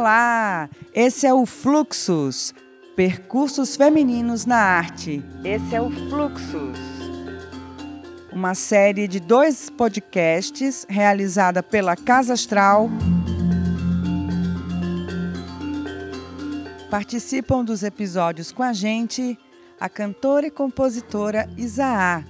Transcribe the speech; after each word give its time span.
Olá! 0.00 0.70
Esse 0.94 1.26
é 1.26 1.34
o 1.34 1.44
Fluxus, 1.44 2.54
Percursos 2.96 3.76
Femininos 3.76 4.46
na 4.46 4.56
Arte. 4.56 5.22
Esse 5.44 5.74
é 5.74 5.82
o 5.82 5.90
Fluxus, 5.90 6.78
uma 8.32 8.54
série 8.54 9.06
de 9.06 9.20
dois 9.20 9.68
podcasts 9.68 10.86
realizada 10.88 11.62
pela 11.62 11.94
Casa 11.96 12.32
Astral. 12.32 12.88
Participam 16.90 17.62
dos 17.62 17.82
episódios 17.82 18.50
com 18.52 18.62
a 18.62 18.72
gente 18.72 19.38
a 19.78 19.90
cantora 19.90 20.46
e 20.46 20.50
compositora 20.50 21.46
Isaá, 21.58 22.24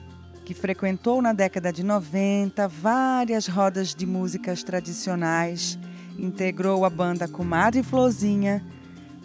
que 0.44 0.54
frequentou 0.54 1.22
na 1.22 1.32
década 1.32 1.72
de 1.72 1.84
90 1.84 2.66
várias 2.66 3.46
rodas 3.46 3.94
de 3.94 4.06
músicas 4.06 4.64
tradicionais, 4.64 5.78
integrou 6.20 6.84
a 6.84 6.90
banda 6.90 7.26
Comadre 7.26 7.82
Flozinha. 7.82 8.62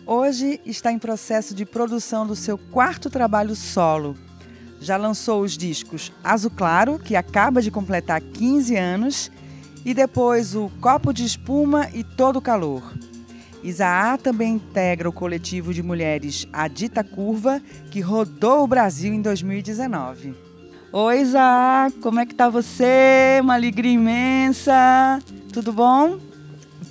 Hoje 0.05 0.61
está 0.65 0.91
em 0.91 0.99
processo 0.99 1.53
de 1.53 1.65
produção 1.65 2.25
do 2.25 2.35
seu 2.35 2.57
quarto 2.57 3.09
trabalho 3.09 3.55
solo. 3.55 4.15
Já 4.79 4.97
lançou 4.97 5.41
os 5.41 5.57
discos 5.57 6.11
Azul 6.23 6.51
Claro, 6.51 6.99
que 6.99 7.15
acaba 7.15 7.61
de 7.61 7.71
completar 7.71 8.21
15 8.21 8.75
anos, 8.75 9.31
e 9.83 9.93
depois 9.93 10.55
o 10.55 10.69
Copo 10.79 11.13
de 11.13 11.25
Espuma 11.25 11.89
e 11.93 12.03
Todo 12.03 12.41
Calor. 12.41 12.93
Isaá 13.63 14.17
também 14.17 14.53
integra 14.53 15.09
o 15.09 15.13
coletivo 15.13 15.73
de 15.73 15.81
mulheres 15.81 16.47
A 16.53 16.67
Dita 16.67 17.03
Curva, 17.03 17.61
que 17.89 17.99
rodou 17.99 18.63
o 18.63 18.67
Brasil 18.67 19.13
em 19.13 19.21
2019. 19.21 20.35
Oi, 20.91 21.19
Isaá, 21.19 21.91
como 22.01 22.19
é 22.19 22.25
que 22.25 22.35
tá 22.35 22.47
você? 22.47 23.39
Uma 23.41 23.55
alegria 23.55 23.91
imensa. 23.91 25.19
Tudo 25.51 25.73
bom? 25.73 26.19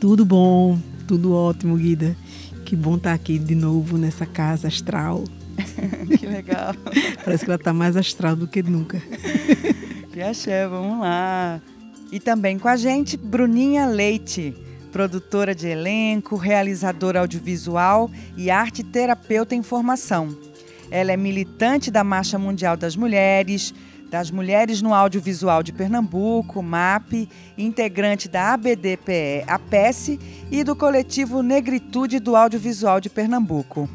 Tudo 0.04 0.22
bom, 0.22 0.78
tudo 1.08 1.34
ótimo, 1.34 1.78
Guida. 1.78 2.14
Que 2.66 2.76
bom 2.76 2.96
estar 2.96 3.08
tá 3.08 3.14
aqui 3.14 3.38
de 3.38 3.54
novo 3.54 3.96
nessa 3.96 4.26
casa 4.26 4.68
astral. 4.68 5.24
que 6.18 6.26
legal. 6.26 6.74
Parece 7.24 7.42
que 7.42 7.50
ela 7.50 7.56
está 7.56 7.72
mais 7.72 7.96
astral 7.96 8.36
do 8.36 8.46
que 8.46 8.62
nunca. 8.62 9.00
que 10.12 10.20
axé, 10.20 10.68
vamos 10.68 11.00
lá. 11.00 11.58
E 12.12 12.20
também 12.20 12.58
com 12.58 12.68
a 12.68 12.76
gente, 12.76 13.16
Bruninha 13.16 13.86
Leite 13.86 14.54
produtora 14.92 15.54
de 15.54 15.68
elenco, 15.68 16.36
realizadora 16.36 17.20
audiovisual 17.20 18.10
e 18.36 18.50
arte 18.50 18.84
terapeuta 18.84 19.54
em 19.54 19.62
formação. 19.62 20.36
Ela 20.90 21.12
é 21.12 21.16
militante 21.16 21.90
da 21.90 22.04
Marcha 22.04 22.38
Mundial 22.38 22.76
das 22.76 22.94
Mulheres, 22.94 23.72
das 24.14 24.30
Mulheres 24.30 24.80
no 24.80 24.94
Audiovisual 24.94 25.60
de 25.60 25.72
Pernambuco, 25.72 26.62
MAP, 26.62 27.28
integrante 27.58 28.28
da 28.28 28.52
ABDPE, 28.52 29.42
APES 29.44 30.20
e 30.52 30.62
do 30.62 30.76
coletivo 30.76 31.42
Negritude 31.42 32.20
do 32.20 32.36
Audiovisual 32.36 33.00
de 33.00 33.10
Pernambuco. 33.10 33.90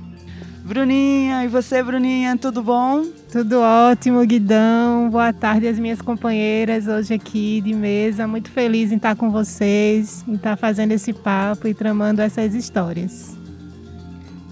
Bruninha, 0.62 1.46
e 1.46 1.48
você, 1.48 1.82
Bruninha, 1.82 2.36
tudo 2.36 2.62
bom? 2.62 3.06
Tudo 3.32 3.62
ótimo, 3.62 4.20
Guidão. 4.26 5.10
Boa 5.10 5.32
tarde 5.32 5.70
às 5.70 5.80
minhas 5.80 6.02
companheiras 6.02 6.86
hoje 6.86 7.14
aqui 7.14 7.62
de 7.62 7.74
mesa. 7.74 8.28
Muito 8.28 8.52
feliz 8.52 8.92
em 8.92 8.98
estar 8.98 9.16
com 9.16 9.32
vocês, 9.32 10.26
em 10.28 10.34
estar 10.34 10.58
fazendo 10.58 10.92
esse 10.92 11.14
papo 11.14 11.66
e 11.66 11.74
tramando 11.74 12.22
essas 12.22 12.54
histórias. 12.54 13.38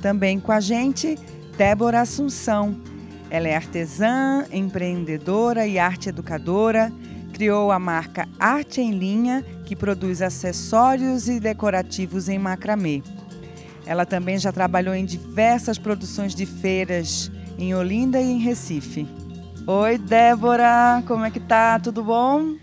Também 0.02 0.40
com 0.40 0.54
a 0.54 0.62
gente, 0.62 1.20
Débora 1.58 2.00
Assunção. 2.00 2.74
Ela 3.30 3.50
é 3.50 3.56
artesã, 3.56 4.46
empreendedora 4.52 5.68
e 5.68 5.78
arte 5.78 6.10
educadora. 6.10 6.92
Criou 7.34 7.72
a 7.72 7.78
marca 7.78 8.28
Arte 8.40 8.82
em 8.82 8.92
Linha, 8.92 9.44
que 9.66 9.76
produz 9.76 10.22
acessórios 10.22 11.28
e 11.28 11.40
decorativos 11.40 12.30
em 12.30 12.40
macramê. 12.40 13.04
Ela 13.86 14.06
também 14.06 14.38
já 14.38 14.52
trabalhou 14.52 14.96
em 14.96 15.06
diversas 15.06 15.78
produções 15.78 16.34
de 16.34 16.46
feiras 16.46 17.32
em 17.58 17.76
Olinda 17.76 18.20
e 18.20 18.32
em 18.32 18.40
Recife. 18.40 19.08
Oi, 19.66 19.98
Débora, 19.98 21.04
como 21.06 21.26
é 21.26 21.32
que 21.32 21.40
tá? 21.40 21.80
Tudo 21.80 22.04
bom? 22.04 22.56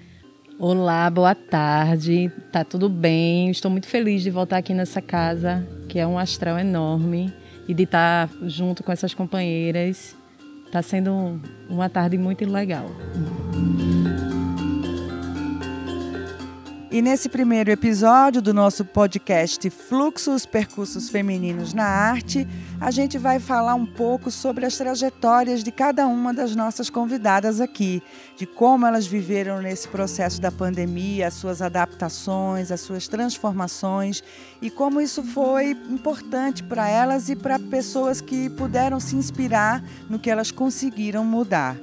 Olá, 0.58 1.10
boa 1.10 1.34
tarde. 1.34 2.32
Tá 2.50 2.64
tudo 2.64 2.88
bem? 2.88 3.50
Estou 3.50 3.70
muito 3.70 3.86
feliz 3.86 4.22
de 4.22 4.30
voltar 4.30 4.58
aqui 4.58 4.72
nessa 4.72 5.02
casa, 5.02 5.66
que 5.88 5.98
é 5.98 6.06
um 6.06 6.18
astral 6.18 6.58
enorme, 6.58 7.32
e 7.68 7.74
de 7.74 7.82
estar 7.82 8.30
junto 8.42 8.82
com 8.82 8.90
essas 8.90 9.12
companheiras. 9.12 10.16
Tá 10.74 10.82
sendo 10.82 11.40
uma 11.70 11.88
tarde 11.88 12.18
muito 12.18 12.44
legal. 12.50 12.90
E 16.94 17.02
nesse 17.02 17.28
primeiro 17.28 17.72
episódio 17.72 18.40
do 18.40 18.54
nosso 18.54 18.84
podcast 18.84 19.68
Fluxos 19.68 20.46
Percursos 20.46 21.08
Femininos 21.08 21.74
na 21.74 21.84
Arte, 21.84 22.46
a 22.80 22.88
gente 22.92 23.18
vai 23.18 23.40
falar 23.40 23.74
um 23.74 23.84
pouco 23.84 24.30
sobre 24.30 24.64
as 24.64 24.76
trajetórias 24.76 25.64
de 25.64 25.72
cada 25.72 26.06
uma 26.06 26.32
das 26.32 26.54
nossas 26.54 26.88
convidadas 26.88 27.60
aqui, 27.60 28.00
de 28.36 28.46
como 28.46 28.86
elas 28.86 29.08
viveram 29.08 29.60
nesse 29.60 29.88
processo 29.88 30.40
da 30.40 30.52
pandemia, 30.52 31.26
as 31.26 31.34
suas 31.34 31.60
adaptações, 31.60 32.70
as 32.70 32.82
suas 32.82 33.08
transformações 33.08 34.22
e 34.62 34.70
como 34.70 35.00
isso 35.00 35.24
foi 35.24 35.70
importante 35.90 36.62
para 36.62 36.88
elas 36.88 37.28
e 37.28 37.34
para 37.34 37.58
pessoas 37.58 38.20
que 38.20 38.48
puderam 38.50 39.00
se 39.00 39.16
inspirar 39.16 39.82
no 40.08 40.16
que 40.16 40.30
elas 40.30 40.52
conseguiram 40.52 41.24
mudar. 41.24 41.76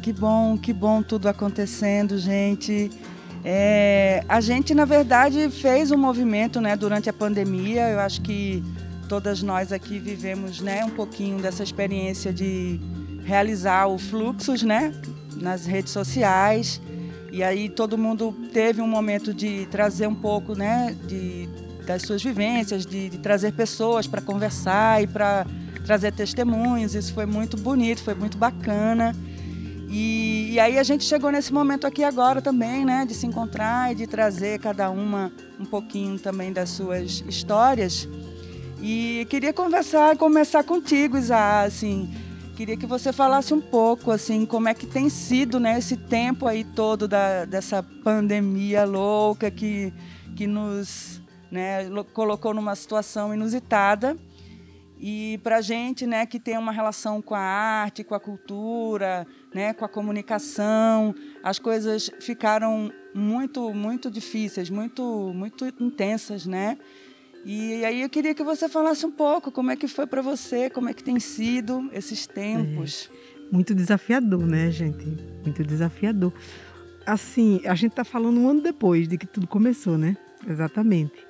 Que 0.00 0.12
bom, 0.12 0.56
que 0.56 0.72
bom 0.72 1.02
tudo 1.02 1.28
acontecendo, 1.28 2.18
gente. 2.18 2.88
É, 3.50 4.22
a 4.28 4.42
gente, 4.42 4.74
na 4.74 4.84
verdade, 4.84 5.48
fez 5.48 5.90
um 5.90 5.96
movimento 5.96 6.60
né, 6.60 6.76
durante 6.76 7.08
a 7.08 7.14
pandemia. 7.14 7.88
Eu 7.88 8.00
acho 8.00 8.20
que 8.20 8.62
todas 9.08 9.42
nós 9.42 9.72
aqui 9.72 9.98
vivemos 9.98 10.60
né, 10.60 10.84
um 10.84 10.90
pouquinho 10.90 11.40
dessa 11.40 11.62
experiência 11.62 12.30
de 12.30 12.78
realizar 13.24 13.86
o 13.86 13.96
fluxos 13.96 14.62
né, 14.62 14.92
nas 15.34 15.64
redes 15.64 15.94
sociais. 15.94 16.78
E 17.32 17.42
aí 17.42 17.70
todo 17.70 17.96
mundo 17.96 18.36
teve 18.52 18.82
um 18.82 18.86
momento 18.86 19.32
de 19.32 19.64
trazer 19.70 20.06
um 20.06 20.14
pouco 20.14 20.54
né, 20.54 20.94
de, 21.06 21.48
das 21.86 22.02
suas 22.02 22.22
vivências, 22.22 22.84
de, 22.84 23.08
de 23.08 23.16
trazer 23.16 23.54
pessoas 23.54 24.06
para 24.06 24.20
conversar 24.20 25.02
e 25.02 25.06
para 25.06 25.46
trazer 25.86 26.12
testemunhos. 26.12 26.94
Isso 26.94 27.14
foi 27.14 27.24
muito 27.24 27.56
bonito, 27.56 28.02
foi 28.02 28.14
muito 28.14 28.36
bacana. 28.36 29.16
E, 29.90 30.50
e, 30.52 30.60
aí 30.60 30.78
a 30.78 30.82
gente 30.82 31.04
chegou 31.04 31.32
nesse 31.32 31.52
momento 31.52 31.86
aqui 31.86 32.04
agora 32.04 32.42
também, 32.42 32.84
né, 32.84 33.06
de 33.06 33.14
se 33.14 33.26
encontrar 33.26 33.90
e 33.90 33.94
de 33.94 34.06
trazer 34.06 34.58
cada 34.58 34.90
uma 34.90 35.32
um 35.58 35.64
pouquinho 35.64 36.18
também 36.18 36.52
das 36.52 36.68
suas 36.68 37.24
histórias. 37.26 38.06
E 38.82 39.26
queria 39.30 39.52
conversar, 39.52 40.16
começar 40.18 40.62
contigo, 40.62 41.16
Isa, 41.16 41.62
assim, 41.62 42.14
queria 42.54 42.76
que 42.76 42.86
você 42.86 43.14
falasse 43.14 43.54
um 43.54 43.60
pouco, 43.62 44.10
assim, 44.10 44.44
como 44.44 44.68
é 44.68 44.74
que 44.74 44.86
tem 44.86 45.08
sido, 45.08 45.58
né, 45.58 45.78
esse 45.78 45.96
tempo 45.96 46.46
aí 46.46 46.64
todo 46.64 47.08
da, 47.08 47.46
dessa 47.46 47.82
pandemia 47.82 48.84
louca 48.84 49.50
que, 49.50 49.92
que 50.36 50.46
nos 50.46 51.22
né, 51.50 51.88
colocou 52.12 52.52
numa 52.52 52.74
situação 52.74 53.32
inusitada. 53.32 54.16
E 55.00 55.38
para 55.44 55.60
gente, 55.60 56.06
né, 56.06 56.26
que 56.26 56.40
tem 56.40 56.58
uma 56.58 56.72
relação 56.72 57.22
com 57.22 57.34
a 57.34 57.40
arte, 57.40 58.02
com 58.02 58.14
a 58.14 58.20
cultura, 58.20 59.26
né, 59.54 59.72
com 59.72 59.84
a 59.84 59.88
comunicação, 59.88 61.14
as 61.42 61.58
coisas 61.58 62.10
ficaram 62.20 62.92
muito, 63.14 63.72
muito 63.72 64.10
difíceis, 64.10 64.70
muito, 64.70 65.32
muito 65.34 65.66
intensas, 65.80 66.46
né? 66.46 66.78
E 67.44 67.84
aí 67.84 68.02
eu 68.02 68.08
queria 68.08 68.34
que 68.34 68.42
você 68.42 68.68
falasse 68.68 69.06
um 69.06 69.10
pouco 69.10 69.50
como 69.50 69.70
é 69.70 69.76
que 69.76 69.88
foi 69.88 70.06
para 70.06 70.20
você, 70.20 70.68
como 70.68 70.88
é 70.88 70.92
que 70.92 71.02
tem 71.02 71.18
sido 71.18 71.88
esses 71.92 72.26
tempos. 72.26 73.10
É, 73.34 73.52
muito 73.52 73.74
desafiador, 73.74 74.46
né, 74.46 74.70
gente? 74.70 75.06
Muito 75.42 75.64
desafiador. 75.64 76.32
Assim, 77.06 77.60
a 77.64 77.74
gente 77.74 77.92
está 77.92 78.04
falando 78.04 78.38
um 78.38 78.48
ano 78.48 78.60
depois 78.60 79.08
de 79.08 79.16
que 79.16 79.26
tudo 79.26 79.46
começou, 79.46 79.96
né? 79.96 80.16
Exatamente. 80.46 81.26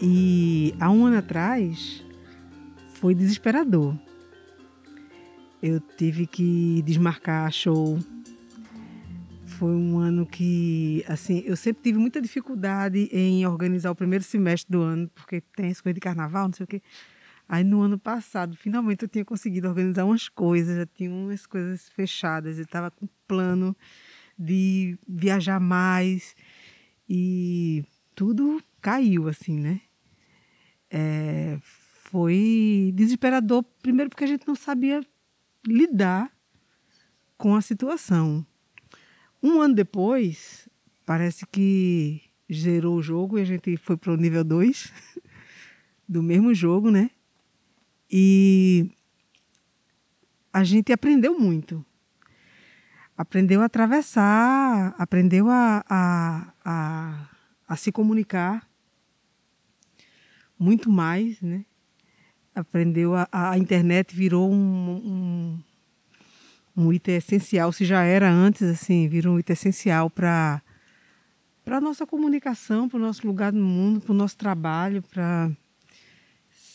E 0.00 0.74
há 0.78 0.90
um 0.90 1.06
ano 1.06 1.18
atrás, 1.18 2.04
foi 2.94 3.14
desesperador. 3.14 3.96
Eu 5.62 5.78
tive 5.78 6.26
que 6.26 6.82
desmarcar 6.82 7.52
show. 7.52 7.96
Foi 9.44 9.72
um 9.72 9.96
ano 9.96 10.26
que, 10.26 11.04
assim, 11.06 11.44
eu 11.46 11.56
sempre 11.56 11.84
tive 11.84 11.98
muita 12.00 12.20
dificuldade 12.20 13.08
em 13.12 13.46
organizar 13.46 13.92
o 13.92 13.94
primeiro 13.94 14.24
semestre 14.24 14.72
do 14.72 14.82
ano, 14.82 15.08
porque 15.14 15.40
tem 15.54 15.70
as 15.70 15.80
coisas 15.80 15.94
de 15.94 16.00
carnaval, 16.00 16.48
não 16.48 16.52
sei 16.52 16.64
o 16.64 16.66
quê. 16.66 16.82
Aí 17.48 17.62
no 17.62 17.80
ano 17.80 17.96
passado, 17.96 18.56
finalmente 18.56 19.02
eu 19.02 19.08
tinha 19.08 19.24
conseguido 19.24 19.68
organizar 19.68 20.04
umas 20.04 20.28
coisas, 20.28 20.76
já 20.76 20.86
tinha 20.86 21.10
umas 21.10 21.46
coisas 21.46 21.88
fechadas, 21.90 22.58
eu 22.58 22.64
estava 22.64 22.90
com 22.90 23.06
plano 23.28 23.76
de 24.36 24.98
viajar 25.06 25.60
mais 25.60 26.34
e 27.08 27.84
tudo 28.16 28.60
caiu 28.80 29.28
assim, 29.28 29.60
né? 29.60 29.80
É, 30.90 31.58
foi 31.62 32.90
desesperador, 32.96 33.62
primeiro 33.80 34.10
porque 34.10 34.24
a 34.24 34.28
gente 34.28 34.48
não 34.48 34.56
sabia 34.56 35.02
lidar 35.66 36.30
com 37.36 37.54
a 37.54 37.60
situação. 37.60 38.46
Um 39.42 39.60
ano 39.60 39.74
depois, 39.74 40.68
parece 41.04 41.46
que 41.46 42.22
zerou 42.52 42.96
o 42.96 43.02
jogo 43.02 43.38
e 43.38 43.42
a 43.42 43.44
gente 43.44 43.76
foi 43.76 43.96
para 43.96 44.12
o 44.12 44.16
nível 44.16 44.44
2 44.44 44.92
do 46.08 46.22
mesmo 46.22 46.54
jogo, 46.54 46.90
né? 46.90 47.10
E 48.10 48.90
a 50.52 50.62
gente 50.64 50.92
aprendeu 50.92 51.38
muito. 51.38 51.84
Aprendeu 53.16 53.60
a 53.62 53.66
atravessar, 53.66 54.94
aprendeu 54.98 55.48
a, 55.48 55.84
a, 55.88 56.52
a, 56.64 57.28
a 57.68 57.76
se 57.76 57.90
comunicar 57.90 58.68
muito 60.58 60.90
mais, 60.90 61.40
né? 61.40 61.64
Aprendeu 62.54 63.14
a, 63.14 63.28
a 63.32 63.58
internet 63.58 64.14
virou 64.14 64.50
um, 64.50 65.56
um, 66.76 66.84
um 66.84 66.92
item 66.92 67.16
essencial, 67.16 67.72
se 67.72 67.84
já 67.84 68.02
era 68.02 68.30
antes, 68.30 68.62
assim, 68.62 69.08
virou 69.08 69.36
um 69.36 69.38
item 69.38 69.54
essencial 69.54 70.10
para 70.10 70.62
para 71.64 71.80
nossa 71.80 72.04
comunicação, 72.04 72.88
para 72.88 72.96
o 72.96 73.00
nosso 73.00 73.24
lugar 73.24 73.52
no 73.52 73.64
mundo, 73.64 74.00
para 74.00 74.10
o 74.10 74.16
nosso 74.16 74.36
trabalho, 74.36 75.00
para 75.00 75.48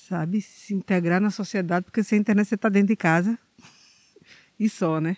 sabe, 0.08 0.42
se 0.42 0.74
integrar 0.74 1.20
na 1.20 1.30
sociedade, 1.30 1.84
porque 1.84 2.02
sem 2.04 2.20
internet 2.20 2.48
você 2.48 2.56
está 2.56 2.70
dentro 2.70 2.88
de 2.88 2.96
casa 2.96 3.38
e 4.58 4.70
só, 4.70 5.02
né? 5.02 5.18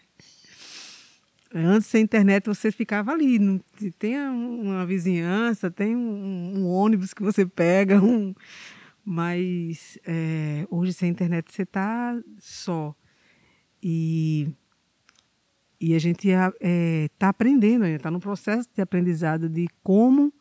Antes, 1.54 1.88
sem 1.88 2.04
internet, 2.04 2.46
você 2.46 2.72
ficava 2.72 3.12
ali. 3.12 3.40
Não, 3.40 3.60
tem 3.98 4.20
uma 4.20 4.86
vizinhança, 4.86 5.72
tem 5.72 5.96
um, 5.96 6.60
um 6.60 6.68
ônibus 6.68 7.12
que 7.12 7.24
você 7.24 7.44
pega, 7.44 8.00
um, 8.00 8.36
mas 9.12 9.98
é, 10.06 10.68
hoje, 10.70 10.94
sem 10.94 11.10
internet, 11.10 11.52
você 11.52 11.64
está 11.64 12.16
só. 12.38 12.96
E, 13.82 14.54
e 15.82 15.96
a 15.96 16.00
gente 16.00 16.28
está 16.28 16.54
é, 16.62 17.10
tá 17.18 17.30
aprendendo, 17.30 17.88
está 17.88 18.12
no 18.12 18.20
processo 18.20 18.70
de 18.72 18.80
aprendizado 18.84 19.50
de 19.50 19.68
como, 19.82 20.32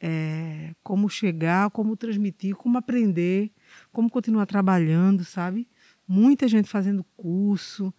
é, 0.00 0.76
como 0.80 1.08
chegar, 1.08 1.70
como 1.70 1.96
transmitir, 1.96 2.54
como 2.54 2.78
aprender 2.78 3.50
como 3.90 4.08
continuar 4.08 4.46
trabalhando, 4.46 5.24
sabe? 5.24 5.68
Muita 6.06 6.46
gente 6.46 6.68
fazendo 6.68 7.02
curso, 7.16 7.92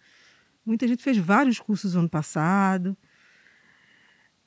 muita 0.64 0.88
gente 0.88 1.02
fez 1.02 1.18
vários 1.18 1.60
cursos 1.60 1.92
no 1.92 2.00
ano 2.00 2.08
passado. 2.08 2.96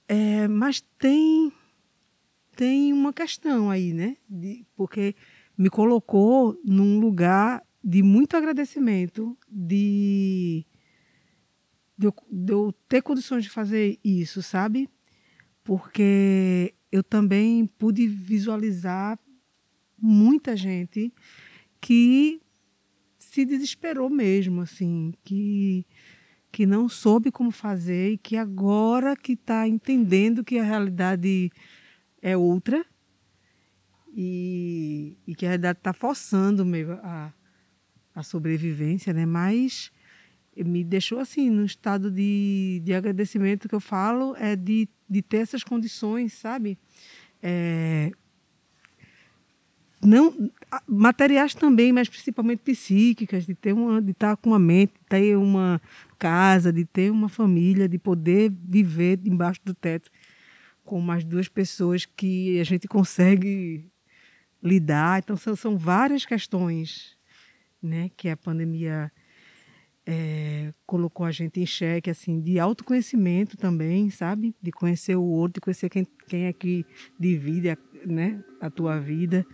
É, 0.08 0.48
mas 0.48 0.82
tem 0.98 1.54
tem 2.56 2.94
uma 2.94 3.12
questão 3.12 3.70
aí, 3.70 3.94
né? 3.94 4.18
De, 4.30 4.66
porque 4.76 5.16
me 5.58 5.70
colocou 5.70 6.60
num 6.64 7.00
lugar 7.00 7.64
de 7.84 8.02
muito 8.02 8.36
agradecimento, 8.38 9.38
de, 9.50 10.66
de, 11.98 12.08
eu, 12.08 12.16
de 12.32 12.54
eu 12.54 12.74
ter 12.88 13.02
condições 13.02 13.44
de 13.44 13.50
fazer 13.50 14.00
isso, 14.04 14.42
sabe? 14.42 14.90
Porque 15.64 16.74
eu 16.92 17.04
também 17.04 17.66
pude 17.66 18.08
visualizar 18.08 19.20
muita 19.98 20.56
gente 20.56 21.14
que 21.82 22.42
se 23.18 23.46
desesperou 23.46 24.10
mesmo, 24.10 24.62
assim, 24.62 25.14
que 25.24 25.86
que 26.54 26.68
não 26.68 26.88
soube 26.88 27.32
como 27.32 27.50
fazer 27.50 28.12
e 28.12 28.18
que 28.18 28.38
agora 28.38 29.16
que 29.16 29.34
está 29.34 29.68
entendendo 29.68 30.44
que 30.44 30.60
a 30.60 30.64
realidade 30.64 31.52
é 32.22 32.38
outra 32.38 32.86
e, 34.14 35.18
e 35.26 35.36
que 35.36 35.46
a 35.46 35.50
realidade 35.50 35.80
está 35.80 35.92
forçando 35.92 36.64
mesmo 36.64 36.94
a, 37.04 37.34
a 38.14 38.24
sobrevivência, 38.24 39.12
né? 39.12 39.26
Mas 39.26 39.92
me 40.56 40.84
deixou 40.84 41.20
assim 41.20 41.50
no 41.50 41.66
estado 41.66 42.12
de, 42.12 42.80
de 42.84 42.94
agradecimento 42.94 43.68
que 43.68 43.74
eu 43.74 43.80
falo 43.80 44.36
é 44.38 44.56
de, 44.56 44.88
de 45.10 45.22
ter 45.24 45.38
essas 45.38 45.64
condições, 45.64 46.34
sabe? 46.34 46.78
É, 47.42 48.12
não 50.00 50.52
materiais 50.88 51.56
também, 51.56 51.92
mas 51.92 52.08
principalmente 52.08 52.60
psíquicas, 52.60 53.46
de 53.46 53.56
ter 53.56 53.74
uma, 53.74 54.02
de 54.02 54.12
estar 54.12 54.38
com 54.38 54.52
uma 54.52 54.60
mente, 54.60 54.94
de 54.94 55.06
ter 55.10 55.38
uma 55.38 55.82
casa, 56.20 56.72
de 56.72 56.86
ter 56.86 57.12
uma 57.12 57.30
família, 57.30 57.88
de 57.90 57.98
poder 57.98 58.52
viver 58.52 59.20
embaixo 59.26 59.62
do 59.64 59.74
teto 59.74 60.12
com 60.84 61.00
mais 61.00 61.24
duas 61.24 61.48
pessoas 61.48 62.06
que 62.06 62.60
a 62.60 62.64
gente 62.64 62.88
consegue 62.88 63.90
lidar. 64.64 65.20
Então 65.20 65.36
são, 65.36 65.56
são 65.56 65.78
várias 65.78 66.26
questões, 66.26 67.18
né, 67.82 68.10
que 68.16 68.30
a 68.30 68.38
pandemia 68.38 69.12
é, 70.06 70.72
colocou 70.86 71.26
a 71.26 71.32
gente 71.32 71.60
em 71.60 71.66
xeque, 71.66 72.10
assim, 72.10 72.40
de 72.42 72.60
autoconhecimento 72.60 73.58
também, 73.58 74.10
sabe? 74.10 74.56
De 74.62 74.72
conhecer 74.72 75.16
o 75.16 75.24
outro, 75.24 75.56
de 75.56 75.62
conhecer 75.62 75.90
quem, 75.90 76.06
quem 76.28 76.46
é 76.46 76.54
que 76.54 76.86
divide, 77.20 77.70
a, 77.70 77.78
né, 78.06 78.44
a 78.60 78.70
tua 78.70 79.00
vida. 79.00 79.46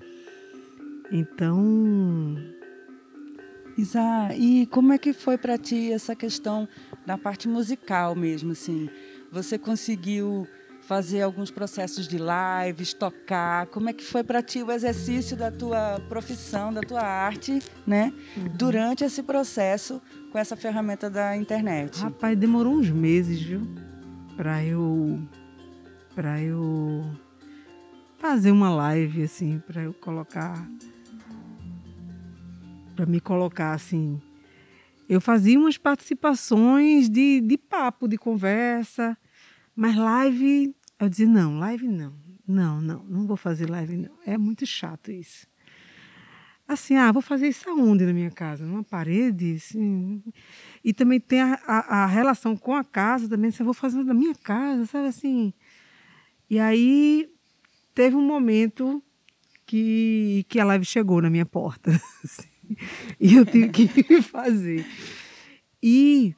Então. 1.11 2.35
Isa, 3.77 4.29
e 4.35 4.65
como 4.67 4.91
é 4.91 4.97
que 4.97 5.13
foi 5.13 5.37
para 5.37 5.57
ti 5.57 5.93
essa 5.93 6.15
questão 6.15 6.67
da 7.05 7.17
parte 7.17 7.47
musical 7.47 8.15
mesmo, 8.15 8.51
assim? 8.51 8.89
Você 9.31 9.57
conseguiu 9.57 10.47
fazer 10.89 11.21
alguns 11.21 11.51
processos 11.51 12.07
de 12.07 12.17
lives, 12.17 12.95
tocar? 12.95 13.67
Como 13.67 13.91
é 13.91 13.93
que 13.93 14.03
foi 14.03 14.23
para 14.23 14.41
ti 14.41 14.63
o 14.63 14.71
exercício 14.71 15.37
da 15.37 15.51
tua 15.51 16.01
profissão, 16.09 16.73
da 16.73 16.81
tua 16.81 17.03
arte, 17.03 17.61
né? 17.85 18.11
Uhum. 18.35 18.47
Durante 18.55 19.03
esse 19.03 19.21
processo 19.21 20.01
com 20.31 20.39
essa 20.39 20.55
ferramenta 20.55 21.07
da 21.07 21.37
internet? 21.37 22.01
Rapaz, 22.01 22.35
demorou 22.35 22.73
uns 22.73 22.89
meses, 22.89 23.39
viu? 23.39 23.61
Para 24.35 24.65
eu 24.65 25.19
para 26.15 26.41
eu 26.41 27.05
fazer 28.17 28.49
uma 28.49 28.71
live 28.71 29.21
assim, 29.21 29.61
para 29.67 29.83
eu 29.83 29.93
colocar 29.93 30.67
para 32.95 33.05
me 33.05 33.19
colocar 33.19 33.73
assim. 33.73 34.19
Eu 35.07 35.21
fazia 35.21 35.59
umas 35.59 35.77
participações 35.77 37.07
de, 37.07 37.41
de 37.41 37.59
papo, 37.59 38.07
de 38.07 38.17
conversa, 38.17 39.15
mas 39.79 39.95
live, 39.95 40.75
eu 40.99 41.09
dizia, 41.09 41.27
não, 41.27 41.59
live 41.59 41.87
não. 41.87 42.13
Não, 42.47 42.81
não, 42.81 43.03
não 43.03 43.27
vou 43.27 43.37
fazer 43.37 43.69
live 43.69 43.95
não. 43.95 44.11
É 44.25 44.37
muito 44.37 44.65
chato 44.65 45.11
isso. 45.11 45.47
Assim, 46.67 46.95
ah, 46.95 47.11
vou 47.11 47.21
fazer 47.21 47.47
isso 47.47 47.67
aonde 47.69 48.05
na 48.05 48.13
minha 48.13 48.29
casa? 48.29 48.65
Numa 48.65 48.83
parede? 48.83 49.55
Assim. 49.55 50.23
E 50.83 50.93
também 50.93 51.19
tem 51.19 51.41
a, 51.41 51.59
a, 51.65 52.03
a 52.03 52.05
relação 52.05 52.55
com 52.55 52.75
a 52.75 52.83
casa 52.83 53.27
também, 53.27 53.49
se 53.49 53.61
eu 53.61 53.65
vou 53.65 53.73
fazer 53.73 54.03
na 54.03 54.13
minha 54.13 54.35
casa, 54.35 54.85
sabe 54.85 55.07
assim? 55.07 55.53
E 56.49 56.59
aí 56.59 57.27
teve 57.95 58.15
um 58.15 58.25
momento 58.25 59.03
que, 59.65 60.45
que 60.49 60.59
a 60.59 60.65
live 60.65 60.85
chegou 60.85 61.21
na 61.21 61.29
minha 61.29 61.45
porta. 61.45 61.91
Assim. 62.23 62.47
e 63.19 63.35
eu 63.35 63.45
tive 63.45 63.69
que 63.69 63.87
fazer. 64.21 64.85
E 65.81 66.35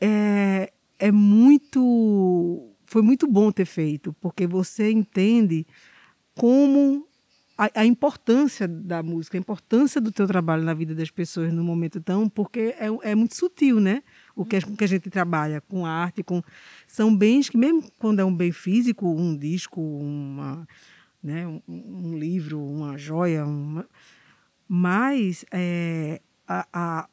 é, 0.00 0.72
é 0.98 1.12
muito. 1.12 2.73
Foi 2.94 3.02
muito 3.02 3.26
bom 3.26 3.50
ter 3.50 3.64
feito, 3.64 4.12
porque 4.20 4.46
você 4.46 4.88
entende 4.88 5.66
como 6.32 7.08
a, 7.58 7.80
a, 7.80 7.84
importância 7.84 8.68
da 8.68 9.02
música, 9.02 9.36
a 9.36 9.40
importância 9.40 10.00
do 10.00 10.12
teu 10.12 10.28
trabalho 10.28 10.62
na 10.62 10.72
vida 10.74 10.94
das 10.94 11.10
pessoas 11.10 11.52
no 11.52 11.64
momento 11.64 12.00
tão, 12.00 12.28
porque 12.28 12.72
é, 12.78 12.86
é 13.02 13.14
muito 13.16 13.34
sutil, 13.34 13.80
né? 13.80 14.04
O 14.36 14.44
que, 14.44 14.60
que 14.60 14.84
a 14.84 14.86
gente 14.86 15.10
trabalha 15.10 15.60
com 15.60 15.84
arte, 15.84 16.22
com 16.22 16.40
são 16.86 17.12
bens 17.16 17.48
que 17.48 17.56
mesmo 17.56 17.82
quando 17.98 18.20
é 18.20 18.24
um 18.24 18.32
bem 18.32 18.52
físico, 18.52 19.08
um 19.08 19.36
disco, 19.36 19.80
uma, 19.80 20.64
né, 21.20 21.48
um, 21.48 21.60
um 21.66 22.16
livro, 22.16 22.64
uma 22.64 22.96
joia, 22.96 23.44
uma, 23.44 23.88
mas 24.68 25.44
é, 25.50 26.20
a, 26.46 26.64
a, 26.72 27.08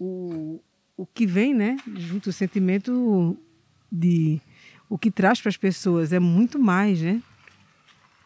o, 0.00 0.62
o 0.96 1.04
que 1.04 1.26
vem, 1.26 1.52
né, 1.52 1.76
junto 1.94 2.30
o 2.30 2.32
sentimento 2.32 3.36
de 3.92 4.40
o 4.94 4.98
que 4.98 5.10
traz 5.10 5.40
para 5.40 5.48
as 5.48 5.56
pessoas 5.56 6.12
é 6.12 6.20
muito 6.20 6.56
mais, 6.56 7.02
né? 7.02 7.20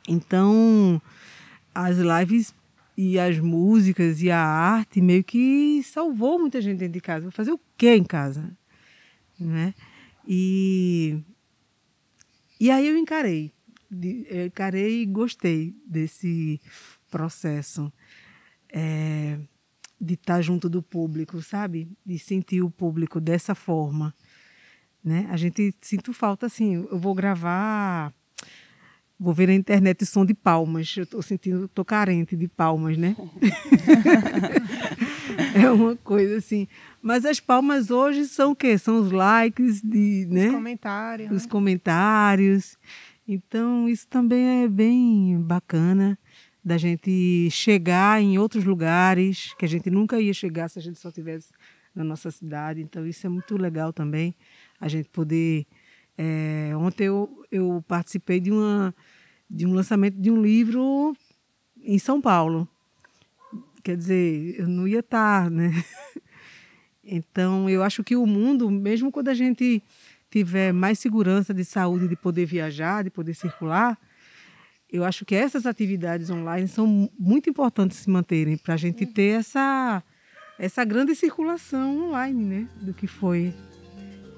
Então, 0.06 1.00
as 1.74 1.96
lives 1.96 2.54
e 2.94 3.18
as 3.18 3.38
músicas 3.38 4.20
e 4.20 4.30
a 4.30 4.38
arte 4.38 5.00
meio 5.00 5.24
que 5.24 5.82
salvou 5.82 6.38
muita 6.38 6.60
gente 6.60 6.76
dentro 6.76 6.92
de 6.92 7.00
casa. 7.00 7.22
Vou 7.22 7.32
fazer 7.32 7.52
o 7.52 7.60
quê 7.74 7.94
em 7.94 8.04
casa? 8.04 8.54
Né? 9.40 9.72
E, 10.26 11.18
e 12.60 12.70
aí 12.70 12.86
eu 12.86 12.98
encarei. 12.98 13.50
Eu 14.28 14.48
encarei 14.48 15.00
e 15.04 15.06
gostei 15.06 15.74
desse 15.86 16.60
processo 17.10 17.90
é, 18.68 19.38
de 19.98 20.12
estar 20.12 20.42
junto 20.42 20.68
do 20.68 20.82
público, 20.82 21.40
sabe? 21.40 21.88
De 22.04 22.18
sentir 22.18 22.60
o 22.60 22.70
público 22.70 23.22
dessa 23.22 23.54
forma. 23.54 24.14
Né? 25.04 25.26
A 25.30 25.36
gente 25.36 25.74
sinto 25.80 26.12
falta 26.12 26.46
assim, 26.46 26.86
eu 26.90 26.98
vou 26.98 27.14
gravar, 27.14 28.12
vou 29.18 29.32
ver 29.32 29.48
na 29.48 29.54
internet 29.54 30.06
som 30.06 30.24
de 30.24 30.34
palmas. 30.34 30.94
Eu 30.96 31.04
estou 31.04 31.22
sentindo, 31.22 31.64
estou 31.64 31.84
carente 31.84 32.36
de 32.36 32.46
palmas, 32.46 32.96
né? 32.96 33.16
é 35.54 35.70
uma 35.70 35.96
coisa 35.96 36.36
assim. 36.36 36.68
Mas 37.02 37.24
as 37.24 37.40
palmas 37.40 37.90
hoje 37.90 38.26
são 38.26 38.52
o 38.52 38.56
quê? 38.56 38.78
São 38.78 39.00
os 39.00 39.10
likes 39.10 39.82
de, 39.82 40.26
né? 40.30 40.48
Os 40.48 40.54
comentários. 40.54 41.30
Os 41.30 41.44
né? 41.44 41.50
comentários. 41.50 42.78
Então, 43.26 43.88
isso 43.88 44.06
também 44.08 44.64
é 44.64 44.68
bem 44.68 45.38
bacana 45.40 46.18
da 46.64 46.78
gente 46.78 47.48
chegar 47.50 48.22
em 48.22 48.38
outros 48.38 48.64
lugares 48.64 49.54
que 49.58 49.64
a 49.64 49.68
gente 49.68 49.90
nunca 49.90 50.20
ia 50.20 50.32
chegar 50.32 50.68
se 50.68 50.78
a 50.78 50.82
gente 50.82 50.98
só 50.98 51.10
tivesse 51.10 51.48
na 51.94 52.04
nossa 52.04 52.30
cidade. 52.30 52.80
Então, 52.80 53.06
isso 53.06 53.26
é 53.26 53.30
muito 53.30 53.56
legal 53.56 53.92
também, 53.92 54.34
a 54.80 54.88
gente 54.88 55.08
poder. 55.08 55.66
É, 56.16 56.72
ontem 56.76 57.04
eu, 57.04 57.44
eu 57.50 57.84
participei 57.86 58.40
de, 58.40 58.50
uma, 58.50 58.94
de 59.48 59.66
um 59.66 59.72
lançamento 59.72 60.16
de 60.20 60.30
um 60.30 60.40
livro 60.40 61.16
em 61.82 61.98
São 61.98 62.20
Paulo. 62.20 62.68
Quer 63.82 63.96
dizer, 63.96 64.58
eu 64.58 64.68
não 64.68 64.86
ia 64.86 65.00
estar, 65.00 65.50
né? 65.50 65.72
Então, 67.10 67.70
eu 67.70 67.82
acho 67.82 68.04
que 68.04 68.14
o 68.14 68.26
mundo, 68.26 68.70
mesmo 68.70 69.10
quando 69.10 69.28
a 69.28 69.34
gente 69.34 69.82
tiver 70.30 70.74
mais 70.74 70.98
segurança 70.98 71.54
de 71.54 71.64
saúde, 71.64 72.06
de 72.06 72.14
poder 72.14 72.44
viajar, 72.44 73.02
de 73.02 73.08
poder 73.08 73.32
circular, 73.32 73.98
eu 74.90 75.04
acho 75.04 75.24
que 75.24 75.34
essas 75.34 75.64
atividades 75.64 76.28
online 76.28 76.68
são 76.68 77.10
muito 77.18 77.48
importantes 77.48 77.98
se 77.98 78.10
manterem 78.10 78.58
para 78.58 78.74
a 78.74 78.76
gente 78.76 79.06
ter 79.06 79.40
essa, 79.40 80.02
essa 80.58 80.84
grande 80.84 81.14
circulação 81.14 82.08
online, 82.08 82.44
né? 82.44 82.68
Do 82.82 82.92
que 82.92 83.06
foi 83.06 83.54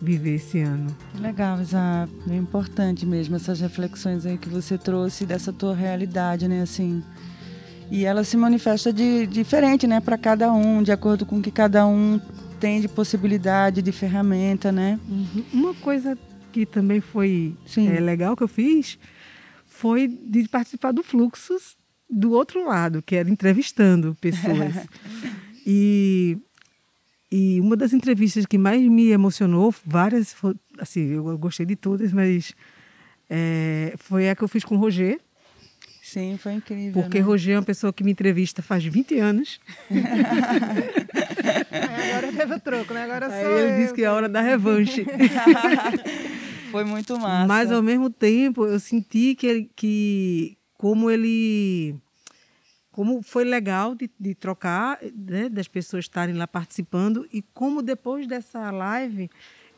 viver 0.00 0.36
esse 0.36 0.60
ano. 0.60 0.94
Legal, 1.20 1.60
Isa. 1.60 2.08
É 2.28 2.36
importante 2.36 3.04
mesmo 3.04 3.36
essas 3.36 3.60
reflexões 3.60 4.24
aí 4.24 4.38
que 4.38 4.48
você 4.48 4.78
trouxe 4.78 5.26
dessa 5.26 5.52
tua 5.52 5.74
realidade, 5.74 6.48
né? 6.48 6.62
Assim, 6.62 7.02
e 7.90 8.04
ela 8.04 8.22
se 8.24 8.36
manifesta 8.36 8.92
de 8.92 9.26
diferente, 9.26 9.86
né, 9.86 10.00
para 10.00 10.16
cada 10.16 10.52
um, 10.52 10.82
de 10.82 10.92
acordo 10.92 11.26
com 11.26 11.38
o 11.38 11.42
que 11.42 11.50
cada 11.50 11.86
um 11.86 12.20
tem 12.60 12.80
de 12.80 12.88
possibilidade, 12.88 13.82
de 13.82 13.90
ferramenta, 13.90 14.70
né? 14.70 14.98
Uhum. 15.08 15.44
Uma 15.52 15.74
coisa 15.74 16.16
que 16.52 16.64
também 16.64 17.00
foi 17.00 17.56
é, 17.76 18.00
legal 18.00 18.36
que 18.36 18.42
eu 18.42 18.48
fiz 18.48 18.98
foi 19.66 20.06
de 20.06 20.46
participar 20.48 20.92
do 20.92 21.02
Fluxos 21.02 21.76
do 22.08 22.32
outro 22.32 22.66
lado, 22.66 23.02
que 23.02 23.16
era 23.16 23.30
entrevistando 23.30 24.16
pessoas. 24.20 24.74
e, 25.66 26.36
e 27.30 27.60
uma 27.60 27.76
das 27.76 27.92
entrevistas 27.92 28.44
que 28.44 28.58
mais 28.58 28.82
me 28.82 29.10
emocionou, 29.10 29.72
várias, 29.84 30.34
assim, 30.78 31.10
eu 31.10 31.38
gostei 31.38 31.64
de 31.64 31.76
todas, 31.76 32.12
mas 32.12 32.54
é, 33.28 33.94
foi 33.98 34.28
a 34.28 34.34
que 34.34 34.42
eu 34.42 34.48
fiz 34.48 34.64
com 34.64 34.76
o 34.76 34.78
Roger, 34.78 35.20
Sim, 36.02 36.36
foi 36.42 36.54
incrível. 36.54 37.00
Porque 37.00 37.20
né? 37.20 37.24
Roger 37.24 37.54
é 37.54 37.58
uma 37.58 37.64
pessoa 37.64 37.92
que 37.92 38.02
me 38.02 38.10
entrevista 38.10 38.62
faz 38.62 38.84
20 38.84 39.16
anos. 39.20 39.60
agora 41.70 42.32
teve 42.36 42.54
o 42.54 42.58
troco, 42.60 42.92
né? 42.92 43.04
Agora 43.04 43.28
Aí 43.28 43.44
ele 43.44 43.72
eu. 43.72 43.76
disse 43.76 43.94
que 43.94 44.02
é 44.02 44.06
a 44.06 44.12
hora 44.12 44.28
da 44.28 44.40
revanche. 44.40 45.06
foi 46.72 46.82
muito 46.82 47.16
massa. 47.16 47.46
Mas 47.46 47.70
ao 47.70 47.80
mesmo 47.80 48.10
tempo 48.10 48.66
eu 48.66 48.80
senti 48.80 49.36
que, 49.36 49.46
ele, 49.46 49.70
que 49.76 50.58
como 50.76 51.08
ele 51.08 51.94
como 53.00 53.22
foi 53.22 53.44
legal 53.44 53.94
de, 53.94 54.10
de 54.20 54.34
trocar, 54.34 54.98
né, 55.16 55.48
das 55.48 55.66
pessoas 55.66 56.04
estarem 56.04 56.34
lá 56.34 56.46
participando 56.46 57.26
e 57.32 57.40
como 57.40 57.80
depois 57.80 58.26
dessa 58.26 58.70
live 58.70 59.30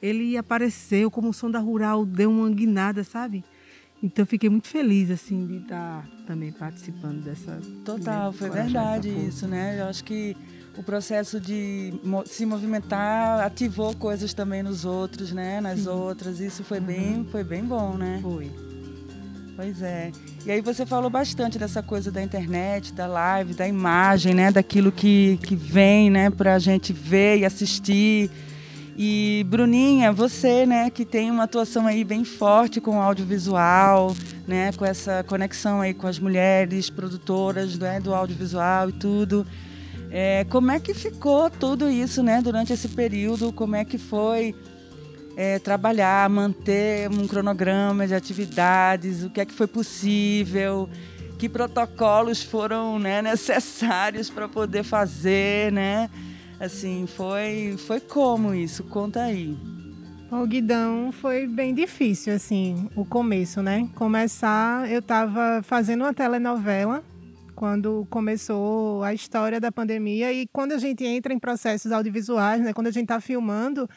ele 0.02 0.36
apareceu, 0.36 1.08
como 1.08 1.28
o 1.28 1.32
som 1.32 1.48
da 1.48 1.60
rural 1.60 2.04
deu 2.04 2.28
uma 2.28 2.50
guinada, 2.50 3.04
sabe? 3.04 3.44
Então 4.02 4.26
fiquei 4.26 4.50
muito 4.50 4.66
feliz 4.66 5.08
assim 5.08 5.46
de 5.46 5.58
estar 5.58 6.04
também 6.26 6.50
participando 6.50 7.22
dessa. 7.22 7.60
Total, 7.84 8.32
foi 8.32 8.50
verdade 8.50 9.08
isso, 9.08 9.46
né? 9.46 9.80
Eu 9.80 9.86
acho 9.86 10.02
que 10.02 10.36
o 10.76 10.82
processo 10.82 11.38
de 11.38 11.94
se 12.26 12.44
movimentar 12.44 13.38
ativou 13.46 13.94
coisas 13.94 14.34
também 14.34 14.64
nos 14.64 14.84
outros, 14.84 15.30
né? 15.30 15.60
Nas 15.60 15.82
Sim. 15.82 15.90
outras. 15.90 16.40
Isso 16.40 16.64
foi 16.64 16.80
uhum. 16.80 16.86
bem, 16.86 17.24
foi 17.30 17.44
bem 17.44 17.64
bom, 17.64 17.96
né? 17.96 18.18
Foi. 18.20 18.50
Pois 19.54 19.80
é. 19.80 20.10
E 20.44 20.50
aí 20.50 20.60
você 20.60 20.84
falou 20.84 21.08
bastante 21.08 21.56
dessa 21.56 21.84
coisa 21.84 22.10
da 22.10 22.20
internet, 22.20 22.92
da 22.92 23.06
live, 23.06 23.54
da 23.54 23.68
imagem, 23.68 24.34
né? 24.34 24.50
Daquilo 24.50 24.90
que, 24.90 25.38
que 25.44 25.54
vem, 25.54 26.10
né? 26.10 26.30
Para 26.30 26.54
a 26.54 26.58
gente 26.58 26.92
ver 26.92 27.38
e 27.38 27.44
assistir. 27.44 28.28
E 28.96 29.46
Bruninha, 29.48 30.12
você, 30.12 30.66
né, 30.66 30.90
que 30.90 31.04
tem 31.04 31.30
uma 31.30 31.44
atuação 31.44 31.86
aí 31.86 32.04
bem 32.04 32.24
forte 32.24 32.80
com 32.80 32.98
o 32.98 33.00
audiovisual, 33.00 34.14
né, 34.46 34.70
com 34.72 34.84
essa 34.84 35.24
conexão 35.24 35.80
aí 35.80 35.94
com 35.94 36.06
as 36.06 36.18
mulheres 36.18 36.90
produtoras 36.90 37.78
né, 37.78 38.00
do 38.00 38.14
audiovisual 38.14 38.90
e 38.90 38.92
tudo. 38.92 39.46
É, 40.10 40.44
como 40.50 40.70
é 40.70 40.78
que 40.78 40.92
ficou 40.92 41.48
tudo 41.48 41.88
isso, 41.88 42.22
né, 42.22 42.42
durante 42.42 42.70
esse 42.70 42.88
período? 42.88 43.50
Como 43.50 43.74
é 43.74 43.82
que 43.82 43.96
foi 43.96 44.54
é, 45.36 45.58
trabalhar, 45.58 46.28
manter 46.28 47.10
um 47.10 47.26
cronograma 47.26 48.06
de 48.06 48.14
atividades? 48.14 49.24
O 49.24 49.30
que 49.30 49.40
é 49.40 49.44
que 49.44 49.52
foi 49.52 49.66
possível? 49.66 50.88
Que 51.38 51.48
protocolos 51.48 52.42
foram 52.42 52.98
né, 52.98 53.20
necessários 53.22 54.30
para 54.30 54.48
poder 54.48 54.82
fazer, 54.82 55.72
né? 55.72 56.08
Assim, 56.60 57.06
foi, 57.06 57.76
foi 57.86 58.00
como 58.00 58.54
isso? 58.54 58.84
Conta 58.84 59.22
aí. 59.22 59.56
O 60.30 60.46
Guidão 60.46 61.12
foi 61.12 61.46
bem 61.46 61.74
difícil, 61.74 62.32
assim, 62.32 62.88
o 62.96 63.04
começo, 63.04 63.60
né? 63.60 63.90
Começar, 63.94 64.90
eu 64.90 65.00
estava 65.00 65.60
fazendo 65.62 66.02
uma 66.02 66.14
telenovela 66.14 67.04
quando 67.54 68.06
começou 68.08 69.02
a 69.02 69.12
história 69.12 69.60
da 69.60 69.70
pandemia 69.70 70.32
e 70.32 70.46
quando 70.52 70.72
a 70.72 70.78
gente 70.78 71.04
entra 71.04 71.34
em 71.34 71.38
processos 71.38 71.92
audiovisuais, 71.92 72.62
né? 72.62 72.72
Quando 72.72 72.86
a 72.86 72.90
gente 72.90 73.04
está 73.04 73.20
filmando, 73.20 73.88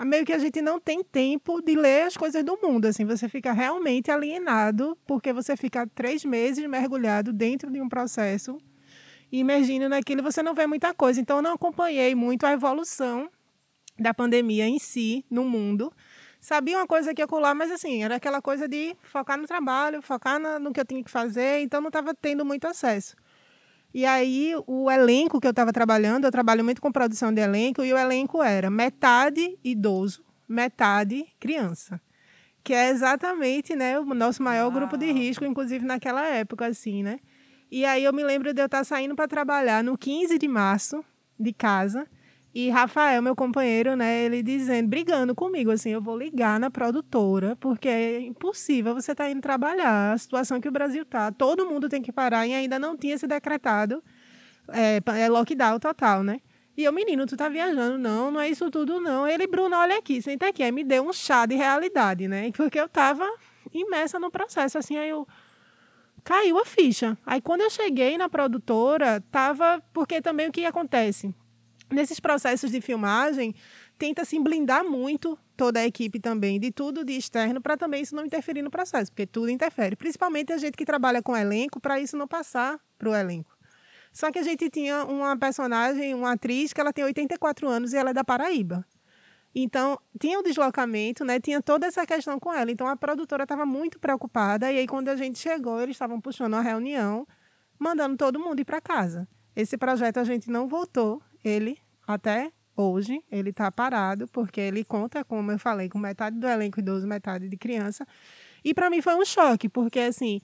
meio 0.00 0.24
que 0.24 0.32
a 0.32 0.38
gente 0.38 0.60
não 0.60 0.80
tem 0.80 1.02
tempo 1.02 1.60
de 1.60 1.74
ler 1.74 2.06
as 2.06 2.16
coisas 2.16 2.42
do 2.42 2.58
mundo, 2.62 2.86
assim, 2.86 3.04
você 3.04 3.28
fica 3.28 3.52
realmente 3.52 4.10
alienado 4.10 4.96
porque 5.06 5.32
você 5.32 5.56
fica 5.56 5.86
três 5.86 6.24
meses 6.24 6.66
mergulhado 6.66 7.32
dentro 7.32 7.70
de 7.70 7.80
um 7.80 7.88
processo 7.88 8.58
imergindo 9.30 9.88
naquilo, 9.88 10.22
você 10.22 10.42
não 10.42 10.54
vê 10.54 10.66
muita 10.66 10.92
coisa. 10.92 11.20
Então, 11.20 11.36
eu 11.38 11.42
não 11.42 11.54
acompanhei 11.54 12.14
muito 12.14 12.44
a 12.44 12.52
evolução 12.52 13.30
da 13.98 14.12
pandemia 14.12 14.66
em 14.66 14.78
si, 14.78 15.24
no 15.30 15.44
mundo. 15.44 15.92
Sabia 16.38 16.76
uma 16.76 16.86
coisa 16.86 17.12
aqui 17.12 17.22
e 17.22 17.24
acolá, 17.24 17.54
mas 17.54 17.70
assim, 17.70 18.02
era 18.02 18.16
aquela 18.16 18.42
coisa 18.42 18.68
de 18.68 18.96
focar 19.04 19.38
no 19.38 19.46
trabalho, 19.46 20.02
focar 20.02 20.40
no 20.60 20.72
que 20.72 20.80
eu 20.80 20.84
tinha 20.84 21.02
que 21.02 21.10
fazer, 21.10 21.60
então 21.62 21.80
não 21.80 21.88
estava 21.88 22.12
tendo 22.14 22.44
muito 22.44 22.66
acesso. 22.66 23.16
E 23.94 24.06
aí, 24.06 24.54
o 24.66 24.90
elenco 24.90 25.40
que 25.40 25.46
eu 25.46 25.50
estava 25.50 25.72
trabalhando, 25.72 26.24
eu 26.24 26.30
trabalho 26.30 26.64
muito 26.64 26.80
com 26.80 26.90
produção 26.90 27.32
de 27.32 27.40
elenco, 27.40 27.84
e 27.84 27.92
o 27.92 27.98
elenco 27.98 28.42
era 28.42 28.70
metade 28.70 29.58
idoso, 29.62 30.24
metade 30.48 31.26
criança. 31.38 32.00
Que 32.64 32.72
é 32.72 32.88
exatamente 32.88 33.76
né, 33.76 33.98
o 33.98 34.04
nosso 34.14 34.42
maior 34.42 34.64
Uau. 34.66 34.72
grupo 34.72 34.96
de 34.96 35.10
risco, 35.12 35.44
inclusive 35.44 35.84
naquela 35.84 36.24
época, 36.26 36.66
assim, 36.66 37.02
né? 37.02 37.18
E 37.70 37.84
aí 37.84 38.04
eu 38.04 38.12
me 38.12 38.22
lembro 38.22 38.52
de 38.54 38.60
eu 38.60 38.66
estar 38.66 38.84
saindo 38.84 39.14
para 39.14 39.26
trabalhar 39.26 39.82
no 39.82 39.96
15 39.96 40.38
de 40.38 40.48
março 40.48 41.04
de 41.38 41.52
casa. 41.52 42.06
E 42.54 42.68
Rafael, 42.68 43.22
meu 43.22 43.34
companheiro, 43.34 43.96
né, 43.96 44.24
ele 44.24 44.42
dizendo, 44.42 44.88
brigando 44.88 45.34
comigo, 45.34 45.70
assim, 45.70 45.90
eu 45.90 46.02
vou 46.02 46.18
ligar 46.18 46.60
na 46.60 46.70
produtora, 46.70 47.56
porque 47.56 47.88
é 47.88 48.20
impossível 48.20 48.94
você 48.94 49.12
estar 49.12 49.24
tá 49.24 49.30
indo 49.30 49.40
trabalhar, 49.40 50.12
a 50.12 50.18
situação 50.18 50.60
que 50.60 50.68
o 50.68 50.72
Brasil 50.72 51.04
tá, 51.06 51.32
todo 51.32 51.66
mundo 51.66 51.88
tem 51.88 52.02
que 52.02 52.12
parar 52.12 52.46
e 52.46 52.52
ainda 52.52 52.78
não 52.78 52.94
tinha 52.94 53.16
se 53.16 53.26
decretado 53.26 54.02
é, 54.68 55.00
é 55.18 55.28
lockdown 55.28 55.78
total, 55.78 56.22
né? 56.22 56.40
E 56.76 56.84
eu, 56.84 56.92
menino, 56.92 57.26
tu 57.26 57.36
tá 57.36 57.48
viajando? 57.48 57.98
Não, 57.98 58.30
não 58.30 58.40
é 58.40 58.48
isso 58.48 58.70
tudo, 58.70 59.00
não. 59.00 59.26
Ele, 59.26 59.46
Bruno, 59.46 59.76
olha 59.76 59.98
aqui, 59.98 60.22
senta 60.22 60.48
aqui. 60.48 60.62
Aí 60.62 60.72
me 60.72 60.82
deu 60.82 61.06
um 61.06 61.12
chá 61.12 61.44
de 61.44 61.54
realidade, 61.54 62.26
né? 62.28 62.50
Porque 62.56 62.80
eu 62.80 62.88
tava 62.88 63.28
imersa 63.72 64.18
no 64.18 64.30
processo, 64.30 64.78
assim, 64.78 64.96
aí 64.96 65.10
eu 65.10 65.26
caiu 66.24 66.58
a 66.58 66.64
ficha. 66.64 67.16
Aí 67.26 67.40
quando 67.40 67.60
eu 67.60 67.70
cheguei 67.70 68.16
na 68.16 68.28
produtora, 68.28 69.22
tava. 69.30 69.82
Porque 69.92 70.22
também 70.22 70.48
o 70.48 70.52
que 70.52 70.64
acontece? 70.64 71.34
Nesses 71.92 72.18
processos 72.18 72.70
de 72.70 72.80
filmagem, 72.80 73.54
tenta 73.98 74.24
se 74.24 74.38
blindar 74.40 74.82
muito 74.82 75.38
toda 75.56 75.80
a 75.80 75.86
equipe 75.86 76.18
também 76.18 76.58
de 76.58 76.72
tudo 76.72 77.04
de 77.04 77.12
externo 77.12 77.60
para 77.60 77.76
também 77.76 78.02
isso 78.02 78.16
não 78.16 78.24
interferir 78.24 78.62
no 78.62 78.70
processo, 78.70 79.12
porque 79.12 79.26
tudo 79.26 79.50
interfere. 79.50 79.94
Principalmente 79.94 80.52
a 80.52 80.56
gente 80.56 80.76
que 80.76 80.86
trabalha 80.86 81.22
com 81.22 81.36
elenco, 81.36 81.78
para 81.78 82.00
isso 82.00 82.16
não 82.16 82.26
passar 82.26 82.80
para 82.98 83.10
o 83.10 83.14
elenco. 83.14 83.54
Só 84.12 84.30
que 84.32 84.38
a 84.38 84.42
gente 84.42 84.70
tinha 84.70 85.04
uma 85.04 85.36
personagem, 85.36 86.14
uma 86.14 86.32
atriz, 86.32 86.72
que 86.72 86.80
ela 86.80 86.92
tem 86.92 87.04
84 87.04 87.68
anos 87.68 87.92
e 87.92 87.96
ela 87.96 88.10
é 88.10 88.14
da 88.14 88.24
Paraíba. 88.24 88.84
Então, 89.54 89.98
tinha 90.18 90.38
o 90.38 90.42
deslocamento, 90.42 91.24
né? 91.24 91.38
Tinha 91.38 91.60
toda 91.60 91.86
essa 91.86 92.06
questão 92.06 92.38
com 92.40 92.52
ela. 92.52 92.70
Então, 92.70 92.86
a 92.86 92.96
produtora 92.96 93.42
estava 93.42 93.66
muito 93.66 93.98
preocupada. 93.98 94.72
E 94.72 94.78
aí, 94.78 94.86
quando 94.86 95.08
a 95.08 95.16
gente 95.16 95.38
chegou, 95.38 95.80
eles 95.80 95.94
estavam 95.94 96.20
puxando 96.20 96.54
uma 96.54 96.62
reunião, 96.62 97.26
mandando 97.78 98.16
todo 98.16 98.40
mundo 98.40 98.60
ir 98.60 98.64
para 98.64 98.80
casa. 98.80 99.28
Esse 99.54 99.76
projeto 99.76 100.18
a 100.18 100.24
gente 100.24 100.50
não 100.50 100.66
voltou. 100.66 101.22
Ele, 101.44 101.78
até 102.06 102.50
hoje, 102.76 103.22
ele 103.30 103.50
está 103.50 103.70
parado, 103.70 104.26
porque 104.28 104.60
ele 104.60 104.84
conta, 104.84 105.24
como 105.24 105.50
eu 105.52 105.58
falei, 105.58 105.88
com 105.88 105.98
metade 105.98 106.38
do 106.38 106.46
elenco 106.46 106.80
idoso, 106.80 107.06
metade 107.06 107.48
de 107.48 107.56
criança. 107.56 108.06
E 108.64 108.72
para 108.72 108.88
mim 108.88 109.00
foi 109.00 109.14
um 109.14 109.24
choque, 109.24 109.68
porque 109.68 110.00
assim, 110.00 110.40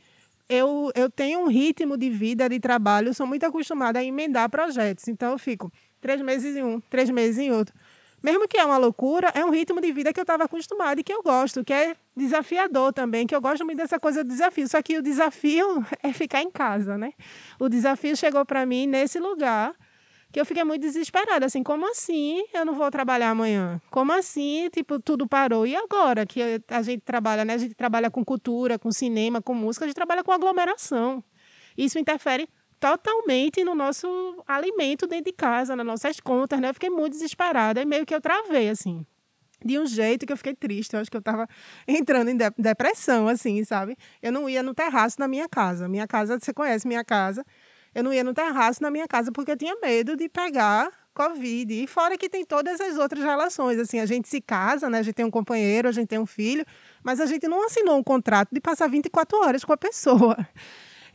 eu, 0.49 0.91
eu 0.95 1.11
tenho 1.11 1.41
um 1.41 1.47
ritmo 1.47 1.97
de 1.97 2.09
vida, 2.11 2.49
de 2.49 2.59
trabalho, 2.59 3.13
sou 3.13 3.27
muito 3.27 3.45
acostumada 3.45 3.99
a 3.99 4.05
emendar 4.05 4.49
projetos. 4.49 5.07
Então, 5.09 5.33
eu 5.33 5.39
fico 5.39 5.71
três 6.01 6.21
meses 6.23 6.57
em 6.57 6.63
um, 6.63 6.81
três 6.81 7.11
meses 7.11 7.39
em 7.39 7.53
outro. 7.53 7.75
mesmo 8.23 8.49
que 8.49 8.57
é 8.57 8.65
uma 8.65 8.79
loucura, 8.79 9.31
é 9.35 9.45
um 9.45 9.51
ritmo 9.51 9.81
de 9.81 9.93
vida 9.93 10.13
que 10.13 10.19
eu 10.19 10.23
estava 10.23 10.45
acostumada 10.45 11.01
e 11.01 11.05
que 11.05 11.13
eu 11.13 11.23
gosto, 11.23 11.65
que 11.65 11.73
é 11.73 11.95
desafiador 12.17 12.93
também, 12.93 13.27
que 13.27 13.35
eu 13.35 13.41
gosto 13.41 13.65
muito 13.65 13.79
dessa 13.79 14.01
coisa 14.01 14.25
do 14.25 14.31
desafio. 14.31 14.67
Só 14.69 14.83
que 14.83 14.99
o 14.99 15.03
desafio 15.03 15.85
é 16.03 16.13
ficar 16.13 16.43
em 16.43 16.51
casa, 16.51 16.97
né? 16.97 17.13
O 17.61 17.69
desafio 17.69 18.17
chegou 18.17 18.45
para 18.45 18.65
mim 18.67 18.87
nesse 18.87 19.19
lugar 19.19 19.75
que 20.33 20.39
eu 20.39 20.45
fiquei 20.45 20.63
muito 20.65 20.83
desesperada, 20.83 21.47
assim, 21.47 21.63
como 21.63 21.91
assim 21.91 22.45
eu 22.53 22.65
não 22.65 22.75
vou 22.75 22.91
trabalhar 22.91 23.31
amanhã? 23.31 23.81
Como 23.91 24.13
assim, 24.13 24.69
tipo, 24.71 25.01
tudo 25.01 25.27
parou? 25.27 25.67
E 25.67 25.75
agora 25.75 26.27
que 26.27 26.63
a 26.69 26.83
gente 26.83 27.01
trabalha, 27.01 27.45
né? 27.45 27.55
A 27.55 27.59
gente 27.59 27.75
trabalha 27.75 28.11
com 28.11 28.25
cultura, 28.25 28.79
com 28.79 28.93
cinema, 28.93 29.41
com 29.41 29.55
música, 29.55 29.85
a 29.85 29.89
gente 29.89 29.97
trabalha 29.97 30.23
com 30.23 30.33
aglomeração. 30.33 31.25
Isso 31.77 31.99
interfere 31.99 32.49
totalmente 32.79 33.65
no 33.65 33.75
nosso 33.75 34.07
alimento 34.47 35.07
dentro 35.07 35.27
de 35.27 35.33
casa, 35.33 35.75
nas 35.75 35.87
nossas 35.87 36.21
contas, 36.21 36.61
né? 36.61 36.69
Eu 36.71 36.75
fiquei 36.75 36.91
muito 36.91 37.13
desesperada 37.13 37.81
e 37.81 37.85
meio 37.85 38.07
que 38.07 38.15
eu 38.15 38.21
travei, 38.21 38.69
assim. 38.69 39.05
De 39.65 39.77
um 39.77 39.87
jeito 39.87 40.25
que 40.25 40.33
eu 40.33 40.37
fiquei 40.37 40.55
triste. 40.55 40.95
Eu 40.95 41.01
acho 41.01 41.11
que 41.11 41.17
eu 41.17 41.21
estava 41.21 41.49
entrando 41.87 42.29
em 42.29 42.37
depressão, 42.57 43.27
assim, 43.27 43.65
sabe? 43.65 43.97
Eu 44.23 44.31
não 44.31 44.49
ia 44.49 44.63
no 44.63 44.75
terraço 44.75 45.19
da 45.19 45.27
minha 45.27 45.49
casa. 45.49 45.89
Minha 45.89 46.07
casa, 46.07 46.39
você 46.39 46.53
conhece 46.53 46.87
minha 46.87 47.05
casa. 47.05 47.45
Eu 47.95 48.05
não 48.05 48.13
ia 48.13 48.23
no 48.23 48.35
terraço 48.35 48.83
na 48.83 48.91
minha 48.91 49.09
casa 49.09 49.33
porque 49.33 49.51
eu 49.51 49.57
tinha 49.57 49.77
medo 49.81 50.17
de 50.17 50.29
pegar 50.29 50.91
Covid. 51.19 51.83
E 51.83 51.87
fora 51.89 52.17
que 52.17 52.29
tem 52.29 52.45
todas 52.45 52.81
as 52.81 52.97
outras 52.97 53.25
relações. 53.25 53.77
Assim, 53.79 53.99
a 53.99 54.07
gente 54.07 54.29
se 54.29 54.41
casa, 54.41 54.89
né? 54.89 55.01
A 55.01 55.03
gente 55.03 55.15
tem 55.15 55.25
um 55.25 55.31
companheiro, 55.31 55.89
a 55.89 55.93
gente 55.93 56.07
tem 56.07 56.19
um 56.19 56.27
filho, 56.27 56.65
mas 57.03 57.21
a 57.21 57.27
gente 57.27 57.49
não 57.49 57.67
assinou 57.67 57.99
um 57.99 58.05
contrato 58.05 58.51
de 58.53 58.61
passar 58.61 58.89
24 58.89 59.37
horas 59.39 59.65
com 59.65 59.73
a 59.73 59.77
pessoa. 59.77 60.37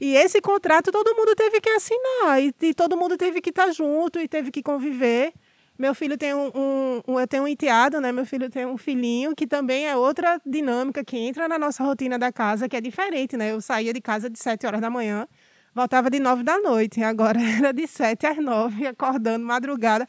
E 0.01 0.15
esse 0.15 0.41
contrato 0.41 0.91
todo 0.91 1.15
mundo 1.15 1.33
teve 1.33 1.61
que 1.61 1.69
assinar, 1.69 2.41
e, 2.41 2.53
e 2.61 2.73
todo 2.73 2.97
mundo 2.97 3.15
teve 3.15 3.39
que 3.39 3.51
estar 3.51 3.71
junto 3.71 4.19
e 4.19 4.27
teve 4.27 4.51
que 4.51 4.61
conviver. 4.61 5.31
Meu 5.77 5.95
filho 5.95 6.17
tem 6.17 6.33
um, 6.33 6.51
um, 6.53 7.01
um, 7.07 7.19
eu 7.19 7.27
tenho 7.27 7.43
um 7.43 7.47
enteado, 7.47 8.01
né? 8.01 8.11
Meu 8.11 8.25
filho 8.25 8.49
tem 8.49 8.65
um 8.65 8.77
filhinho 8.77 9.33
que 9.33 9.47
também 9.47 9.87
é 9.87 9.95
outra 9.95 10.41
dinâmica 10.45 11.03
que 11.05 11.17
entra 11.17 11.47
na 11.47 11.57
nossa 11.57 11.83
rotina 11.83 12.19
da 12.19 12.31
casa, 12.31 12.67
que 12.67 12.75
é 12.75 12.81
diferente, 12.81 13.37
né? 13.37 13.51
Eu 13.51 13.61
saía 13.61 13.93
de 13.93 14.01
casa 14.01 14.29
de 14.29 14.37
7 14.37 14.67
horas 14.67 14.81
da 14.81 14.89
manhã, 14.89 15.27
voltava 15.73 16.09
de 16.09 16.19
9 16.19 16.43
da 16.43 16.57
noite, 16.59 16.99
e 16.99 17.03
agora 17.03 17.39
era 17.41 17.71
de 17.73 17.87
7 17.87 18.25
às 18.27 18.37
9, 18.37 18.87
acordando 18.87 19.45
madrugada. 19.45 20.07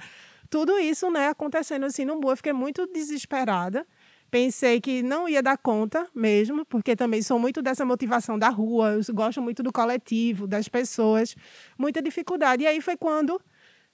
Tudo 0.51 0.79
isso, 0.79 1.11
né, 1.11 1.29
acontecendo 1.29 1.85
assim 1.87 2.05
no 2.05 2.21
boa, 2.21 2.37
fiquei 2.37 2.53
muito 2.53 2.87
desesperada. 2.87 3.87
Pensei 4.31 4.81
que 4.81 5.03
não 5.03 5.29
ia 5.29 5.43
dar 5.43 5.57
conta 5.57 6.09
mesmo, 6.15 6.65
porque 6.67 6.97
também 6.97 7.23
sou 7.23 7.39
muito 7.39 7.63
dessa 7.63 7.85
motivação 7.85 8.39
da 8.39 8.49
rua, 8.49 8.99
gosto 9.13 9.41
muito 9.41 9.63
do 9.63 9.73
coletivo, 9.73 10.47
das 10.47 10.69
pessoas, 10.69 11.37
muita 11.79 12.03
dificuldade. 12.03 12.65
E 12.65 12.67
aí 12.67 12.81
foi 12.81 12.97
quando 12.97 13.41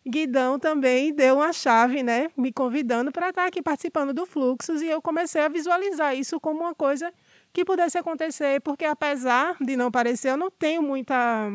Guidão 0.06 0.58
também 0.58 1.14
deu 1.14 1.36
uma 1.36 1.52
chave, 1.52 2.02
né, 2.02 2.30
me 2.36 2.50
convidando 2.50 3.12
para 3.12 3.28
estar 3.28 3.46
aqui 3.46 3.60
participando 3.60 4.14
do 4.14 4.24
Fluxos, 4.24 4.80
e 4.80 4.86
eu 4.86 5.02
comecei 5.02 5.42
a 5.42 5.48
visualizar 5.48 6.16
isso 6.16 6.40
como 6.40 6.60
uma 6.60 6.74
coisa 6.74 7.12
que 7.52 7.64
pudesse 7.64 7.98
acontecer, 7.98 8.60
porque 8.60 8.84
apesar 8.84 9.56
de 9.60 9.76
não 9.76 9.90
parecer, 9.90 10.30
eu 10.30 10.36
não 10.36 10.50
tenho 10.50 10.82
muita 10.82 11.50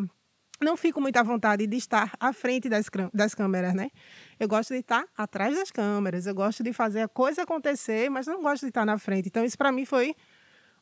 não 0.62 0.78
fico 0.78 1.02
muito 1.02 1.18
à 1.18 1.24
vontade 1.24 1.68
de 1.68 1.76
estar 1.76 2.14
à 2.20 2.32
frente 2.32 2.70
das, 2.70 2.86
das 3.14 3.36
câmeras, 3.36 3.74
né? 3.74 3.90
Eu 4.40 4.48
gosto 4.48 4.74
de 4.74 4.80
estar 4.80 5.06
atrás 5.18 5.56
das 5.56 5.70
câmeras, 5.70 6.26
eu 6.26 6.34
gosto 6.34 6.64
de 6.64 6.72
fazer 6.72 7.02
a 7.02 7.08
coisa 7.08 7.44
acontecer, 7.44 8.10
mas 8.10 8.26
não 8.26 8.42
gosto 8.42 8.62
de 8.62 8.70
estar 8.70 8.86
na 8.86 8.98
frente. 8.98 9.28
Então, 9.28 9.44
isso 9.44 9.58
para 9.58 9.72
mim 9.72 9.86
foi 9.86 10.16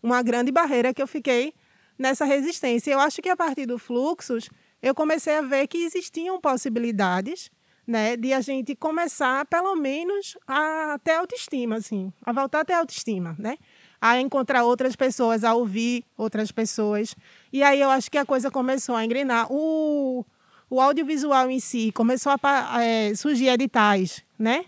uma 0.01 0.21
grande 0.21 0.51
barreira 0.51 0.93
que 0.93 1.01
eu 1.01 1.07
fiquei 1.07 1.53
nessa 1.97 2.23
resistência. 2.23 2.91
Eu 2.91 2.99
acho 2.99 3.21
que 3.21 3.29
a 3.29 3.35
partir 3.35 3.65
do 3.65 3.79
Fluxos, 3.79 4.49
eu 4.81 4.93
comecei 4.93 5.37
a 5.37 5.41
ver 5.41 5.67
que 5.67 5.79
existiam 5.79 6.39
possibilidades 6.39 7.49
né, 7.85 8.15
de 8.15 8.33
a 8.33 8.41
gente 8.41 8.75
começar, 8.75 9.45
pelo 9.45 9.75
menos, 9.75 10.37
a 10.47 10.97
ter 11.03 11.15
autoestima, 11.15 11.75
assim, 11.75 12.11
a 12.25 12.31
voltar 12.31 12.65
a 12.69 12.77
autoestima, 12.77 13.35
né? 13.37 13.57
A 14.01 14.19
encontrar 14.19 14.63
outras 14.63 14.95
pessoas, 14.95 15.43
a 15.43 15.53
ouvir 15.53 16.03
outras 16.17 16.51
pessoas. 16.51 17.15
E 17.51 17.63
aí 17.63 17.79
eu 17.79 17.89
acho 17.89 18.09
que 18.09 18.17
a 18.17 18.25
coisa 18.25 18.51
começou 18.51 18.95
a 18.95 19.05
engrenar. 19.05 19.47
O, 19.49 20.25
o 20.69 20.81
audiovisual 20.81 21.49
em 21.49 21.59
si 21.59 21.91
começou 21.91 22.33
a 22.41 22.83
é, 22.83 23.13
surgir 23.15 23.47
editais, 23.47 24.23
né? 24.37 24.65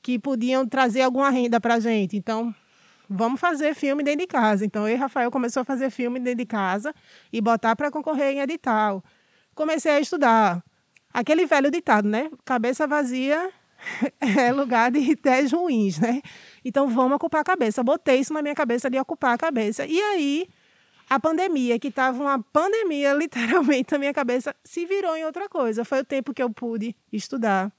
Que 0.00 0.18
podiam 0.18 0.66
trazer 0.66 1.02
alguma 1.02 1.28
renda 1.30 1.60
para 1.60 1.74
a 1.74 1.80
gente. 1.80 2.16
Então, 2.16 2.54
vamos 3.08 3.40
fazer 3.40 3.74
filme 3.74 4.02
dentro 4.02 4.20
de 4.20 4.26
casa. 4.26 4.64
Então, 4.64 4.88
eu 4.88 4.94
e 4.94 4.98
Rafael 4.98 5.30
começou 5.30 5.62
a 5.62 5.64
fazer 5.64 5.90
filme 5.90 6.18
dentro 6.18 6.38
de 6.38 6.46
casa 6.46 6.94
e 7.32 7.40
botar 7.40 7.76
para 7.76 7.90
concorrer 7.90 8.34
em 8.34 8.40
edital. 8.40 9.02
Comecei 9.54 9.92
a 9.92 10.00
estudar. 10.00 10.62
Aquele 11.12 11.46
velho 11.46 11.70
ditado, 11.70 12.08
né? 12.08 12.30
Cabeça 12.44 12.86
vazia 12.86 13.50
é 14.20 14.52
lugar 14.52 14.90
de 14.90 14.98
ideias 14.98 15.52
ruins, 15.52 15.98
né? 15.98 16.20
Então, 16.64 16.88
vamos 16.88 17.16
ocupar 17.16 17.40
a 17.40 17.44
cabeça. 17.44 17.82
Botei 17.82 18.20
isso 18.20 18.32
na 18.32 18.42
minha 18.42 18.54
cabeça 18.54 18.90
de 18.90 18.98
ocupar 18.98 19.34
a 19.34 19.38
cabeça. 19.38 19.86
E 19.86 20.00
aí, 20.00 20.48
a 21.08 21.18
pandemia, 21.18 21.78
que 21.78 21.88
estava 21.88 22.22
uma 22.22 22.42
pandemia 22.42 23.14
literalmente 23.18 23.92
na 23.92 23.98
minha 23.98 24.12
cabeça, 24.12 24.54
se 24.62 24.84
virou 24.84 25.16
em 25.16 25.24
outra 25.24 25.48
coisa. 25.48 25.84
Foi 25.84 26.00
o 26.00 26.04
tempo 26.04 26.34
que 26.34 26.42
eu 26.42 26.50
pude 26.50 26.94
estudar. 27.12 27.72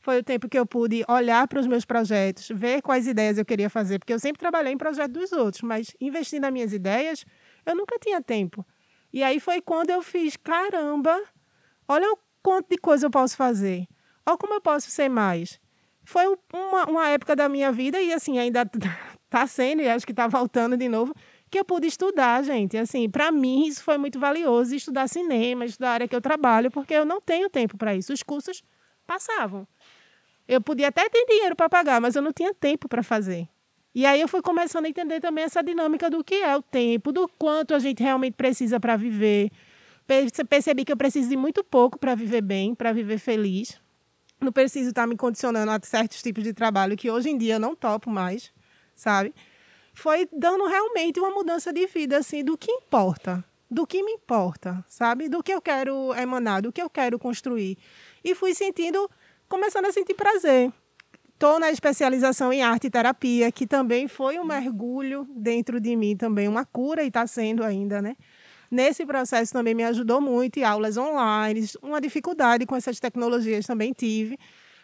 Foi 0.00 0.18
o 0.18 0.22
tempo 0.22 0.48
que 0.50 0.58
eu 0.58 0.66
pude 0.66 1.02
olhar 1.08 1.48
para 1.48 1.58
os 1.58 1.66
meus 1.66 1.86
projetos, 1.86 2.50
ver 2.54 2.82
quais 2.82 3.06
ideias 3.06 3.38
eu 3.38 3.44
queria 3.44 3.70
fazer, 3.70 3.98
porque 3.98 4.12
eu 4.12 4.18
sempre 4.18 4.38
trabalhei 4.38 4.70
em 4.70 4.76
projetos 4.76 5.18
dos 5.18 5.32
outros, 5.32 5.62
mas 5.62 5.96
investir 5.98 6.38
nas 6.38 6.52
minhas 6.52 6.74
ideias, 6.74 7.24
eu 7.64 7.74
nunca 7.74 7.98
tinha 7.98 8.20
tempo. 8.20 8.66
E 9.10 9.22
aí 9.22 9.40
foi 9.40 9.62
quando 9.62 9.88
eu 9.88 10.02
fiz, 10.02 10.36
caramba, 10.36 11.18
olha 11.88 12.12
o 12.12 12.18
quanto 12.44 12.68
de 12.68 12.76
coisa 12.76 13.06
eu 13.06 13.10
posso 13.10 13.36
fazer. 13.36 13.86
Olha 14.26 14.36
como 14.36 14.52
eu 14.52 14.60
posso 14.60 14.90
ser 14.90 15.08
mais. 15.08 15.58
Foi 16.04 16.26
uma, 16.52 16.84
uma 16.84 17.08
época 17.08 17.34
da 17.34 17.48
minha 17.48 17.72
vida, 17.72 18.00
e 18.00 18.12
assim, 18.12 18.38
ainda 18.38 18.70
está 19.24 19.46
sendo, 19.48 19.80
e 19.80 19.88
acho 19.88 20.04
que 20.04 20.12
está 20.12 20.28
voltando 20.28 20.76
de 20.76 20.86
novo, 20.86 21.14
que 21.50 21.58
eu 21.58 21.64
pude 21.64 21.86
estudar, 21.86 22.44
gente. 22.44 22.76
Assim, 22.76 23.08
para 23.08 23.32
mim 23.32 23.66
isso 23.66 23.82
foi 23.82 23.96
muito 23.96 24.20
valioso, 24.20 24.74
estudar 24.74 25.08
cinema, 25.08 25.64
estudar 25.64 25.88
a 25.88 25.92
área 25.94 26.08
que 26.08 26.14
eu 26.14 26.20
trabalho, 26.20 26.70
porque 26.70 26.92
eu 26.92 27.06
não 27.06 27.20
tenho 27.20 27.48
tempo 27.48 27.78
para 27.78 27.94
isso. 27.94 28.12
Os 28.12 28.22
cursos 28.22 28.62
passavam. 29.06 29.66
Eu 30.46 30.60
podia 30.60 30.88
até 30.88 31.08
ter 31.08 31.24
dinheiro 31.24 31.56
para 31.56 31.70
pagar, 31.70 31.98
mas 31.98 32.14
eu 32.14 32.20
não 32.20 32.32
tinha 32.32 32.52
tempo 32.52 32.86
para 32.86 33.02
fazer. 33.02 33.48
E 33.94 34.04
aí 34.04 34.20
eu 34.20 34.28
fui 34.28 34.42
começando 34.42 34.84
a 34.84 34.88
entender 34.88 35.20
também 35.20 35.44
essa 35.44 35.62
dinâmica 35.62 36.10
do 36.10 36.22
que 36.22 36.34
é 36.34 36.54
o 36.54 36.60
tempo, 36.60 37.10
do 37.10 37.26
quanto 37.38 37.74
a 37.74 37.78
gente 37.78 38.02
realmente 38.02 38.34
precisa 38.34 38.78
para 38.78 38.96
viver. 38.96 39.50
Percebi 40.48 40.84
que 40.84 40.92
eu 40.92 40.96
preciso 40.96 41.28
de 41.28 41.36
muito 41.36 41.64
pouco 41.64 41.98
para 41.98 42.14
viver 42.14 42.42
bem, 42.42 42.74
para 42.74 42.92
viver 42.92 43.18
feliz. 43.18 43.80
Não 44.40 44.52
preciso 44.52 44.90
estar 44.90 45.06
me 45.06 45.16
condicionando 45.16 45.70
a 45.70 45.80
certos 45.82 46.22
tipos 46.22 46.44
de 46.44 46.52
trabalho 46.52 46.96
que 46.96 47.10
hoje 47.10 47.30
em 47.30 47.38
dia 47.38 47.54
eu 47.54 47.60
não 47.60 47.74
topo 47.74 48.10
mais, 48.10 48.52
sabe? 48.94 49.32
foi 49.94 50.28
dando 50.32 50.66
realmente 50.66 51.20
uma 51.20 51.30
mudança 51.30 51.72
de 51.72 51.86
vida, 51.86 52.18
assim, 52.18 52.44
do 52.44 52.58
que 52.58 52.70
importa, 52.70 53.42
do 53.70 53.86
que 53.86 54.02
me 54.02 54.12
importa, 54.12 54.84
sabe? 54.88 55.28
Do 55.28 55.42
que 55.42 55.54
eu 55.54 55.62
quero 55.62 56.12
emanar, 56.14 56.60
do 56.60 56.72
que 56.72 56.82
eu 56.82 56.90
quero 56.90 57.18
construir. 57.18 57.78
E 58.22 58.34
fui 58.34 58.54
sentindo, 58.54 59.08
começando 59.48 59.86
a 59.86 59.92
sentir 59.92 60.14
prazer. 60.14 60.72
Estou 61.32 61.58
na 61.58 61.70
especialização 61.70 62.52
em 62.52 62.62
arte 62.62 62.86
e 62.86 62.90
terapia, 62.90 63.50
que 63.50 63.66
também 63.66 64.06
foi 64.08 64.38
um 64.38 64.44
mergulho 64.44 65.26
dentro 65.30 65.80
de 65.80 65.96
mim, 65.96 66.16
também 66.16 66.48
uma 66.48 66.64
cura 66.64 67.02
e 67.02 67.08
está 67.08 67.26
sendo 67.26 67.64
ainda, 67.64 68.02
né? 68.02 68.16
Nesse 68.74 69.06
processo 69.06 69.52
também 69.52 69.72
me 69.72 69.84
ajudou 69.84 70.20
muito, 70.20 70.58
e 70.58 70.64
aulas 70.64 70.96
online, 70.96 71.64
uma 71.80 72.00
dificuldade 72.00 72.66
com 72.66 72.74
essas 72.74 72.98
tecnologias 72.98 73.64
também 73.64 73.92
tive, 73.92 74.36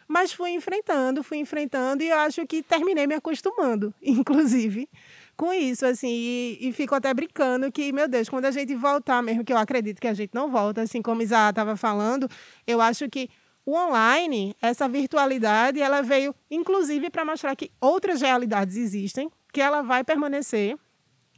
mas 0.06 0.32
fui 0.32 0.50
enfrentando, 0.50 1.24
fui 1.24 1.38
enfrentando 1.38 2.00
e 2.00 2.12
acho 2.12 2.46
que 2.46 2.62
terminei 2.62 3.08
me 3.08 3.16
acostumando, 3.16 3.92
inclusive, 4.00 4.88
com 5.36 5.52
isso, 5.52 5.84
assim, 5.84 6.08
e, 6.08 6.68
e 6.68 6.72
fico 6.72 6.94
até 6.94 7.12
brincando 7.12 7.72
que, 7.72 7.92
meu 7.92 8.06
Deus, 8.06 8.28
quando 8.28 8.44
a 8.44 8.52
gente 8.52 8.76
voltar, 8.76 9.20
mesmo 9.24 9.44
que 9.44 9.52
eu 9.52 9.58
acredito 9.58 10.00
que 10.00 10.06
a 10.06 10.14
gente 10.14 10.30
não 10.32 10.48
volta, 10.48 10.82
assim 10.82 11.02
como 11.02 11.20
Isa 11.20 11.50
estava 11.50 11.76
falando, 11.76 12.30
eu 12.64 12.80
acho 12.80 13.10
que 13.10 13.28
o 13.66 13.74
online, 13.74 14.54
essa 14.62 14.88
virtualidade, 14.88 15.80
ela 15.80 16.00
veio, 16.00 16.32
inclusive, 16.48 17.10
para 17.10 17.24
mostrar 17.24 17.56
que 17.56 17.72
outras 17.80 18.20
realidades 18.20 18.76
existem, 18.76 19.28
que 19.52 19.60
ela 19.60 19.82
vai 19.82 20.04
permanecer, 20.04 20.78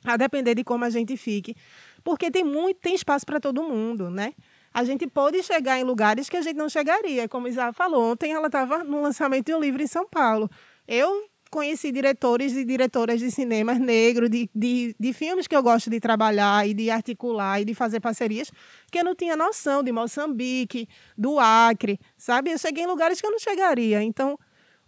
a 0.04 0.16
depender 0.16 0.54
de 0.54 0.64
como 0.64 0.84
a 0.84 0.90
gente 0.90 1.16
fique, 1.16 1.54
porque 2.02 2.30
tem 2.30 2.44
muito, 2.44 2.78
tem 2.80 2.94
espaço 2.94 3.24
para 3.26 3.40
todo 3.40 3.62
mundo, 3.62 4.10
né? 4.10 4.32
a 4.74 4.84
gente 4.84 5.06
pode 5.06 5.42
chegar 5.42 5.78
em 5.78 5.84
lugares 5.84 6.28
que 6.28 6.36
a 6.36 6.42
gente 6.42 6.56
não 6.56 6.68
chegaria. 6.68 7.28
Como 7.28 7.46
Isa 7.46 7.72
falou, 7.72 8.12
ontem 8.12 8.32
ela 8.32 8.46
estava 8.46 8.82
no 8.82 9.02
lançamento 9.02 9.46
de 9.46 9.54
um 9.54 9.60
livro 9.60 9.82
em 9.82 9.86
São 9.86 10.08
Paulo. 10.08 10.50
Eu 10.88 11.28
conheci 11.50 11.92
diretores 11.92 12.56
e 12.56 12.64
diretoras 12.64 13.20
de 13.20 13.30
cinemas 13.30 13.78
negros, 13.78 14.30
de, 14.30 14.48
de, 14.54 14.96
de 14.98 15.12
filmes 15.12 15.46
que 15.46 15.54
eu 15.54 15.62
gosto 15.62 15.90
de 15.90 16.00
trabalhar 16.00 16.66
e 16.66 16.72
de 16.72 16.90
articular 16.90 17.60
e 17.60 17.64
de 17.66 17.74
fazer 17.74 18.00
parcerias, 18.00 18.50
que 18.90 18.98
eu 18.98 19.04
não 19.04 19.14
tinha 19.14 19.36
noção, 19.36 19.82
de 19.82 19.92
Moçambique, 19.92 20.88
do 21.16 21.38
Acre, 21.38 22.00
sabe? 22.16 22.50
Eu 22.50 22.58
cheguei 22.58 22.84
em 22.84 22.86
lugares 22.86 23.20
que 23.20 23.26
eu 23.26 23.30
não 23.30 23.38
chegaria. 23.38 24.02
Então, 24.02 24.38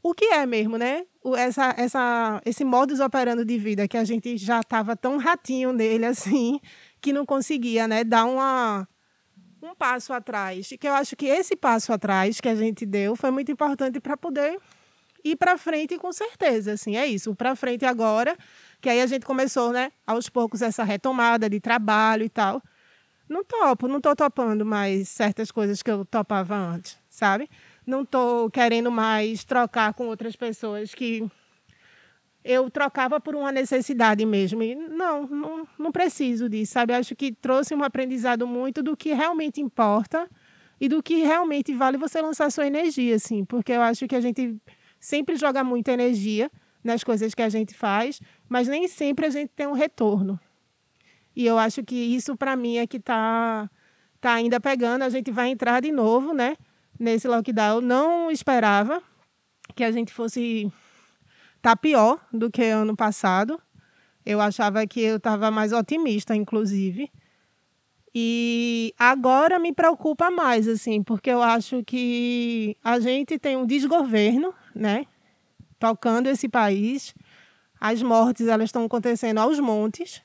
o 0.02 0.14
que 0.14 0.24
é 0.26 0.46
mesmo, 0.46 0.78
né? 0.78 1.04
Essa, 1.36 1.74
essa, 1.76 2.40
esse 2.46 2.64
modus 2.64 2.98
operando 2.98 3.44
de 3.44 3.58
vida 3.58 3.86
que 3.86 3.98
a 3.98 4.04
gente 4.04 4.38
já 4.38 4.60
estava 4.60 4.96
tão 4.96 5.18
ratinho 5.18 5.70
nele 5.70 6.06
assim, 6.06 6.58
que 7.04 7.12
não 7.12 7.26
conseguia, 7.26 7.86
né? 7.86 8.02
Dar 8.02 8.24
uma 8.24 8.88
um 9.62 9.74
passo 9.74 10.10
atrás. 10.12 10.70
Que 10.80 10.88
eu 10.88 10.94
acho 10.94 11.14
que 11.14 11.26
esse 11.26 11.54
passo 11.54 11.92
atrás 11.92 12.40
que 12.40 12.48
a 12.48 12.54
gente 12.54 12.86
deu 12.86 13.14
foi 13.14 13.30
muito 13.30 13.52
importante 13.52 14.00
para 14.00 14.16
poder 14.16 14.58
ir 15.22 15.36
para 15.36 15.58
frente 15.58 15.98
com 15.98 16.12
certeza, 16.12 16.72
assim, 16.72 16.96
é 16.96 17.06
isso. 17.06 17.34
Para 17.34 17.54
frente 17.54 17.84
agora, 17.84 18.36
que 18.80 18.88
aí 18.88 19.02
a 19.02 19.06
gente 19.06 19.26
começou, 19.26 19.70
né, 19.70 19.92
aos 20.06 20.30
poucos 20.30 20.62
essa 20.62 20.82
retomada 20.82 21.48
de 21.48 21.60
trabalho 21.60 22.24
e 22.24 22.28
tal. 22.30 22.62
Não 23.28 23.44
topo, 23.44 23.86
não 23.86 24.00
tô 24.00 24.16
topando 24.16 24.64
mais 24.64 25.08
certas 25.08 25.50
coisas 25.50 25.82
que 25.82 25.90
eu 25.90 26.06
topava 26.06 26.56
antes, 26.56 26.98
sabe? 27.10 27.50
Não 27.86 28.04
tô 28.04 28.48
querendo 28.50 28.90
mais 28.90 29.44
trocar 29.44 29.92
com 29.92 30.06
outras 30.06 30.36
pessoas 30.36 30.94
que 30.94 31.26
eu 32.44 32.68
trocava 32.68 33.18
por 33.18 33.34
uma 33.34 33.50
necessidade 33.50 34.24
mesmo. 34.26 34.62
E 34.62 34.74
não, 34.74 35.26
não, 35.26 35.68
não 35.78 35.90
preciso 35.90 36.48
disso, 36.48 36.72
sabe? 36.72 36.92
Acho 36.92 37.16
que 37.16 37.32
trouxe 37.32 37.74
um 37.74 37.82
aprendizado 37.82 38.46
muito 38.46 38.82
do 38.82 38.94
que 38.96 39.14
realmente 39.14 39.60
importa 39.60 40.28
e 40.78 40.88
do 40.88 41.02
que 41.02 41.22
realmente 41.22 41.72
vale 41.72 41.96
você 41.96 42.20
lançar 42.20 42.50
sua 42.52 42.66
energia, 42.66 43.16
assim, 43.16 43.44
porque 43.44 43.72
eu 43.72 43.80
acho 43.80 44.06
que 44.06 44.14
a 44.14 44.20
gente 44.20 44.56
sempre 45.00 45.36
joga 45.36 45.64
muita 45.64 45.92
energia 45.92 46.50
nas 46.82 47.02
coisas 47.02 47.34
que 47.34 47.40
a 47.40 47.48
gente 47.48 47.72
faz, 47.74 48.20
mas 48.46 48.68
nem 48.68 48.86
sempre 48.86 49.24
a 49.24 49.30
gente 49.30 49.50
tem 49.56 49.66
um 49.66 49.72
retorno. 49.72 50.38
E 51.34 51.46
eu 51.46 51.58
acho 51.58 51.82
que 51.82 51.94
isso 51.94 52.36
para 52.36 52.54
mim 52.54 52.76
é 52.76 52.86
que 52.86 52.98
está 52.98 53.70
tá 54.20 54.34
ainda 54.34 54.60
pegando. 54.60 55.02
A 55.02 55.08
gente 55.08 55.30
vai 55.30 55.48
entrar 55.48 55.80
de 55.80 55.90
novo, 55.90 56.32
né? 56.32 56.56
Nesse 56.98 57.26
lockdown. 57.26 57.80
Não 57.80 58.30
esperava 58.30 59.02
que 59.74 59.82
a 59.82 59.90
gente 59.90 60.12
fosse 60.12 60.70
tá 61.64 61.76
pior 61.76 62.20
do 62.32 62.50
que 62.50 62.62
ano 62.62 62.96
passado. 62.96 63.60
Eu 64.24 64.40
achava 64.40 64.86
que 64.86 65.00
eu 65.00 65.16
estava 65.16 65.50
mais 65.50 65.72
otimista, 65.72 66.34
inclusive. 66.34 67.10
E 68.14 68.94
agora 68.98 69.58
me 69.58 69.72
preocupa 69.72 70.30
mais, 70.30 70.68
assim, 70.68 71.02
porque 71.02 71.30
eu 71.30 71.42
acho 71.42 71.82
que 71.82 72.76
a 72.84 73.00
gente 73.00 73.38
tem 73.38 73.56
um 73.56 73.66
desgoverno, 73.66 74.54
né? 74.74 75.06
Tocando 75.78 76.28
esse 76.28 76.48
país. 76.48 77.14
As 77.80 78.02
mortes, 78.02 78.46
elas 78.46 78.66
estão 78.66 78.84
acontecendo 78.84 79.38
aos 79.38 79.58
montes 79.58 80.22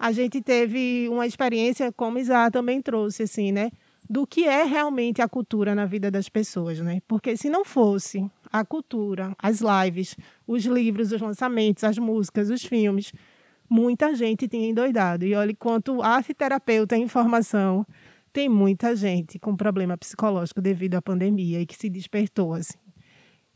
a 0.00 0.12
gente 0.12 0.40
teve 0.40 1.10
uma 1.10 1.26
experiência, 1.26 1.92
como 1.92 2.18
Isaac 2.18 2.50
também 2.50 2.80
trouxe, 2.80 3.24
assim, 3.24 3.52
né? 3.52 3.70
Do 4.08 4.26
que 4.26 4.48
é 4.48 4.64
realmente 4.64 5.20
a 5.20 5.28
cultura 5.28 5.74
na 5.74 5.84
vida 5.84 6.10
das 6.10 6.26
pessoas, 6.26 6.80
né? 6.80 7.02
Porque 7.06 7.36
se 7.36 7.50
não 7.50 7.66
fosse 7.66 8.24
a 8.52 8.64
cultura, 8.64 9.34
as 9.38 9.60
lives, 9.60 10.16
os 10.46 10.64
livros, 10.64 11.12
os 11.12 11.20
lançamentos, 11.20 11.84
as 11.84 11.98
músicas, 11.98 12.50
os 12.50 12.64
filmes, 12.64 13.12
muita 13.68 14.14
gente 14.14 14.48
tinha 14.48 14.68
endoidado. 14.68 15.24
E 15.24 15.34
olha 15.34 15.54
quanto 15.58 16.02
arte 16.02 16.34
terapeuta 16.34 16.96
em 16.96 17.06
formação, 17.06 17.86
tem 18.32 18.48
muita 18.48 18.94
gente 18.94 19.38
com 19.38 19.56
problema 19.56 19.96
psicológico 19.96 20.60
devido 20.60 20.96
à 20.96 21.02
pandemia 21.02 21.60
e 21.60 21.66
que 21.66 21.76
se 21.76 21.88
despertou, 21.88 22.54
assim. 22.54 22.78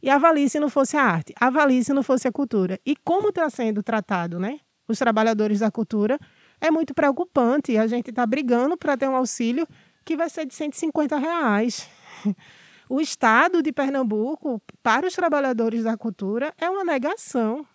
E 0.02 0.10
avalie 0.10 0.48
se 0.48 0.60
não 0.60 0.68
fosse 0.68 0.96
a 0.96 1.02
arte, 1.02 1.32
avalie 1.40 1.82
se 1.82 1.92
não 1.92 2.02
fosse 2.02 2.28
a 2.28 2.32
cultura. 2.32 2.78
E 2.84 2.94
como 2.94 3.30
está 3.30 3.48
sendo 3.48 3.82
tratado, 3.82 4.38
né? 4.38 4.60
Os 4.86 4.98
trabalhadores 4.98 5.60
da 5.60 5.70
cultura 5.70 6.18
é 6.60 6.70
muito 6.70 6.92
preocupante. 6.92 7.76
A 7.78 7.86
gente 7.86 8.10
está 8.10 8.26
brigando 8.26 8.76
para 8.76 8.96
ter 8.96 9.08
um 9.08 9.16
auxílio 9.16 9.66
que 10.04 10.14
vai 10.16 10.28
ser 10.28 10.44
de 10.44 10.54
150 10.54 11.16
reais. 11.16 11.88
O 12.88 13.00
Estado 13.00 13.62
de 13.62 13.72
Pernambuco, 13.72 14.60
para 14.82 15.06
os 15.06 15.14
trabalhadores 15.14 15.84
da 15.84 15.96
cultura, 15.96 16.52
é 16.58 16.68
uma 16.68 16.84
negação. 16.84 17.66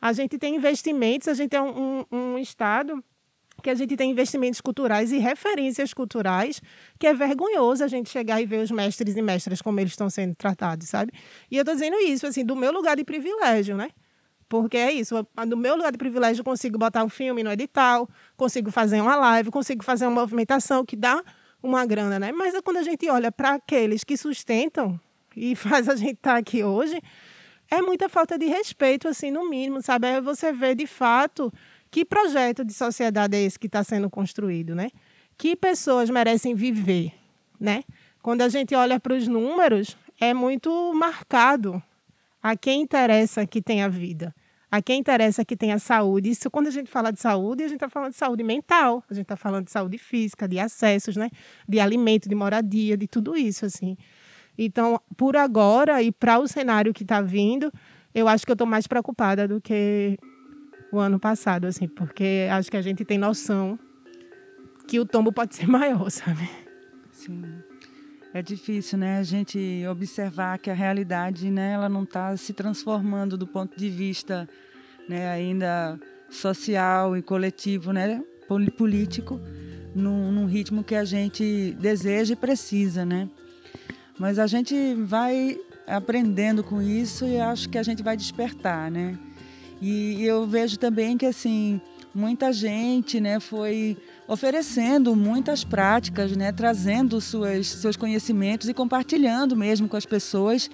A 0.00 0.12
gente 0.12 0.38
tem 0.38 0.54
investimentos, 0.54 1.28
a 1.28 1.34
gente 1.34 1.56
é 1.56 1.60
um, 1.60 2.04
um, 2.10 2.16
um 2.16 2.38
Estado 2.38 3.02
que 3.62 3.70
a 3.70 3.74
gente 3.74 3.96
tem 3.96 4.10
investimentos 4.10 4.60
culturais 4.60 5.10
e 5.12 5.18
referências 5.18 5.92
culturais, 5.92 6.60
que 6.98 7.06
é 7.06 7.14
vergonhoso 7.14 7.82
a 7.82 7.88
gente 7.88 8.10
chegar 8.10 8.40
e 8.40 8.46
ver 8.46 8.62
os 8.62 8.70
mestres 8.70 9.16
e 9.16 9.22
mestras 9.22 9.62
como 9.62 9.80
eles 9.80 9.92
estão 9.92 10.08
sendo 10.10 10.34
tratados, 10.34 10.88
sabe? 10.88 11.12
E 11.50 11.56
eu 11.56 11.62
estou 11.62 11.74
dizendo 11.74 11.96
isso, 11.96 12.26
assim, 12.26 12.44
do 12.44 12.54
meu 12.54 12.70
lugar 12.72 12.96
de 12.96 13.04
privilégio, 13.04 13.76
né? 13.76 13.88
Porque 14.48 14.76
é 14.76 14.92
isso, 14.92 15.14
no 15.48 15.56
meu 15.56 15.74
lugar 15.74 15.90
de 15.90 15.98
privilégio, 15.98 16.42
eu 16.42 16.44
consigo 16.44 16.78
botar 16.78 17.02
um 17.02 17.08
filme 17.08 17.42
no 17.42 17.50
edital, 17.50 18.08
consigo 18.36 18.70
fazer 18.70 19.00
uma 19.00 19.16
live, 19.16 19.50
consigo 19.50 19.82
fazer 19.82 20.06
uma 20.06 20.20
movimentação 20.20 20.84
que 20.84 20.94
dá 20.94 21.20
uma 21.66 21.84
grana, 21.84 22.18
né? 22.18 22.32
Mas 22.32 22.54
quando 22.64 22.78
a 22.78 22.82
gente 22.82 23.08
olha 23.10 23.30
para 23.32 23.54
aqueles 23.54 24.04
que 24.04 24.16
sustentam 24.16 24.98
e 25.36 25.54
faz 25.56 25.88
a 25.88 25.96
gente 25.96 26.14
estar 26.14 26.34
tá 26.34 26.38
aqui 26.38 26.62
hoje, 26.62 27.00
é 27.70 27.82
muita 27.82 28.08
falta 28.08 28.38
de 28.38 28.46
respeito, 28.46 29.08
assim, 29.08 29.30
no 29.30 29.48
mínimo, 29.48 29.82
sabe? 29.82 30.06
Aí 30.06 30.20
você 30.20 30.52
vê 30.52 30.74
de 30.74 30.86
fato 30.86 31.52
que 31.90 32.04
projeto 32.04 32.64
de 32.64 32.72
sociedade 32.72 33.36
é 33.36 33.42
esse 33.42 33.58
que 33.58 33.66
está 33.66 33.82
sendo 33.82 34.08
construído, 34.08 34.74
né? 34.74 34.90
Que 35.36 35.56
pessoas 35.56 36.08
merecem 36.08 36.54
viver, 36.54 37.12
né? 37.58 37.82
Quando 38.22 38.42
a 38.42 38.48
gente 38.48 38.74
olha 38.74 38.98
para 38.98 39.14
os 39.14 39.28
números, 39.28 39.96
é 40.20 40.32
muito 40.32 40.92
marcado 40.94 41.82
a 42.42 42.56
quem 42.56 42.82
interessa 42.82 43.46
que 43.46 43.60
tenha 43.60 43.88
vida. 43.88 44.34
A 44.70 44.82
quem 44.82 44.98
interessa 44.98 45.44
que 45.44 45.56
tenha 45.56 45.78
saúde. 45.78 46.30
Isso, 46.30 46.50
quando 46.50 46.66
a 46.66 46.70
gente 46.70 46.90
fala 46.90 47.12
de 47.12 47.20
saúde, 47.20 47.62
a 47.62 47.68
gente 47.68 47.76
está 47.76 47.88
falando 47.88 48.10
de 48.10 48.16
saúde 48.16 48.42
mental, 48.42 49.02
a 49.08 49.14
gente 49.14 49.22
está 49.22 49.36
falando 49.36 49.66
de 49.66 49.70
saúde 49.70 49.96
física, 49.96 50.48
de 50.48 50.58
acessos, 50.58 51.16
né? 51.16 51.30
de 51.68 51.78
alimento, 51.78 52.28
de 52.28 52.34
moradia, 52.34 52.96
de 52.96 53.06
tudo 53.06 53.36
isso. 53.36 53.64
assim. 53.64 53.96
Então, 54.58 55.00
por 55.16 55.36
agora 55.36 56.02
e 56.02 56.10
para 56.10 56.38
o 56.38 56.48
cenário 56.48 56.92
que 56.92 57.02
está 57.02 57.20
vindo, 57.20 57.72
eu 58.14 58.26
acho 58.26 58.44
que 58.44 58.50
eu 58.50 58.54
estou 58.54 58.66
mais 58.66 58.86
preocupada 58.86 59.46
do 59.46 59.60
que 59.60 60.18
o 60.92 60.98
ano 60.98 61.20
passado, 61.20 61.66
assim, 61.66 61.86
porque 61.86 62.48
acho 62.50 62.70
que 62.70 62.76
a 62.76 62.82
gente 62.82 63.04
tem 63.04 63.18
noção 63.18 63.78
que 64.88 64.98
o 64.98 65.04
tombo 65.04 65.32
pode 65.32 65.54
ser 65.54 65.66
maior, 65.68 66.10
sabe? 66.10 66.48
Sim 67.12 67.42
é 68.38 68.42
difícil, 68.42 68.98
né? 68.98 69.18
A 69.18 69.22
gente 69.22 69.82
observar 69.90 70.58
que 70.58 70.68
a 70.68 70.74
realidade, 70.74 71.50
né, 71.50 71.72
ela 71.72 71.88
não 71.88 72.02
está 72.02 72.36
se 72.36 72.52
transformando 72.52 73.38
do 73.38 73.46
ponto 73.46 73.78
de 73.78 73.88
vista, 73.88 74.46
né, 75.08 75.30
ainda 75.30 75.98
social 76.28 77.16
e 77.16 77.22
coletivo, 77.22 77.92
né, 77.92 78.22
político, 78.76 79.40
num, 79.94 80.30
num 80.30 80.44
ritmo 80.44 80.84
que 80.84 80.94
a 80.94 81.04
gente 81.04 81.74
deseja 81.80 82.34
e 82.34 82.36
precisa, 82.36 83.06
né? 83.06 83.26
Mas 84.18 84.38
a 84.38 84.46
gente 84.46 84.94
vai 84.94 85.58
aprendendo 85.86 86.62
com 86.62 86.82
isso 86.82 87.24
e 87.24 87.40
acho 87.40 87.70
que 87.70 87.78
a 87.78 87.82
gente 87.82 88.02
vai 88.02 88.18
despertar, 88.18 88.90
né? 88.90 89.18
E 89.80 90.22
eu 90.22 90.46
vejo 90.46 90.78
também 90.78 91.16
que 91.16 91.24
assim 91.24 91.80
muita 92.16 92.52
gente, 92.52 93.20
né, 93.20 93.38
foi 93.38 93.96
oferecendo 94.26 95.14
muitas 95.14 95.62
práticas, 95.62 96.36
né, 96.36 96.50
trazendo 96.50 97.20
suas, 97.20 97.66
seus 97.66 97.96
conhecimentos 97.96 98.68
e 98.68 98.74
compartilhando 98.74 99.54
mesmo 99.54 99.86
com 99.86 99.96
as 99.96 100.06
pessoas. 100.06 100.70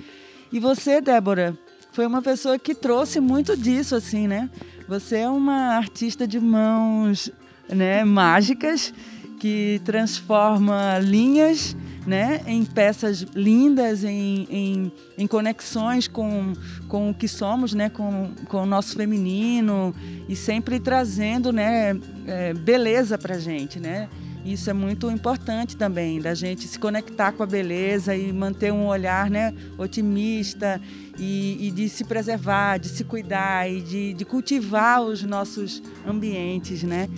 E 0.52 0.60
você, 0.60 1.00
Débora, 1.00 1.58
foi 1.90 2.06
uma 2.06 2.22
pessoa 2.22 2.58
que 2.58 2.74
trouxe 2.74 3.20
muito 3.20 3.56
disso, 3.56 3.94
assim, 3.94 4.26
né? 4.26 4.48
Você 4.88 5.18
é 5.18 5.28
uma 5.28 5.76
artista 5.76 6.26
de 6.26 6.38
mãos 6.38 7.30
né, 7.68 8.04
mágicas 8.04 8.94
que 9.38 9.80
transforma 9.84 10.98
linhas 11.00 11.76
né, 12.06 12.42
em 12.46 12.64
peças 12.64 13.20
lindas, 13.34 14.04
em, 14.04 14.46
em, 14.50 14.92
em, 15.16 15.26
conexões 15.26 16.08
com, 16.08 16.52
com 16.88 17.10
o 17.10 17.14
que 17.14 17.28
somos, 17.28 17.74
né, 17.74 17.88
com, 17.88 18.32
com 18.48 18.62
o 18.62 18.66
nosso 18.66 18.96
feminino 18.96 19.94
e 20.28 20.34
sempre 20.34 20.80
trazendo 20.80 21.52
né, 21.52 21.96
é, 22.26 22.52
beleza 22.54 23.16
para 23.16 23.36
a 23.36 23.38
gente. 23.38 23.78
Né? 23.78 24.08
Isso 24.44 24.68
é 24.68 24.72
muito 24.72 25.08
importante 25.10 25.76
também, 25.76 26.20
da 26.20 26.34
gente 26.34 26.66
se 26.66 26.78
conectar 26.78 27.30
com 27.30 27.44
a 27.44 27.46
beleza 27.46 28.16
e 28.16 28.32
manter 28.32 28.72
um 28.72 28.86
olhar 28.86 29.30
né, 29.30 29.54
otimista 29.78 30.80
e, 31.16 31.68
e 31.68 31.70
de 31.70 31.88
se 31.88 32.04
preservar, 32.04 32.78
de 32.78 32.88
se 32.88 33.04
cuidar 33.04 33.70
e 33.70 33.80
de, 33.80 34.14
de 34.14 34.24
cultivar 34.24 35.00
os 35.02 35.22
nossos 35.22 35.80
ambientes, 36.04 36.82
né? 36.82 37.08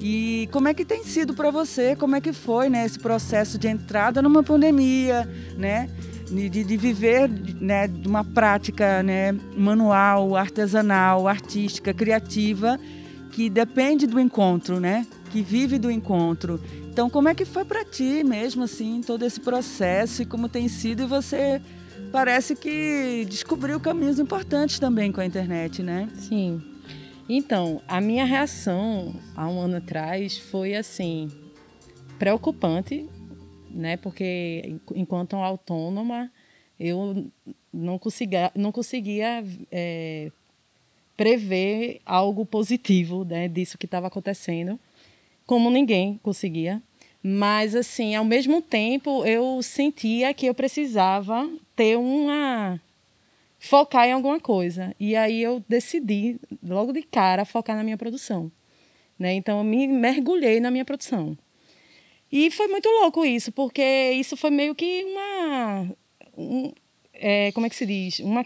E 0.00 0.48
como 0.52 0.68
é 0.68 0.74
que 0.74 0.84
tem 0.84 1.04
sido 1.04 1.34
para 1.34 1.50
você? 1.50 1.96
Como 1.96 2.16
é 2.16 2.20
que 2.20 2.32
foi, 2.32 2.68
né, 2.68 2.84
esse 2.84 2.98
processo 2.98 3.58
de 3.58 3.68
entrada 3.68 4.20
numa 4.20 4.42
pandemia, 4.42 5.28
né? 5.56 5.88
De, 6.30 6.48
de 6.48 6.76
viver 6.76 7.28
né, 7.60 7.86
de 7.86 8.08
uma 8.08 8.24
prática 8.24 9.02
né, 9.02 9.32
manual, 9.56 10.34
artesanal, 10.34 11.28
artística, 11.28 11.92
criativa, 11.92 12.80
que 13.30 13.50
depende 13.50 14.06
do 14.06 14.18
encontro, 14.18 14.80
né? 14.80 15.06
Que 15.30 15.42
vive 15.42 15.78
do 15.78 15.90
encontro. 15.90 16.60
Então, 16.88 17.10
como 17.10 17.28
é 17.28 17.34
que 17.34 17.44
foi 17.44 17.64
para 17.64 17.84
ti 17.84 18.24
mesmo, 18.24 18.64
assim, 18.64 19.00
todo 19.04 19.24
esse 19.24 19.40
processo 19.40 20.22
e 20.22 20.26
como 20.26 20.48
tem 20.48 20.68
sido? 20.68 21.02
E 21.02 21.06
você 21.06 21.60
parece 22.10 22.54
que 22.54 23.26
descobriu 23.28 23.80
caminhos 23.80 24.18
importantes 24.18 24.78
também 24.78 25.10
com 25.10 25.20
a 25.20 25.26
internet, 25.26 25.82
né? 25.82 26.08
Sim, 26.14 26.62
então, 27.28 27.80
a 27.88 28.00
minha 28.00 28.24
reação 28.24 29.14
há 29.34 29.48
um 29.48 29.60
ano 29.60 29.76
atrás 29.76 30.36
foi 30.38 30.74
assim 30.74 31.28
preocupante, 32.18 33.08
né? 33.70 33.96
Porque 33.96 34.76
enquanto 34.94 35.36
autônoma 35.36 36.30
eu 36.78 37.26
não 37.72 37.98
conseguia, 37.98 38.52
não 38.54 38.70
conseguia 38.70 39.44
é, 39.70 40.30
prever 41.16 42.00
algo 42.04 42.44
positivo 42.44 43.24
né, 43.24 43.48
disso 43.48 43.78
que 43.78 43.86
estava 43.86 44.08
acontecendo, 44.08 44.78
como 45.46 45.70
ninguém 45.70 46.18
conseguia. 46.22 46.82
Mas, 47.22 47.74
assim, 47.74 48.14
ao 48.14 48.24
mesmo 48.24 48.60
tempo, 48.60 49.24
eu 49.24 49.62
sentia 49.62 50.34
que 50.34 50.44
eu 50.44 50.54
precisava 50.54 51.48
ter 51.74 51.96
uma 51.96 52.78
focar 53.64 54.06
em 54.06 54.12
alguma 54.12 54.38
coisa. 54.38 54.94
E 55.00 55.16
aí 55.16 55.42
eu 55.42 55.64
decidi, 55.66 56.38
logo 56.62 56.92
de 56.92 57.02
cara, 57.02 57.46
focar 57.46 57.74
na 57.74 57.82
minha 57.82 57.96
produção. 57.96 58.52
Né? 59.18 59.34
Então 59.34 59.58
eu 59.58 59.64
me 59.64 59.88
mergulhei 59.88 60.60
na 60.60 60.70
minha 60.70 60.84
produção. 60.84 61.36
E 62.30 62.50
foi 62.50 62.68
muito 62.68 62.88
louco 62.88 63.24
isso, 63.24 63.50
porque 63.52 64.12
isso 64.12 64.36
foi 64.36 64.50
meio 64.50 64.74
que 64.74 65.04
uma. 65.04 65.88
Um, 66.36 66.72
é, 67.14 67.52
como 67.52 67.64
é 67.64 67.70
que 67.70 67.76
se 67.76 67.86
diz? 67.86 68.18
Uma, 68.18 68.44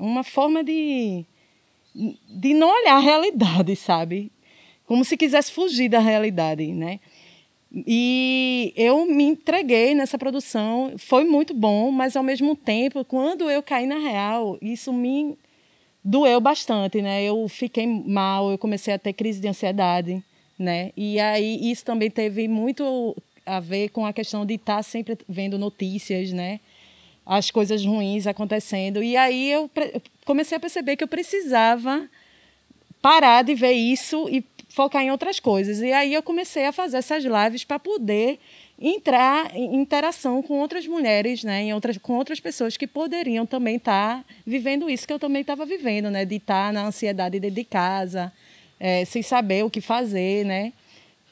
uma 0.00 0.24
forma 0.24 0.62
de, 0.62 1.24
de 1.94 2.52
não 2.52 2.68
olhar 2.68 2.96
a 2.96 3.00
realidade, 3.00 3.74
sabe? 3.76 4.30
Como 4.84 5.04
se 5.04 5.16
quisesse 5.16 5.52
fugir 5.52 5.88
da 5.88 6.00
realidade, 6.00 6.66
né? 6.66 7.00
E 7.74 8.72
eu 8.76 9.04
me 9.04 9.24
entreguei 9.24 9.96
nessa 9.96 10.16
produção, 10.16 10.94
foi 10.96 11.24
muito 11.24 11.52
bom, 11.52 11.90
mas 11.90 12.14
ao 12.14 12.22
mesmo 12.22 12.54
tempo, 12.54 13.04
quando 13.04 13.50
eu 13.50 13.60
caí 13.62 13.84
na 13.84 13.98
real, 13.98 14.56
isso 14.62 14.92
me 14.92 15.36
doeu 16.04 16.40
bastante, 16.40 17.02
né? 17.02 17.24
Eu 17.24 17.48
fiquei 17.48 17.84
mal, 17.84 18.52
eu 18.52 18.58
comecei 18.58 18.94
a 18.94 18.98
ter 18.98 19.12
crise 19.12 19.40
de 19.40 19.48
ansiedade, 19.48 20.22
né? 20.56 20.92
E 20.96 21.18
aí 21.18 21.68
isso 21.68 21.84
também 21.84 22.10
teve 22.10 22.46
muito 22.46 23.16
a 23.44 23.58
ver 23.58 23.88
com 23.88 24.06
a 24.06 24.12
questão 24.12 24.46
de 24.46 24.54
estar 24.54 24.82
sempre 24.84 25.18
vendo 25.28 25.58
notícias, 25.58 26.32
né? 26.32 26.60
As 27.26 27.50
coisas 27.50 27.84
ruins 27.84 28.28
acontecendo. 28.28 29.02
E 29.02 29.16
aí 29.16 29.50
eu 29.50 29.68
comecei 30.24 30.56
a 30.56 30.60
perceber 30.60 30.94
que 30.94 31.02
eu 31.02 31.08
precisava 31.08 32.08
parar 33.02 33.42
de 33.42 33.54
ver 33.54 33.72
isso 33.72 34.28
e 34.30 34.44
focar 34.74 35.04
em 35.04 35.10
outras 35.12 35.38
coisas. 35.38 35.80
E 35.80 35.92
aí 35.92 36.12
eu 36.12 36.22
comecei 36.22 36.66
a 36.66 36.72
fazer 36.72 36.96
essas 36.96 37.22
lives 37.22 37.62
para 37.62 37.78
poder 37.78 38.40
entrar 38.76 39.54
em 39.54 39.76
interação 39.76 40.42
com 40.42 40.58
outras 40.58 40.84
mulheres, 40.84 41.44
né, 41.44 41.62
em 41.62 41.72
outras, 41.72 41.96
com 41.96 42.14
outras 42.14 42.40
pessoas 42.40 42.76
que 42.76 42.84
poderiam 42.84 43.46
também 43.46 43.76
estar 43.76 44.18
tá 44.18 44.24
vivendo 44.44 44.90
isso 44.90 45.06
que 45.06 45.12
eu 45.12 45.18
também 45.18 45.42
estava 45.42 45.64
vivendo, 45.64 46.10
né, 46.10 46.24
de 46.24 46.34
estar 46.36 46.66
tá 46.66 46.72
na 46.72 46.86
ansiedade 46.86 47.38
dentro 47.38 47.54
de 47.54 47.64
casa, 47.64 48.32
é, 48.80 49.04
sem 49.04 49.22
saber 49.22 49.64
o 49.64 49.70
que 49.70 49.80
fazer, 49.80 50.44
né. 50.44 50.72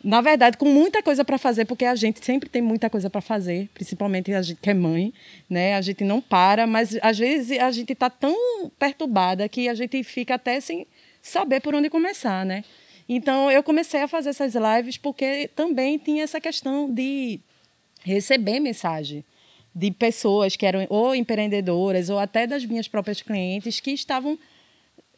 Na 0.05 0.21
verdade, 0.21 0.57
com 0.57 0.67
muita 0.67 1.03
coisa 1.03 1.25
para 1.25 1.37
fazer, 1.37 1.65
porque 1.65 1.85
a 1.85 1.97
gente 1.97 2.25
sempre 2.25 2.49
tem 2.49 2.63
muita 2.63 2.89
coisa 2.89 3.11
para 3.11 3.21
fazer, 3.21 3.69
principalmente 3.75 4.33
a 4.33 4.43
gente 4.43 4.61
que 4.61 4.71
é 4.71 4.75
mãe, 4.75 5.13
né? 5.49 5.77
A 5.77 5.81
gente 5.81 6.03
não 6.03 6.21
para, 6.21 6.67
mas 6.67 6.99
às 7.01 7.19
vezes 7.19 7.57
a 7.61 7.71
gente 7.71 7.93
está 7.93 8.11
tão 8.11 8.37
perturbada 8.81 9.49
que 9.49 9.69
a 9.69 9.75
gente 9.75 10.03
fica 10.03 10.35
até 10.35 10.59
sem 10.61 10.89
saber 11.23 11.61
por 11.61 11.73
onde 11.73 11.89
começar, 11.89 12.45
né? 12.45 12.65
Então, 13.09 13.51
eu 13.51 13.63
comecei 13.63 14.03
a 14.03 14.09
fazer 14.09 14.31
essas 14.31 14.55
lives 14.55 14.97
porque 14.97 15.49
também 15.55 15.99
tinha 15.99 16.25
essa 16.25 16.41
questão 16.41 16.93
de 16.93 17.41
receber 18.05 18.61
mensagem 18.61 19.25
de 19.75 19.91
pessoas 19.91 20.57
que 20.57 20.67
eram 20.67 20.87
ou 20.91 21.15
empreendedoras 21.15 22.11
ou 22.11 22.19
até 22.19 22.47
das 22.47 22.65
minhas 22.65 22.89
próprias 22.89 23.23
clientes 23.23 23.81
que 23.81 23.91
estavam 23.91 24.39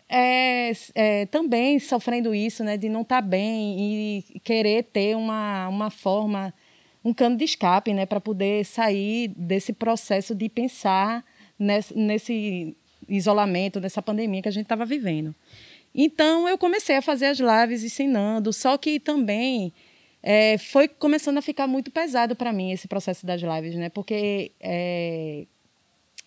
é, 0.08 0.72
é, 0.94 1.26
também 1.26 1.78
sofrendo 1.78 2.34
isso, 2.34 2.62
né, 2.62 2.76
de 2.76 2.88
não 2.88 3.02
estar 3.02 3.22
tá 3.22 3.28
bem 3.28 4.22
e 4.32 4.40
querer 4.40 4.84
ter 4.84 5.16
uma, 5.16 5.68
uma 5.68 5.90
forma, 5.90 6.54
um 7.04 7.12
cano 7.12 7.36
de 7.36 7.44
escape, 7.44 7.92
né, 7.92 8.06
para 8.06 8.20
poder 8.20 8.64
sair 8.64 9.28
desse 9.28 9.72
processo 9.72 10.34
de 10.34 10.48
pensar 10.48 11.24
nesse, 11.58 11.94
nesse 11.96 12.76
isolamento, 13.08 13.80
nessa 13.80 14.02
pandemia 14.02 14.42
que 14.42 14.48
a 14.48 14.52
gente 14.52 14.64
estava 14.64 14.84
vivendo. 14.84 15.34
Então 15.94 16.48
eu 16.48 16.58
comecei 16.58 16.96
a 16.96 17.02
fazer 17.02 17.26
as 17.26 17.38
lives 17.38 17.84
ensinando, 17.84 18.52
só 18.52 18.76
que 18.76 18.98
também 18.98 19.72
é, 20.22 20.58
foi 20.58 20.88
começando 20.88 21.38
a 21.38 21.42
ficar 21.42 21.66
muito 21.66 21.90
pesado 21.90 22.34
para 22.34 22.52
mim 22.52 22.72
esse 22.72 22.88
processo 22.88 23.24
das 23.24 23.40
lives, 23.40 23.76
né? 23.76 23.88
Porque 23.90 24.50
é, 24.58 25.46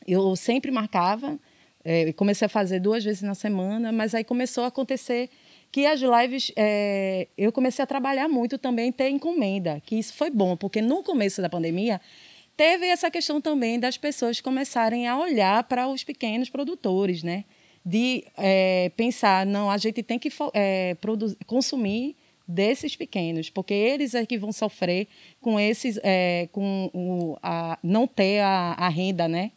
eu 0.08 0.36
sempre 0.36 0.71
marcava, 0.71 1.38
é, 1.84 2.13
comecei 2.13 2.45
a 2.45 2.49
fazer 2.49 2.80
duas 2.80 3.03
vezes 3.03 3.23
na 3.23 3.36
semana, 3.36 3.91
mas 3.91 4.15
aí 4.15 4.23
começou 4.23 4.63
a 4.63 4.67
acontecer 4.67 5.30
que 5.71 5.86
as 5.86 5.99
lives 5.99 6.51
é, 6.56 7.27
eu 7.38 7.51
comecei 7.51 7.84
a 7.84 7.86
trabalhar 7.86 8.30
muito 8.30 8.58
também 8.58 8.91
ter 8.91 9.10
encomenda, 9.10 9.82
que 9.86 9.95
isso 9.97 10.13
foi 10.13 10.30
bom, 10.30 10.56
porque 10.56 10.82
no 10.82 11.03
começo 11.03 11.41
da 11.41 11.49
pandemia 11.49 11.99
teve 12.56 12.86
essa 12.88 13.12
questão 13.12 13.41
também 13.41 13.80
das 13.80 13.97
pessoas 13.97 14.39
começarem 14.39 15.08
a 15.08 15.17
olhar 15.17 15.63
para 15.63 15.88
os 15.88 16.03
pequenos 16.03 16.49
produtores, 16.49 17.21
né? 17.21 17.43
De 17.88 18.26
é, 18.36 18.91
pensar, 18.97 19.45
não, 19.45 19.71
a 19.71 19.78
gente 19.78 20.04
tem 20.04 20.19
que 20.19 20.30
é, 20.54 20.93
produzir, 20.95 21.38
consumir 21.45 22.17
desses 22.45 22.97
pequenos, 22.97 23.50
porque 23.50 23.73
eles 23.73 24.13
é 24.13 24.26
que 24.26 24.38
vão 24.38 24.52
sofrer 24.52 25.08
com 25.39 25.58
esses, 25.58 25.97
é, 26.04 26.50
com 26.52 26.89
o, 26.93 27.38
a, 27.41 27.80
não 27.82 28.06
ter 28.06 28.39
a, 28.39 28.76
a 28.78 28.89
renda, 28.89 29.30
né, 29.30 29.52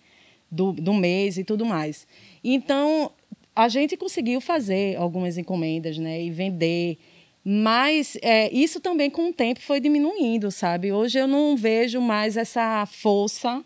do, 0.48 0.72
do 0.72 0.94
mês 0.94 1.38
e 1.38 1.44
tudo 1.44 1.66
mais. 1.66 2.06
Então, 2.44 3.10
a 3.54 3.68
gente 3.68 3.96
conseguiu 3.96 4.40
fazer 4.40 4.96
algumas 4.96 5.36
encomendas, 5.36 5.98
né, 5.98 6.22
e 6.22 6.30
vender, 6.30 6.98
mas 7.44 8.16
é, 8.22 8.48
isso 8.52 8.78
também 8.78 9.10
com 9.10 9.30
o 9.30 9.32
tempo 9.32 9.60
foi 9.60 9.80
diminuindo, 9.80 10.52
sabe? 10.52 10.92
Hoje 10.92 11.18
eu 11.18 11.26
não 11.26 11.56
vejo 11.56 12.00
mais 12.00 12.36
essa 12.36 12.86
força 12.86 13.64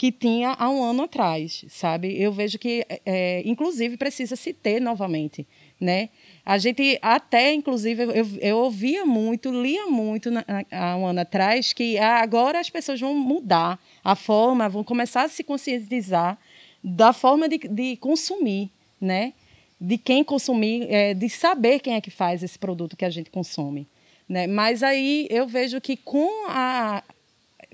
que 0.00 0.10
tinha 0.10 0.56
há 0.58 0.70
um 0.70 0.82
ano 0.82 1.02
atrás, 1.02 1.62
sabe? 1.68 2.18
Eu 2.18 2.32
vejo 2.32 2.58
que, 2.58 2.86
é, 3.04 3.42
inclusive, 3.44 3.98
precisa 3.98 4.34
se 4.34 4.54
ter 4.54 4.80
novamente, 4.80 5.46
né? 5.78 6.08
A 6.42 6.56
gente 6.56 6.98
até, 7.02 7.52
inclusive, 7.52 8.04
eu, 8.04 8.26
eu 8.40 8.56
ouvia 8.56 9.04
muito, 9.04 9.50
lia 9.50 9.88
muito 9.88 10.30
na, 10.30 10.42
há 10.72 10.96
um 10.96 11.04
ano 11.04 11.20
atrás 11.20 11.74
que 11.74 11.98
agora 11.98 12.58
as 12.58 12.70
pessoas 12.70 12.98
vão 12.98 13.12
mudar 13.12 13.78
a 14.02 14.16
forma, 14.16 14.70
vão 14.70 14.82
começar 14.82 15.24
a 15.24 15.28
se 15.28 15.44
conscientizar 15.44 16.38
da 16.82 17.12
forma 17.12 17.46
de, 17.46 17.58
de 17.58 17.96
consumir, 17.96 18.70
né? 18.98 19.34
De 19.78 19.98
quem 19.98 20.24
consumir, 20.24 20.90
é, 20.90 21.12
de 21.12 21.28
saber 21.28 21.78
quem 21.78 21.92
é 21.92 22.00
que 22.00 22.10
faz 22.10 22.42
esse 22.42 22.58
produto 22.58 22.96
que 22.96 23.04
a 23.04 23.10
gente 23.10 23.28
consome, 23.28 23.86
né? 24.26 24.46
Mas 24.46 24.82
aí 24.82 25.26
eu 25.28 25.46
vejo 25.46 25.78
que 25.78 25.94
com 25.94 26.48
a, 26.48 27.02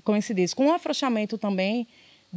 como 0.03 0.17
é 0.17 0.21
se 0.21 0.33
diz, 0.33 0.53
com 0.53 0.67
o 0.67 0.73
afrouxamento 0.73 1.37
também 1.37 1.87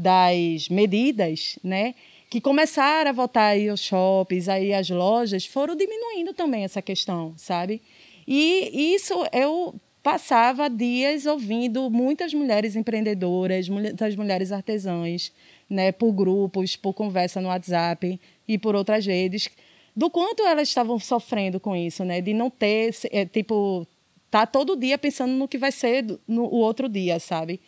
das 0.00 0.68
medidas, 0.68 1.58
né, 1.62 1.94
que 2.28 2.40
começaram 2.40 3.10
a 3.10 3.12
voltar 3.12 3.46
aí 3.46 3.70
os 3.70 3.80
shoppings, 3.80 4.48
aí 4.48 4.72
as 4.72 4.88
lojas, 4.88 5.44
foram 5.44 5.76
diminuindo 5.76 6.32
também 6.32 6.64
essa 6.64 6.80
questão, 6.80 7.34
sabe? 7.36 7.82
E 8.26 8.94
isso 8.94 9.14
eu 9.32 9.74
passava 10.02 10.70
dias 10.70 11.26
ouvindo 11.26 11.90
muitas 11.90 12.32
mulheres 12.32 12.76
empreendedoras, 12.76 13.68
muitas 13.68 14.16
mulheres 14.16 14.52
artesãs, 14.52 15.32
né, 15.68 15.92
por 15.92 16.12
grupos, 16.12 16.76
por 16.76 16.94
conversa 16.94 17.40
no 17.40 17.48
WhatsApp 17.48 18.18
e 18.48 18.58
por 18.58 18.74
outras 18.74 19.04
redes, 19.04 19.50
do 19.94 20.08
quanto 20.08 20.42
elas 20.44 20.68
estavam 20.68 20.98
sofrendo 20.98 21.60
com 21.60 21.76
isso, 21.76 22.04
né, 22.04 22.20
de 22.20 22.32
não 22.32 22.48
ter, 22.48 22.94
é, 23.10 23.26
tipo, 23.26 23.86
tá 24.30 24.46
todo 24.46 24.76
dia 24.76 24.96
pensando 24.96 25.32
no 25.32 25.48
que 25.48 25.58
vai 25.58 25.72
ser 25.72 26.04
no 26.26 26.44
o 26.44 26.56
outro 26.56 26.88
dia, 26.88 27.18
sabe? 27.18 27.60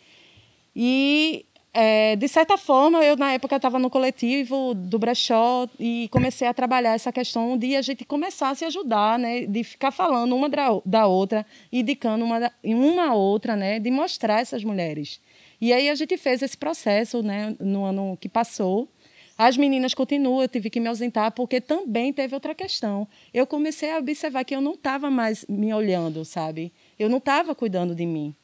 E 0.75 1.45
é, 1.73 2.15
de 2.15 2.27
certa 2.27 2.55
forma, 2.55 3.03
eu 3.03 3.17
na 3.17 3.33
época 3.33 3.55
estava 3.55 3.79
no 3.79 3.89
coletivo 3.89 4.75
do 4.75 4.99
brechó 4.99 5.67
e 5.79 6.07
comecei 6.11 6.47
a 6.47 6.53
trabalhar 6.53 6.93
essa 6.93 7.11
questão 7.11 7.57
de 7.57 7.75
a 7.75 7.81
gente 7.81 8.05
começar 8.05 8.49
a 8.49 8.55
se 8.55 8.63
ajudar, 8.65 9.17
né, 9.17 9.47
de 9.47 9.63
ficar 9.63 9.89
falando 9.89 10.35
uma 10.35 10.47
da 10.85 11.07
outra, 11.07 11.43
indicando 11.71 12.23
uma, 12.23 12.51
uma 12.63 13.15
outra, 13.15 13.55
né, 13.55 13.79
de 13.79 13.89
mostrar 13.89 14.39
essas 14.41 14.63
mulheres. 14.63 15.19
E 15.59 15.73
aí 15.73 15.89
a 15.89 15.95
gente 15.95 16.15
fez 16.15 16.43
esse 16.43 16.55
processo, 16.55 17.23
né, 17.23 17.55
no 17.59 17.85
ano 17.85 18.17
que 18.21 18.29
passou. 18.29 18.87
As 19.35 19.57
meninas 19.57 19.95
continuam, 19.95 20.43
eu 20.43 20.47
tive 20.47 20.69
que 20.69 20.79
me 20.79 20.87
ausentar 20.87 21.31
porque 21.31 21.59
também 21.59 22.13
teve 22.13 22.35
outra 22.35 22.53
questão. 22.53 23.07
Eu 23.33 23.47
comecei 23.47 23.91
a 23.91 23.97
observar 23.97 24.43
que 24.43 24.55
eu 24.55 24.61
não 24.61 24.73
estava 24.73 25.09
mais 25.09 25.43
me 25.49 25.73
olhando, 25.73 26.23
sabe? 26.23 26.71
Eu 26.99 27.09
não 27.09 27.17
estava 27.17 27.55
cuidando 27.55 27.95
de 27.95 28.05
mim. 28.05 28.35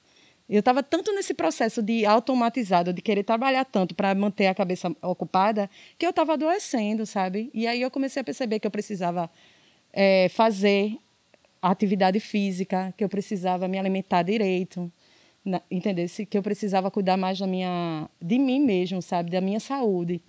Eu 0.50 0.62
estava 0.62 0.82
tanto 0.82 1.14
nesse 1.14 1.34
processo 1.34 1.80
de 1.80 2.06
automatizado, 2.08 2.92
de 2.92 3.04
querer 3.04 3.24
trabalhar 3.24 3.66
tanto 3.66 3.94
para 3.94 4.16
manter 4.16 4.48
a 4.48 4.56
cabeça 4.56 4.92
ocupada, 5.00 5.70
que 5.98 6.04
eu 6.06 6.10
estava 6.10 6.34
adoecendo, 6.34 7.06
sabe? 7.06 7.52
E 7.54 7.68
aí 7.68 7.82
eu 7.82 7.92
comecei 7.92 8.22
a 8.22 8.24
perceber 8.24 8.60
que 8.60 8.66
eu 8.66 8.72
precisava 8.72 9.30
é, 9.94 10.28
fazer 10.30 10.98
atividade 11.62 12.20
física, 12.20 12.92
que 12.98 13.04
eu 13.04 13.10
precisava 13.10 13.68
me 13.68 13.78
alimentar 13.78 14.24
direito, 14.24 14.92
entender 15.70 16.10
que 16.26 16.38
eu 16.38 16.42
precisava 16.42 16.90
cuidar 16.90 17.16
mais 17.16 17.38
da 17.38 17.46
minha, 17.46 18.10
de 18.20 18.40
mim 18.40 18.60
mesmo, 18.60 19.04
sabe, 19.04 19.30
da 19.30 19.42
minha 19.42 19.60
saúde. 19.60 20.20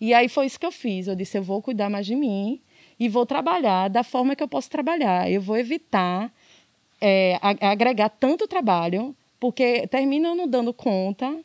E 0.00 0.14
aí 0.14 0.28
foi 0.28 0.46
isso 0.46 0.60
que 0.60 0.66
eu 0.66 0.72
fiz. 0.72 1.08
Eu 1.08 1.16
disse, 1.16 1.36
eu 1.36 1.42
vou 1.42 1.60
cuidar 1.60 1.90
mais 1.90 2.06
de 2.06 2.14
mim 2.14 2.60
e 3.00 3.08
vou 3.08 3.26
trabalhar 3.26 3.88
da 3.88 4.04
forma 4.04 4.36
que 4.36 4.42
eu 4.42 4.48
posso 4.48 4.70
trabalhar. 4.70 5.28
Eu 5.28 5.40
vou 5.40 5.56
evitar 5.56 6.32
é, 7.00 7.38
agregar 7.60 8.10
tanto 8.10 8.46
trabalho 8.46 9.16
porque 9.38 9.86
terminam 9.88 10.34
não 10.34 10.48
dando 10.48 10.72
conta, 10.72 11.40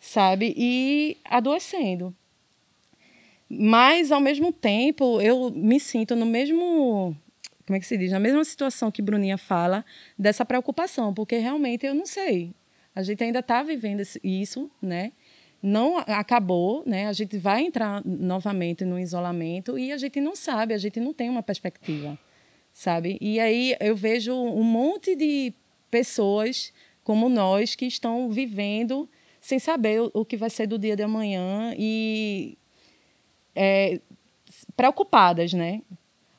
sabe? 0.00 0.54
E 0.56 1.16
adoecendo. 1.24 2.14
Mas, 3.48 4.10
ao 4.10 4.20
mesmo 4.20 4.52
tempo, 4.52 5.20
eu 5.20 5.50
me 5.50 5.78
sinto 5.78 6.16
no 6.16 6.26
mesmo. 6.26 7.16
Como 7.66 7.76
é 7.76 7.80
que 7.80 7.86
se 7.86 7.96
diz? 7.96 8.10
Na 8.10 8.20
mesma 8.20 8.44
situação 8.44 8.90
que 8.90 9.00
Bruninha 9.00 9.38
fala, 9.38 9.84
dessa 10.18 10.44
preocupação, 10.44 11.14
porque 11.14 11.38
realmente 11.38 11.86
eu 11.86 11.94
não 11.94 12.04
sei. 12.04 12.52
A 12.94 13.02
gente 13.02 13.24
ainda 13.24 13.38
está 13.38 13.62
vivendo 13.62 14.02
isso, 14.22 14.70
né? 14.80 15.12
não 15.64 15.96
acabou, 15.96 16.82
né? 16.86 17.06
A 17.06 17.12
gente 17.14 17.38
vai 17.38 17.62
entrar 17.62 18.04
novamente 18.04 18.84
no 18.84 18.98
isolamento 18.98 19.78
e 19.78 19.92
a 19.92 19.96
gente 19.96 20.20
não 20.20 20.36
sabe, 20.36 20.74
a 20.74 20.78
gente 20.78 21.00
não 21.00 21.14
tem 21.14 21.30
uma 21.30 21.42
perspectiva, 21.42 22.18
sabe? 22.70 23.16
E 23.18 23.40
aí 23.40 23.74
eu 23.80 23.96
vejo 23.96 24.34
um 24.34 24.62
monte 24.62 25.16
de 25.16 25.54
pessoas 25.90 26.70
como 27.04 27.28
nós 27.28 27.74
que 27.74 27.84
estão 27.84 28.30
vivendo 28.30 29.08
sem 29.40 29.58
saber 29.58 30.00
o, 30.14 30.24
que 30.24 30.38
vai 30.38 30.48
ser 30.48 30.66
do 30.66 30.78
dia 30.78 30.96
de 30.96 31.02
amanhã 31.02 31.74
e 31.78 32.56
é, 33.54 34.00
preocupadas, 34.74 35.52
né? 35.52 35.82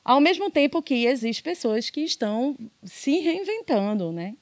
Ao 0.04 0.20
mesmo 0.20 0.50
tempo 0.50 0.82
que 0.82 1.06
existem 1.06 1.42
pessoas 1.42 1.88
que 1.88 2.00
estão 2.00 2.56
se 2.82 3.18
reinventando, 3.20 4.12
né? 4.12 4.34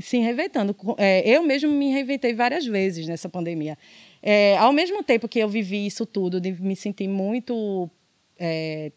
se 0.00 0.18
reinventando. 0.18 0.74
É, 0.96 1.28
eu 1.28 1.42
mesmo 1.42 1.70
me 1.70 1.90
reinventei 1.92 2.32
várias 2.34 2.66
vezes 2.66 3.06
nessa 3.06 3.28
pandemia. 3.28 3.76
É, 4.22 4.56
ao 4.58 4.72
mesmo 4.72 5.02
tempo 5.02 5.28
que 5.28 5.38
eu 5.38 5.48
vivi 5.48 5.86
isso 5.86 6.06
tudo, 6.06 6.40
de 6.40 6.52
me 6.52 6.74
sentir 6.74 7.08
muito. 7.08 7.88
É, 8.38 8.92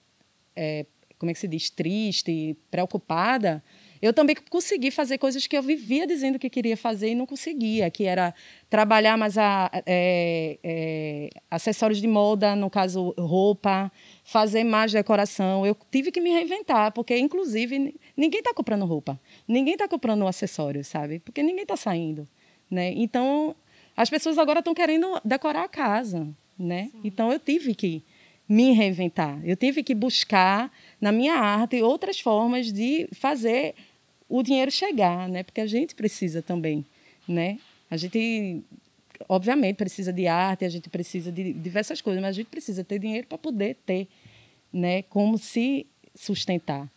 é 0.56 0.86
como 1.18 1.30
é 1.30 1.34
que 1.34 1.40
se 1.40 1.48
diz? 1.48 1.70
Triste, 1.70 2.58
preocupada 2.70 3.64
eu 4.04 4.12
também 4.12 4.36
consegui 4.50 4.92
fazer 4.92 5.18
coisas 5.18 5.48
que 5.48 5.58
eu 5.58 5.64
vivia 5.64 6.06
dizendo 6.06 6.38
que 6.38 6.50
queria 6.50 6.76
fazer 6.76 7.12
e 7.12 7.16
não 7.16 7.26
conseguia, 7.26 7.90
que 7.90 8.04
era 8.04 8.36
trabalhar 8.70 9.18
mais 9.18 9.38
a, 9.38 9.72
é, 9.86 10.60
é, 10.62 11.30
acessórios 11.50 12.02
de 12.02 12.08
moda, 12.08 12.54
no 12.54 12.70
caso 12.70 13.14
roupa, 13.18 13.90
fazer 14.26 14.66
mais 14.66 14.92
decoração. 14.92 15.66
Eu 15.66 15.74
tive 15.90 16.12
que 16.12 16.20
me 16.20 16.32
reinventar, 16.32 16.92
porque 16.92 17.18
inclusive 17.18 17.96
ninguém 18.18 18.40
está 18.40 18.54
comprando 18.54 18.84
roupa, 18.84 19.18
ninguém 19.48 19.76
está 19.76 19.88
comprando 19.88 20.28
acessórios, 20.28 20.88
sabe? 20.88 21.20
Porque 21.20 21.42
ninguém 21.42 21.64
está 21.64 21.78
saindo, 21.78 22.28
né? 22.70 22.92
Então 22.98 23.56
as 23.96 24.10
pessoas 24.10 24.38
agora 24.38 24.60
estão 24.60 24.74
querendo 24.74 25.18
decorar 25.24 25.64
a 25.64 25.70
casa, 25.70 26.28
né? 26.60 26.90
Sim. 26.92 27.00
Então 27.06 27.32
eu 27.32 27.40
tive 27.40 27.74
que 27.74 28.04
me 28.50 28.74
reinventar, 28.74 29.40
eu 29.46 29.56
tive 29.56 29.82
que 29.82 29.96
buscar 29.96 30.70
na 31.00 31.10
minha 31.10 31.36
arte 31.36 31.82
outras 31.82 32.20
formas 32.20 32.70
de 32.70 33.08
fazer 33.14 33.74
o 34.34 34.42
dinheiro 34.42 34.72
chegar, 34.72 35.30
né? 35.30 35.44
Porque 35.44 35.62
a 35.62 35.68
gente 35.68 35.94
precisa 35.94 36.42
também, 36.42 36.84
né? 37.28 37.60
A 37.88 37.96
gente, 37.96 38.64
obviamente, 39.30 39.76
precisa 39.76 40.12
de 40.12 40.26
arte, 40.26 40.66
a 40.66 40.70
gente 40.70 40.90
precisa 40.90 41.32
de 41.32 41.54
diversas 41.54 42.02
coisas, 42.02 42.20
mas 42.20 42.30
a 42.30 42.34
gente 42.34 42.48
precisa 42.48 42.84
ter 42.84 42.98
dinheiro 42.98 43.28
para 43.28 43.38
poder 43.38 43.78
ter, 43.86 44.08
né? 44.74 45.04
Como 45.04 45.38
se 45.38 45.86
sustentar. 46.16 46.90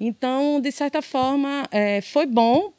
Então, 0.00 0.62
de 0.62 0.72
certa 0.72 1.02
forma, 1.02 1.68
é, 1.70 2.00
foi 2.00 2.24
bom 2.24 2.72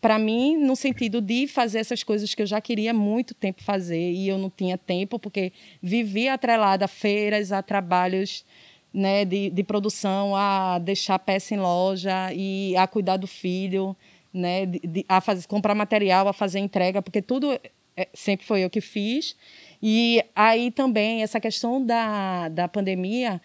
para 0.00 0.20
mim 0.20 0.56
no 0.56 0.76
sentido 0.76 1.20
de 1.20 1.48
fazer 1.48 1.80
essas 1.80 2.04
coisas 2.04 2.32
que 2.32 2.42
eu 2.42 2.46
já 2.46 2.60
queria 2.60 2.94
muito 2.94 3.34
tempo 3.34 3.60
fazer 3.60 4.12
e 4.12 4.28
eu 4.28 4.38
não 4.38 4.50
tinha 4.50 4.78
tempo 4.78 5.18
porque 5.18 5.52
vivia 5.82 6.34
atrelada 6.34 6.84
a 6.84 6.88
feiras, 6.88 7.50
a 7.50 7.60
trabalhos 7.60 8.44
né, 8.92 9.24
de, 9.24 9.50
de 9.50 9.62
produção, 9.62 10.34
a 10.34 10.78
deixar 10.78 11.18
peça 11.18 11.54
em 11.54 11.58
loja 11.58 12.32
e 12.32 12.76
a 12.76 12.86
cuidar 12.86 13.16
do 13.16 13.26
filho, 13.26 13.96
né, 14.32 14.66
de, 14.66 14.78
de, 14.80 15.04
a 15.08 15.20
fazer, 15.20 15.46
comprar 15.46 15.74
material, 15.74 16.28
a 16.28 16.32
fazer 16.32 16.58
entrega, 16.58 17.02
porque 17.02 17.20
tudo 17.20 17.52
é, 17.96 18.08
sempre 18.14 18.46
foi 18.46 18.62
eu 18.62 18.70
que 18.70 18.80
fiz. 18.80 19.36
E 19.82 20.22
aí 20.34 20.70
também 20.70 21.22
essa 21.22 21.40
questão 21.40 21.84
da, 21.84 22.48
da 22.48 22.68
pandemia 22.68 23.40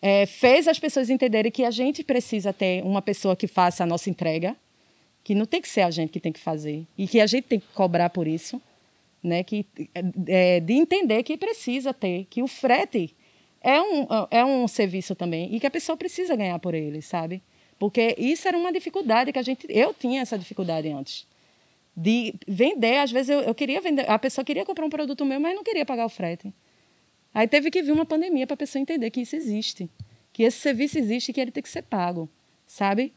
é, 0.00 0.26
fez 0.26 0.66
as 0.66 0.78
pessoas 0.78 1.08
entenderem 1.08 1.52
que 1.52 1.64
a 1.64 1.70
gente 1.70 2.02
precisa 2.02 2.52
ter 2.52 2.82
uma 2.84 3.00
pessoa 3.00 3.36
que 3.36 3.46
faça 3.46 3.84
a 3.84 3.86
nossa 3.86 4.10
entrega, 4.10 4.56
que 5.22 5.34
não 5.34 5.46
tem 5.46 5.60
que 5.60 5.68
ser 5.68 5.82
a 5.82 5.90
gente 5.90 6.10
que 6.10 6.18
tem 6.18 6.32
que 6.32 6.40
fazer 6.40 6.84
e 6.98 7.06
que 7.06 7.20
a 7.20 7.26
gente 7.26 7.44
tem 7.44 7.60
que 7.60 7.68
cobrar 7.72 8.10
por 8.10 8.26
isso, 8.26 8.60
né? 9.22 9.44
Que 9.44 9.64
é, 10.26 10.58
de 10.58 10.72
entender 10.72 11.22
que 11.22 11.36
precisa 11.36 11.94
ter, 11.94 12.26
que 12.28 12.42
o 12.42 12.48
frete 12.48 13.14
é 13.62 13.80
um, 13.80 14.06
é 14.30 14.44
um 14.44 14.66
serviço 14.66 15.14
também 15.14 15.54
e 15.54 15.60
que 15.60 15.66
a 15.66 15.70
pessoa 15.70 15.96
precisa 15.96 16.34
ganhar 16.36 16.58
por 16.58 16.74
ele, 16.74 17.00
sabe? 17.00 17.42
Porque 17.78 18.14
isso 18.18 18.46
era 18.46 18.56
uma 18.56 18.72
dificuldade 18.72 19.32
que 19.32 19.38
a 19.38 19.42
gente. 19.42 19.66
Eu 19.68 19.94
tinha 19.94 20.22
essa 20.22 20.38
dificuldade 20.38 20.88
antes. 20.88 21.26
De 21.96 22.34
vender, 22.46 22.98
às 22.98 23.10
vezes 23.10 23.28
eu, 23.28 23.40
eu 23.40 23.54
queria 23.54 23.80
vender, 23.80 24.08
a 24.08 24.18
pessoa 24.18 24.44
queria 24.44 24.64
comprar 24.64 24.86
um 24.86 24.90
produto 24.90 25.24
meu, 25.24 25.40
mas 25.40 25.54
não 25.54 25.62
queria 25.62 25.84
pagar 25.84 26.06
o 26.06 26.08
frete. 26.08 26.52
Aí 27.34 27.46
teve 27.46 27.70
que 27.70 27.82
vir 27.82 27.92
uma 27.92 28.06
pandemia 28.06 28.46
para 28.46 28.54
a 28.54 28.56
pessoa 28.56 28.80
entender 28.80 29.10
que 29.10 29.20
isso 29.20 29.36
existe, 29.36 29.90
que 30.32 30.42
esse 30.42 30.58
serviço 30.58 30.98
existe 30.98 31.30
e 31.30 31.32
que 31.32 31.40
ele 31.40 31.50
tem 31.50 31.62
que 31.62 31.68
ser 31.68 31.82
pago, 31.82 32.28
sabe? 32.66 33.12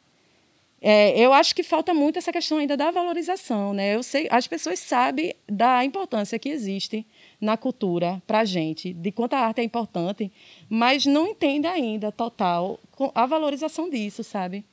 É, 0.88 1.20
eu 1.20 1.34
acho 1.34 1.56
que 1.56 1.64
falta 1.64 1.96
muito 1.96 2.20
essa 2.20 2.32
questão 2.32 2.60
ainda 2.60 2.78
da 2.78 2.92
valorização, 2.92 3.74
né? 3.74 3.96
Eu 3.96 4.04
sei, 4.04 4.28
as 4.30 4.46
pessoas 4.46 4.78
sabem 4.78 5.34
da 5.50 5.84
importância 5.84 6.38
que 6.38 6.48
existe 6.48 7.04
na 7.42 7.58
cultura 7.58 8.22
para 8.28 8.42
a 8.42 8.46
gente, 8.46 8.94
de 8.94 9.12
quanto 9.12 9.34
a 9.34 9.40
arte 9.40 9.62
é 9.62 9.64
importante, 9.64 10.32
mas 10.70 11.08
não 11.08 11.26
entende 11.26 11.66
ainda 11.66 12.12
total 12.12 12.80
a 13.16 13.26
valorização 13.26 13.90
disso, 13.90 14.24
sabe? 14.24 14.64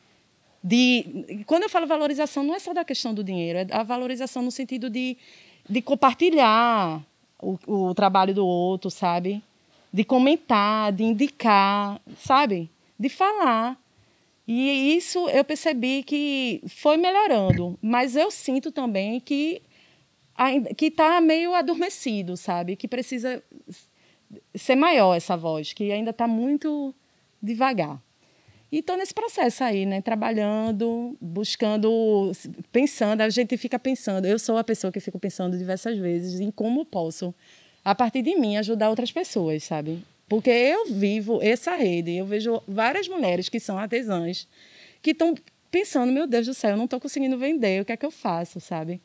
De, 0.63 1.45
quando 1.47 1.63
eu 1.63 1.71
falo 1.71 1.87
valorização, 1.87 2.45
não 2.45 2.55
é 2.55 2.59
só 2.59 2.75
da 2.75 2.85
questão 2.85 3.15
do 3.15 3.25
dinheiro, 3.25 3.61
é 3.61 3.67
a 3.71 3.83
valorização 3.83 4.43
no 4.43 4.51
sentido 4.51 4.91
de, 4.91 5.17
de 5.67 5.81
compartilhar 5.81 7.03
o, 7.41 7.59
o 7.67 7.95
trabalho 7.95 8.35
do 8.35 8.47
outro, 8.47 8.91
sabe? 8.91 9.43
De 9.91 10.05
comentar, 10.05 10.93
de 10.93 11.05
indicar, 11.05 11.99
sabe? 12.19 12.71
De 13.01 13.09
falar. 13.09 13.82
E 14.47 14.97
isso 14.97 15.29
eu 15.29 15.45
percebi 15.45 16.03
que 16.03 16.63
foi 16.67 16.97
melhorando, 16.97 17.79
mas 17.81 18.17
eu 18.17 18.31
sinto 18.31 18.73
também 18.73 19.21
que 19.21 19.63
que 20.77 20.87
está 20.87 21.21
meio 21.21 21.55
adormecido, 21.55 22.37
sabe? 22.37 22.75
Que 22.75 22.89
precisa 22.89 23.43
ser 24.55 24.75
maior 24.75 25.15
essa 25.15 25.37
voz, 25.37 25.73
que 25.73 25.93
ainda 25.93 26.11
está 26.11 26.27
muito 26.27 26.95
devagar. 27.41 28.03
E 28.71 28.79
estou 28.79 28.97
nesse 28.97 29.13
processo 29.13 29.63
aí, 29.63 29.85
né? 29.85 30.01
Trabalhando, 30.01 31.15
buscando, 31.21 32.33
pensando. 32.73 33.21
A 33.21 33.29
gente 33.29 33.57
fica 33.59 33.79
pensando. 33.79 34.25
Eu 34.25 34.39
sou 34.39 34.57
a 34.57 34.65
pessoa 34.65 34.91
que 34.91 34.99
fico 34.99 35.19
pensando 35.19 35.59
diversas 35.59 35.99
vezes 35.99 36.41
em 36.41 36.51
como 36.51 36.87
posso, 36.87 37.35
a 37.85 37.95
partir 37.95 38.23
de 38.23 38.35
mim, 38.35 38.57
ajudar 38.57 38.89
outras 38.89 39.13
pessoas, 39.13 39.63
sabe? 39.63 40.03
Porque 40.33 40.49
eu 40.49 40.87
vivo 40.87 41.43
essa 41.43 41.77
rede. 41.77 42.13
Eu 42.13 42.25
vejo 42.25 42.63
várias 42.67 43.07
mulheres 43.07 43.51
que 43.51 43.61
são 43.61 43.77
artesãs 43.77 44.49
que 45.03 45.11
estão 45.11 45.35
pensando: 45.71 46.11
meu 46.11 46.27
Deus 46.27 46.47
do 46.47 46.55
céu, 46.55 46.71
eu 46.71 46.77
não 46.79 46.87
estou 46.87 46.99
conseguindo 46.99 47.37
vender. 47.37 47.83
O 47.83 47.85
que 47.85 47.93
é 47.93 47.99
que 47.99 48.07
eu 48.07 48.11
faço, 48.11 48.59
sabe? 48.59 49.03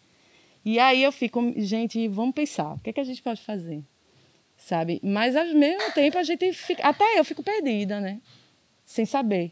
E 0.64 0.80
aí 0.80 1.04
eu 1.04 1.12
fico, 1.12 1.54
gente, 1.58 2.08
vamos 2.08 2.34
pensar, 2.34 2.76
o 2.76 2.80
que, 2.80 2.92
é 2.92 2.94
que 2.94 3.02
a 3.02 3.04
gente 3.04 3.22
pode 3.22 3.42
fazer? 3.42 3.84
Sabe? 4.56 5.02
Mas 5.04 5.36
ao 5.36 5.44
mesmo 5.48 5.92
tempo 5.92 6.18
a 6.18 6.24
gente 6.24 6.54
fica, 6.54 6.88
até 6.88 7.20
eu 7.20 7.26
fico 7.26 7.44
perdida, 7.44 8.00
né? 8.00 8.22
Sem 8.86 9.06
saber. 9.06 9.52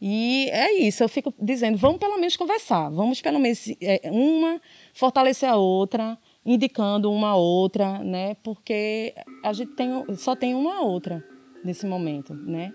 E 0.00 0.48
é 0.50 0.72
isso, 0.74 1.02
eu 1.02 1.08
fico 1.08 1.34
dizendo, 1.36 1.76
vamos 1.76 1.98
pelo 1.98 2.16
menos 2.16 2.36
conversar, 2.36 2.90
vamos 2.90 3.20
pelo 3.20 3.40
menos 3.40 3.68
é, 3.80 4.02
uma 4.04 4.62
fortalecer 4.94 5.48
a 5.48 5.56
outra, 5.56 6.16
indicando 6.44 7.10
uma 7.10 7.34
outra, 7.36 7.98
né? 7.98 8.34
Porque 8.42 9.14
a 9.42 9.52
gente 9.52 9.72
tem, 9.72 9.90
só 10.16 10.34
tem 10.34 10.54
uma 10.54 10.80
outra 10.80 11.24
nesse 11.64 11.86
momento, 11.86 12.34
né? 12.34 12.74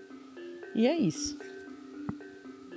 E 0.74 0.86
é 0.86 0.96
isso. 0.96 1.38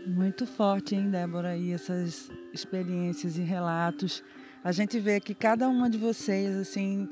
Muito 0.07 0.45
forte, 0.45 0.95
hein, 0.95 1.09
Débora? 1.09 1.55
E 1.55 1.71
essas 1.71 2.29
experiências 2.53 3.37
e 3.37 3.41
relatos. 3.41 4.23
A 4.63 4.71
gente 4.71 4.99
vê 4.99 5.19
que 5.19 5.33
cada 5.33 5.67
uma 5.67 5.89
de 5.89 5.97
vocês, 5.97 6.55
assim, 6.55 7.07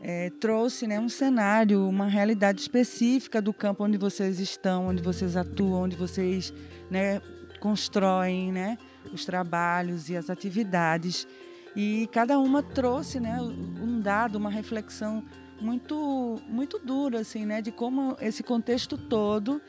é, 0.00 0.30
trouxe 0.30 0.86
né, 0.86 0.98
um 0.98 1.08
cenário, 1.08 1.88
uma 1.88 2.06
realidade 2.06 2.60
específica 2.60 3.40
do 3.40 3.52
campo 3.52 3.84
onde 3.84 3.96
vocês 3.96 4.40
estão, 4.40 4.88
onde 4.88 5.02
vocês 5.02 5.36
atuam, 5.36 5.84
onde 5.84 5.96
vocês 5.96 6.52
né, 6.90 7.20
constroem 7.60 8.50
né, 8.50 8.76
os 9.12 9.24
trabalhos 9.24 10.10
e 10.10 10.16
as 10.16 10.28
atividades. 10.28 11.26
E 11.74 12.08
cada 12.12 12.38
uma 12.38 12.62
trouxe 12.62 13.18
né, 13.18 13.40
um 13.40 14.00
dado, 14.00 14.36
uma 14.36 14.50
reflexão 14.50 15.22
muito, 15.60 16.40
muito 16.48 16.78
dura, 16.78 17.20
assim, 17.20 17.46
né, 17.46 17.62
de 17.62 17.70
como 17.70 18.16
esse 18.20 18.42
contexto 18.42 18.98
todo 18.98 19.60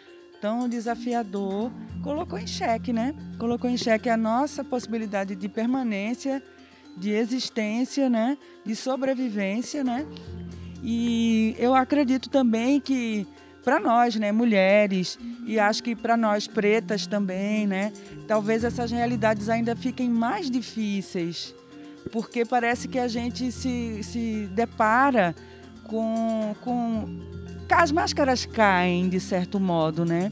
tão 0.43 0.67
desafiador, 0.67 1.71
colocou 2.03 2.37
em 2.37 2.45
xeque, 2.45 2.91
né? 2.91 3.15
Colocou 3.39 3.69
em 3.69 3.77
xeque 3.77 4.09
a 4.09 4.17
nossa 4.17 4.61
possibilidade 4.61 5.35
de 5.35 5.47
permanência, 5.47 6.43
de 6.97 7.11
existência, 7.11 8.09
né? 8.09 8.37
De 8.65 8.75
sobrevivência, 8.75 9.85
né? 9.85 10.05
E 10.83 11.55
eu 11.57 11.73
acredito 11.73 12.29
também 12.29 12.81
que 12.81 13.25
para 13.63 13.79
nós, 13.79 14.17
né, 14.17 14.33
mulheres, 14.33 15.17
e 15.47 15.57
acho 15.57 15.81
que 15.81 15.95
para 15.95 16.17
nós 16.17 16.45
pretas 16.45 17.07
também, 17.07 17.65
né, 17.65 17.93
talvez 18.27 18.65
essas 18.65 18.91
realidades 18.91 19.47
ainda 19.47 19.73
fiquem 19.73 20.09
mais 20.09 20.51
difíceis, 20.51 21.55
porque 22.11 22.45
parece 22.45 22.87
que 22.87 22.99
a 22.99 23.07
gente 23.07 23.51
se, 23.51 24.03
se 24.03 24.47
depara 24.53 25.35
com, 25.83 26.55
com 26.61 27.19
as 27.69 27.91
máscaras 27.91 28.45
caem 28.45 29.09
de 29.09 29.19
certo 29.19 29.59
modo, 29.59 30.05
né? 30.05 30.31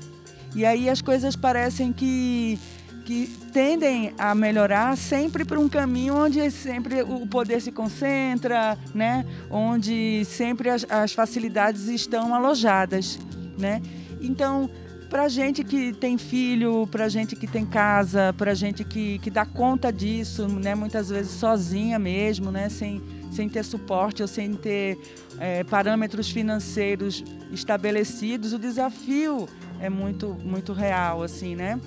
E 0.55 0.65
aí 0.65 0.89
as 0.89 1.01
coisas 1.01 1.35
parecem 1.35 1.91
que 1.91 2.59
que 3.03 3.27
tendem 3.51 4.13
a 4.17 4.33
melhorar 4.35 4.95
sempre 4.95 5.43
por 5.43 5.57
um 5.57 5.67
caminho 5.67 6.15
onde 6.15 6.49
sempre 6.51 7.01
o 7.01 7.25
poder 7.27 7.61
se 7.61 7.71
concentra, 7.71 8.77
né? 8.93 9.25
onde 9.49 10.23
sempre 10.25 10.69
as, 10.69 10.85
as 10.89 11.11
facilidades 11.11 11.87
estão 11.87 12.33
alojadas. 12.33 13.19
Né? 13.57 13.81
Então, 14.21 14.69
para 15.11 15.27
gente 15.27 15.61
que 15.61 15.91
tem 15.91 16.17
filho, 16.17 16.87
para 16.87 17.09
gente 17.09 17.35
que 17.35 17.45
tem 17.45 17.65
casa, 17.65 18.33
para 18.37 18.53
gente 18.53 18.85
que, 18.85 19.19
que 19.19 19.29
dá 19.29 19.45
conta 19.45 19.91
disso, 19.91 20.47
né? 20.47 20.73
muitas 20.73 21.09
vezes 21.09 21.33
sozinha 21.33 21.99
mesmo, 21.99 22.49
né? 22.49 22.69
sem, 22.69 23.01
sem 23.29 23.49
ter 23.49 23.65
suporte 23.65 24.21
ou 24.21 24.27
sem 24.27 24.53
ter 24.53 24.97
é, 25.37 25.65
parâmetros 25.65 26.31
financeiros 26.31 27.25
estabelecidos, 27.51 28.53
o 28.53 28.57
desafio 28.57 29.49
é 29.81 29.89
muito, 29.89 30.29
muito 30.45 30.71
real, 30.71 31.21
assim, 31.21 31.57
né? 31.57 31.77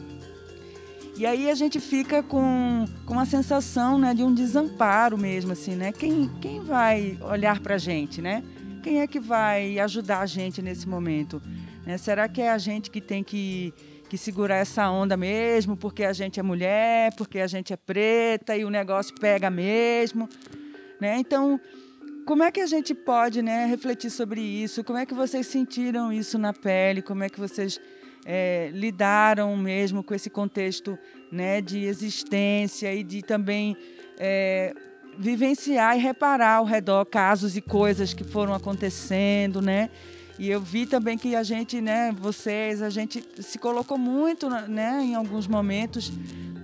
E 1.16 1.24
aí 1.24 1.48
a 1.48 1.54
gente 1.54 1.80
fica 1.80 2.22
com, 2.22 2.84
com 3.06 3.14
uma 3.14 3.24
sensação 3.24 3.98
né, 3.98 4.12
de 4.12 4.22
um 4.22 4.34
desamparo 4.34 5.16
mesmo, 5.16 5.52
assim, 5.52 5.74
né? 5.74 5.92
Quem, 5.92 6.28
quem 6.42 6.60
vai 6.60 7.16
olhar 7.22 7.60
para 7.60 7.76
a 7.76 7.78
gente, 7.78 8.20
né? 8.20 8.42
Quem 8.82 9.00
é 9.00 9.06
que 9.06 9.18
vai 9.18 9.78
ajudar 9.78 10.20
a 10.20 10.26
gente 10.26 10.60
nesse 10.60 10.86
momento? 10.86 11.40
Né? 11.86 11.98
Será 11.98 12.28
que 12.28 12.40
é 12.40 12.50
a 12.50 12.58
gente 12.58 12.90
que 12.90 13.00
tem 13.00 13.22
que, 13.22 13.72
que 14.08 14.16
segurar 14.16 14.56
essa 14.56 14.90
onda 14.90 15.16
mesmo, 15.16 15.76
porque 15.76 16.04
a 16.04 16.12
gente 16.12 16.40
é 16.40 16.42
mulher, 16.42 17.14
porque 17.16 17.38
a 17.38 17.46
gente 17.46 17.72
é 17.72 17.76
preta 17.76 18.56
e 18.56 18.64
o 18.64 18.70
negócio 18.70 19.14
pega 19.20 19.50
mesmo? 19.50 20.28
Né? 21.00 21.18
Então, 21.18 21.60
como 22.24 22.42
é 22.42 22.50
que 22.50 22.60
a 22.60 22.66
gente 22.66 22.94
pode 22.94 23.42
né, 23.42 23.66
refletir 23.66 24.10
sobre 24.10 24.40
isso? 24.40 24.82
Como 24.82 24.98
é 24.98 25.04
que 25.04 25.14
vocês 25.14 25.46
sentiram 25.46 26.12
isso 26.12 26.38
na 26.38 26.52
pele? 26.52 27.02
Como 27.02 27.22
é 27.22 27.28
que 27.28 27.38
vocês 27.38 27.78
é, 28.24 28.70
lidaram 28.72 29.54
mesmo 29.56 30.02
com 30.02 30.14
esse 30.14 30.30
contexto 30.30 30.98
né, 31.30 31.60
de 31.60 31.84
existência 31.84 32.94
e 32.94 33.02
de 33.02 33.22
também 33.22 33.76
é, 34.18 34.72
vivenciar 35.18 35.96
e 35.96 36.00
reparar 36.00 36.56
ao 36.56 36.64
redor 36.64 37.04
casos 37.04 37.56
e 37.56 37.60
coisas 37.60 38.14
que 38.14 38.24
foram 38.24 38.54
acontecendo, 38.54 39.60
né? 39.60 39.90
E 40.38 40.50
eu 40.50 40.60
vi 40.60 40.84
também 40.86 41.16
que 41.16 41.36
a 41.36 41.42
gente, 41.42 41.80
né, 41.80 42.12
vocês, 42.12 42.82
a 42.82 42.90
gente 42.90 43.24
se 43.40 43.58
colocou 43.58 43.96
muito, 43.96 44.48
né, 44.50 45.00
em 45.02 45.14
alguns 45.14 45.46
momentos 45.46 46.12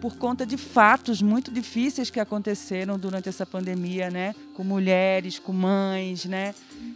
por 0.01 0.17
conta 0.17 0.47
de 0.47 0.57
fatos 0.57 1.21
muito 1.21 1.53
difíceis 1.53 2.11
que 2.11 2.19
aconteceram 2.19 2.99
durante 2.99 3.29
essa 3.29 3.47
pandemia, 3.47 4.11
né, 4.11 4.35
com 4.55 4.65
mulheres, 4.65 5.39
com 5.39 5.53
mães, 5.53 6.25
né, 6.25 6.55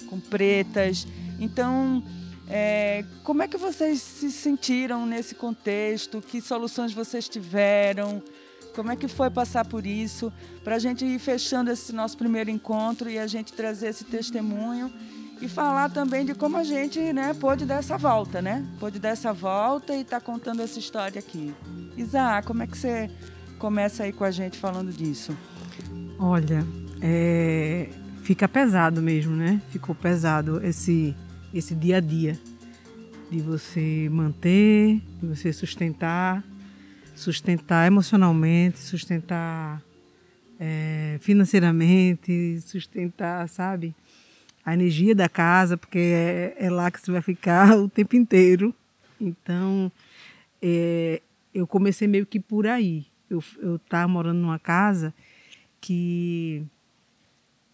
com 0.09 0.18
pretas. 0.18 1.07
Então, 1.39 2.03
é, 2.49 3.05
como 3.22 3.43
é 3.43 3.49
que 3.49 3.57
vocês 3.57 4.01
se 4.01 4.31
sentiram 4.31 5.07
nesse 5.07 5.35
contexto? 5.35 6.20
Que 6.20 6.41
soluções 6.41 6.93
vocês 6.93 7.29
tiveram? 7.29 8.22
Como 8.75 8.91
é 8.91 8.97
que 8.97 9.07
foi 9.07 9.31
passar 9.31 9.64
por 9.64 9.87
isso? 9.87 10.33
Para 10.64 10.77
a 10.77 10.79
gente 10.79 11.05
ir 11.05 11.18
fechando 11.18 11.70
esse 11.70 11.93
nosso 11.93 12.16
primeiro 12.16 12.51
encontro 12.51 13.09
e 13.09 13.18
a 13.18 13.27
gente 13.27 13.53
trazer 13.53 13.89
esse 13.89 14.05
testemunho 14.05 14.93
e 15.45 15.49
falar 15.49 15.90
também 15.90 16.24
de 16.24 16.34
como 16.34 16.57
a 16.57 16.64
gente 16.64 17.12
né, 17.12 17.34
pôde 17.34 17.66
dar 17.66 17.76
essa 17.76 17.99
volta, 17.99 18.40
né? 18.40 18.64
Pôde 18.80 18.99
dar 18.99 19.11
essa 19.11 19.30
volta 19.32 19.95
e 19.95 20.01
está 20.01 20.18
contando 20.18 20.62
essa 20.62 20.78
história 20.78 21.18
aqui. 21.18 21.55
Isa, 21.97 22.40
como 22.42 22.62
é 22.62 22.66
que 22.66 22.78
você 22.78 23.11
começa 23.59 24.05
aí 24.05 24.12
com 24.12 24.24
a 24.24 24.30
gente 24.30 24.59
falando 24.59 24.90
disso? 24.90 25.36
Olha, 26.18 26.64
é, 27.01 27.90
fica 28.22 28.49
pesado 28.49 29.03
mesmo, 29.03 29.36
né? 29.36 29.61
Ficou 29.68 29.95
pesado 29.95 30.64
esse 30.64 31.14
esse 31.53 31.74
dia 31.74 31.99
a 31.99 32.01
dia 32.01 32.36
de 33.30 33.40
você 33.40 34.09
manter, 34.11 35.01
de 35.20 35.26
você 35.26 35.53
sustentar, 35.53 36.42
sustentar 37.14 37.86
emocionalmente, 37.86 38.78
sustentar 38.78 39.80
é, 40.59 41.18
financeiramente, 41.20 42.61
sustentar, 42.62 43.49
sabe, 43.49 43.95
a 44.64 44.74
energia 44.74 45.14
da 45.14 45.28
casa, 45.28 45.76
porque 45.76 45.98
é, 45.98 46.56
é, 46.58 46.70
lá 46.70 46.90
que 46.90 47.00
você 47.00 47.12
vai 47.12 47.22
ficar 47.22 47.76
o 47.78 47.88
tempo 47.88 48.16
inteiro. 48.16 48.74
Então, 49.20 49.90
é, 50.62 51.20
eu 51.52 51.66
comecei 51.66 52.08
meio 52.08 52.26
que 52.26 52.40
por 52.40 52.66
aí. 52.66 53.06
Eu 53.28 53.76
estava 53.76 54.06
morando 54.06 54.38
numa 54.38 54.58
casa 54.58 55.12
que 55.80 56.64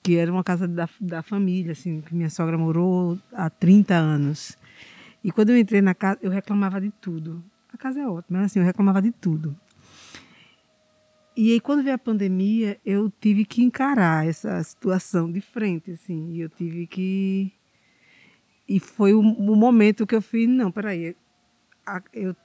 que 0.02 0.16
era 0.16 0.32
uma 0.32 0.42
casa 0.42 0.66
da, 0.66 0.88
da 0.98 1.22
família, 1.22 1.72
assim, 1.72 2.00
que 2.00 2.14
minha 2.14 2.30
sogra 2.30 2.56
morou 2.56 3.18
há 3.34 3.50
30 3.50 3.94
anos. 3.94 4.56
E 5.22 5.30
quando 5.30 5.50
eu 5.50 5.58
entrei 5.58 5.82
na 5.82 5.94
casa, 5.94 6.18
eu 6.22 6.30
reclamava 6.30 6.80
de 6.80 6.90
tudo. 6.90 7.44
A 7.72 7.76
casa 7.76 8.00
é 8.00 8.06
ótima, 8.06 8.38
mas 8.38 8.46
assim, 8.46 8.60
eu 8.60 8.64
reclamava 8.64 9.02
de 9.02 9.12
tudo. 9.12 9.54
E 11.40 11.52
aí, 11.52 11.60
quando 11.60 11.82
veio 11.82 11.94
a 11.94 11.98
pandemia, 11.98 12.78
eu 12.84 13.10
tive 13.18 13.46
que 13.46 13.62
encarar 13.62 14.26
essa 14.26 14.62
situação 14.62 15.32
de 15.32 15.40
frente, 15.40 15.92
assim. 15.92 16.32
E 16.32 16.40
eu 16.42 16.50
tive 16.50 16.86
que... 16.86 17.50
E 18.68 18.78
foi 18.78 19.14
o, 19.14 19.20
o 19.20 19.56
momento 19.56 20.06
que 20.06 20.14
eu 20.14 20.20
fiz, 20.20 20.46
não, 20.46 20.70
peraí, 20.70 21.16
eu, 22.12 22.36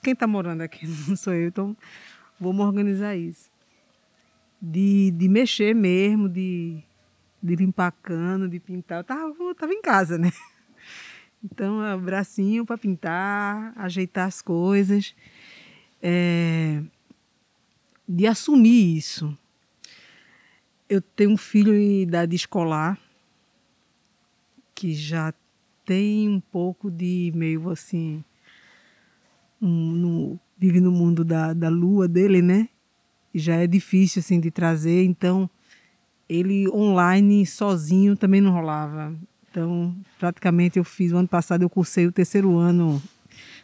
quem 0.00 0.12
está 0.12 0.24
morando 0.24 0.60
aqui 0.60 0.86
não 1.08 1.16
sou 1.16 1.34
eu, 1.34 1.48
então 1.48 1.76
vamos 2.38 2.64
organizar 2.64 3.16
isso. 3.16 3.50
De, 4.62 5.10
de 5.10 5.28
mexer 5.28 5.74
mesmo, 5.74 6.28
de 6.28 6.80
de 7.42 7.56
limpar 7.56 7.92
cano, 7.92 8.48
de 8.48 8.60
pintar. 8.60 9.00
Eu 9.00 9.04
tava, 9.04 9.34
eu 9.38 9.54
tava 9.56 9.72
em 9.72 9.82
casa, 9.82 10.16
né? 10.16 10.30
Então, 11.46 11.84
é 11.84 11.94
bracinho 11.94 12.64
para 12.64 12.78
pintar, 12.78 13.74
ajeitar 13.76 14.26
as 14.26 14.40
coisas. 14.40 15.14
É, 16.02 16.82
de 18.08 18.26
assumir 18.26 18.96
isso. 18.96 19.36
Eu 20.88 21.00
tenho 21.00 21.30
um 21.30 21.36
filho 21.36 21.74
em 21.74 22.02
idade 22.02 22.36
escolar 22.36 22.98
que 24.74 24.92
já 24.92 25.32
tem 25.84 26.28
um 26.28 26.40
pouco 26.40 26.90
de 26.90 27.32
meio 27.34 27.70
assim. 27.70 28.24
Um, 29.60 29.92
no, 29.92 30.40
vive 30.58 30.80
no 30.80 30.90
mundo 30.90 31.24
da, 31.24 31.52
da 31.52 31.68
lua 31.68 32.06
dele, 32.06 32.42
né? 32.42 32.68
E 33.32 33.38
já 33.38 33.56
é 33.56 33.66
difícil 33.66 34.20
assim 34.20 34.38
de 34.38 34.50
trazer, 34.50 35.04
então 35.04 35.48
ele 36.28 36.68
online 36.68 37.44
sozinho 37.46 38.16
também 38.16 38.40
não 38.40 38.52
rolava. 38.52 39.14
Então, 39.50 39.94
praticamente 40.18 40.78
eu 40.78 40.84
fiz 40.84 41.12
o 41.12 41.16
ano 41.16 41.28
passado 41.28 41.62
eu 41.62 41.70
cursei 41.70 42.06
o 42.06 42.12
terceiro 42.12 42.56
ano 42.56 43.02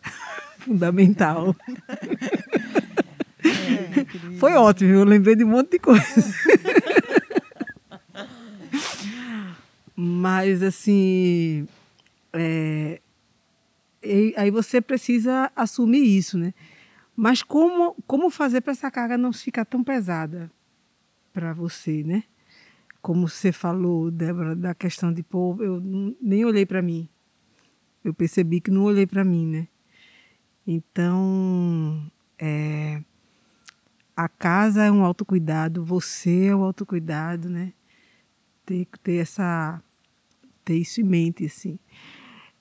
fundamental. 0.59 1.55
Foi 4.39 4.53
ótimo, 4.55 4.93
eu 4.93 5.05
lembrei 5.05 5.37
de 5.37 5.45
um 5.45 5.49
monte 5.49 5.73
de 5.73 5.79
coisa. 5.79 6.05
Mas 9.95 10.63
assim, 10.63 11.69
é, 12.33 13.01
aí 14.37 14.51
você 14.51 14.81
precisa 14.81 15.51
assumir 15.55 16.05
isso, 16.05 16.39
né? 16.39 16.55
Mas 17.15 17.43
como 17.43 17.95
como 18.07 18.31
fazer 18.31 18.63
para 18.63 18.73
essa 18.73 18.91
carga 18.91 19.19
não 19.19 19.33
ficar 19.33 19.65
tão 19.65 19.85
pesada 19.85 20.51
para 21.33 21.53
você, 21.53 22.03
né? 22.03 22.25
como 23.01 23.29
você 23.29 23.51
falou, 23.51 24.11
Débora, 24.11 24.55
da 24.55 24.75
questão 24.75 25.13
de 25.13 25.23
povo, 25.23 25.63
eu 25.63 25.81
nem 26.21 26.45
olhei 26.45 26.67
para 26.67 26.83
mim. 26.83 27.09
Eu 28.05 28.15
percebi 28.15 28.61
que 28.61 28.71
não 28.71 28.85
olhei 28.85 29.07
para 29.07 29.25
mim, 29.25 29.47
né? 29.47 29.69
Então, 30.67 32.11
é, 32.39 33.03
a 34.25 34.29
casa 34.29 34.85
é 34.85 34.93
um 34.93 35.03
autocuidado, 35.03 35.83
você 35.83 36.47
é 36.47 36.55
o 36.55 36.59
um 36.59 36.65
autocuidado, 36.65 37.49
né? 37.49 37.73
Ter 38.67 38.85
que 38.85 38.99
ter 38.99 39.17
essa 39.17 39.83
ter 40.63 40.77
isso 40.77 41.01
em 41.01 41.05
mente 41.05 41.47
assim. 41.47 41.79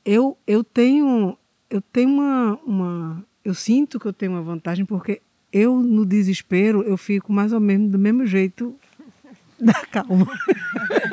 Eu 0.05 0.37
eu 0.47 0.63
tenho 0.63 1.37
eu 1.69 1.81
tenho 1.81 2.11
uma, 2.11 2.59
uma 2.65 3.25
eu 3.43 3.53
sinto 3.53 3.99
que 3.99 4.05
eu 4.05 4.13
tenho 4.13 4.31
uma 4.31 4.41
vantagem 4.41 4.85
porque 4.85 5.21
eu 5.51 5.81
no 5.81 6.05
desespero 6.05 6.81
eu 6.83 6.95
fico 6.95 7.33
mais 7.33 7.51
ou 7.51 7.59
menos 7.59 7.91
do 7.91 7.99
mesmo 7.99 8.25
jeito 8.25 8.73
da 9.59 9.85
calma. 9.85 10.27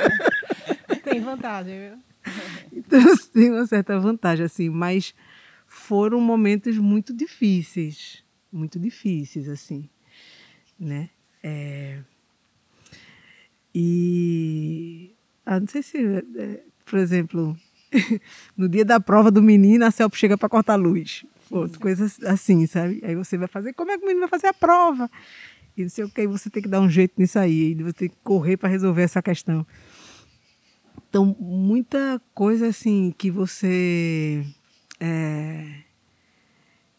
Tem 1.02 1.20
vantagem, 1.20 1.90
viu? 1.90 1.98
Então, 2.72 3.00
tem 3.32 3.50
uma 3.50 3.64
certa 3.66 3.98
vantagem, 3.98 4.44
assim, 4.44 4.68
mas 4.68 5.14
foram 5.66 6.20
momentos 6.20 6.76
muito 6.78 7.14
difíceis, 7.14 8.24
muito 8.52 8.78
difíceis, 8.78 9.48
assim, 9.48 9.88
né? 10.78 11.10
É... 11.42 11.98
E, 13.74 15.14
ah, 15.44 15.60
não 15.60 15.66
sei 15.66 15.82
se, 15.82 15.98
é, 15.98 16.62
por 16.84 16.98
exemplo, 16.98 17.56
no 18.56 18.68
dia 18.68 18.84
da 18.84 18.98
prova 18.98 19.30
do 19.30 19.42
menino, 19.42 19.84
a 19.84 19.90
CELP 19.90 20.14
chega 20.14 20.38
para 20.38 20.48
cortar 20.48 20.74
a 20.74 20.76
luz. 20.76 21.24
Outra 21.50 21.78
coisa 21.78 22.06
assim, 22.26 22.66
sabe? 22.66 23.00
Aí 23.04 23.14
você 23.14 23.36
vai 23.36 23.46
fazer, 23.46 23.72
como 23.74 23.90
é 23.90 23.98
que 23.98 24.04
o 24.04 24.06
menino 24.06 24.22
vai 24.22 24.30
fazer 24.30 24.48
a 24.48 24.54
prova? 24.54 25.10
e 25.76 25.82
não 25.82 25.90
sei 25.90 26.04
o 26.04 26.08
que, 26.08 26.26
você 26.26 26.48
tem 26.48 26.62
que 26.62 26.68
dar 26.68 26.80
um 26.80 26.88
jeito 26.88 27.12
nisso 27.18 27.38
aí, 27.38 27.74
você 27.74 27.92
tem 27.92 28.08
que 28.08 28.16
correr 28.24 28.56
para 28.56 28.68
resolver 28.68 29.02
essa 29.02 29.20
questão. 29.20 29.66
Então, 31.08 31.36
muita 31.38 32.20
coisa 32.34 32.68
assim 32.68 33.14
que 33.16 33.30
você. 33.30 34.42
É, 34.98 35.82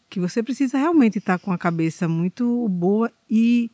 que 0.08 0.18
você 0.18 0.42
precisa 0.42 0.78
realmente 0.78 1.18
estar 1.18 1.38
com 1.38 1.52
a 1.52 1.58
cabeça 1.58 2.08
muito 2.08 2.68
boa 2.68 3.12
e, 3.28 3.70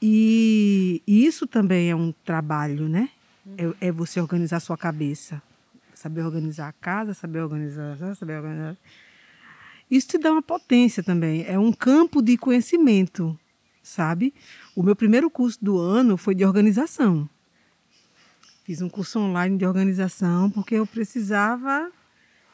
e, 0.00 1.02
e 1.06 1.24
isso 1.24 1.46
também 1.46 1.90
é 1.90 1.96
um 1.96 2.12
trabalho, 2.24 2.88
né? 2.88 3.08
É, 3.56 3.88
é, 3.88 3.92
você 3.92 4.20
organizar 4.20 4.58
a 4.58 4.60
sua 4.60 4.76
cabeça, 4.76 5.42
saber 5.94 6.24
organizar 6.24 6.68
a 6.68 6.72
casa, 6.72 7.14
saber 7.14 7.40
organizar, 7.40 7.96
saber 8.14 8.36
organizar. 8.36 8.76
Isso 9.90 10.08
te 10.08 10.18
dá 10.18 10.32
uma 10.32 10.42
potência 10.42 11.02
também, 11.02 11.44
é 11.46 11.58
um 11.58 11.72
campo 11.72 12.22
de 12.22 12.36
conhecimento, 12.36 13.38
sabe? 13.82 14.32
O 14.74 14.82
meu 14.82 14.96
primeiro 14.96 15.28
curso 15.28 15.58
do 15.62 15.78
ano 15.78 16.16
foi 16.16 16.34
de 16.34 16.44
organização. 16.44 17.28
Fiz 18.64 18.80
um 18.80 18.88
curso 18.88 19.18
online 19.18 19.58
de 19.58 19.66
organização 19.66 20.48
porque 20.50 20.76
eu 20.76 20.86
precisava 20.86 21.90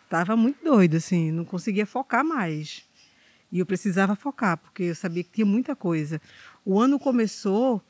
estava 0.08 0.34
muito 0.34 0.64
doido, 0.64 0.96
assim, 0.96 1.30
não 1.30 1.44
conseguia 1.44 1.84
focar 1.84 2.24
mais. 2.24 2.82
E 3.52 3.58
eu 3.58 3.66
precisava 3.66 4.16
focar, 4.16 4.56
porque 4.56 4.84
eu 4.84 4.94
sabia 4.94 5.22
que 5.22 5.30
tinha 5.30 5.46
muita 5.46 5.76
coisa. 5.76 6.20
O 6.64 6.80
ano 6.80 6.98
começou, 6.98 7.82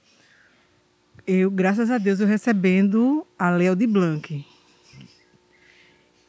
eu, 1.27 1.51
graças 1.51 1.91
a 1.91 1.99
Deus, 1.99 2.19
eu 2.21 2.27
recebendo 2.27 3.25
a 3.39 3.51
Léo 3.51 3.77
de 3.77 3.87
Blanc. 3.87 4.45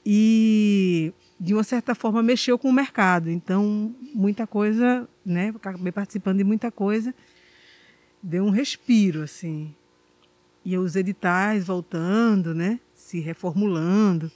E, 0.05 1.11
de 1.39 1.53
uma 1.53 1.63
certa 1.63 1.93
forma, 1.93 2.21
mexeu 2.23 2.57
com 2.57 2.69
o 2.69 2.73
mercado. 2.73 3.29
Então, 3.29 3.93
muita 4.13 4.47
coisa, 4.47 5.07
né? 5.25 5.49
Acabei 5.55 5.91
participando 5.91 6.37
de 6.37 6.43
muita 6.43 6.71
coisa. 6.71 7.13
Deu 8.21 8.43
um 8.43 8.49
respiro, 8.49 9.23
assim. 9.23 9.75
E 10.63 10.77
os 10.77 10.95
editais 10.95 11.65
voltando, 11.65 12.53
né? 12.53 12.79
Se 12.91 13.19
reformulando. 13.19 14.31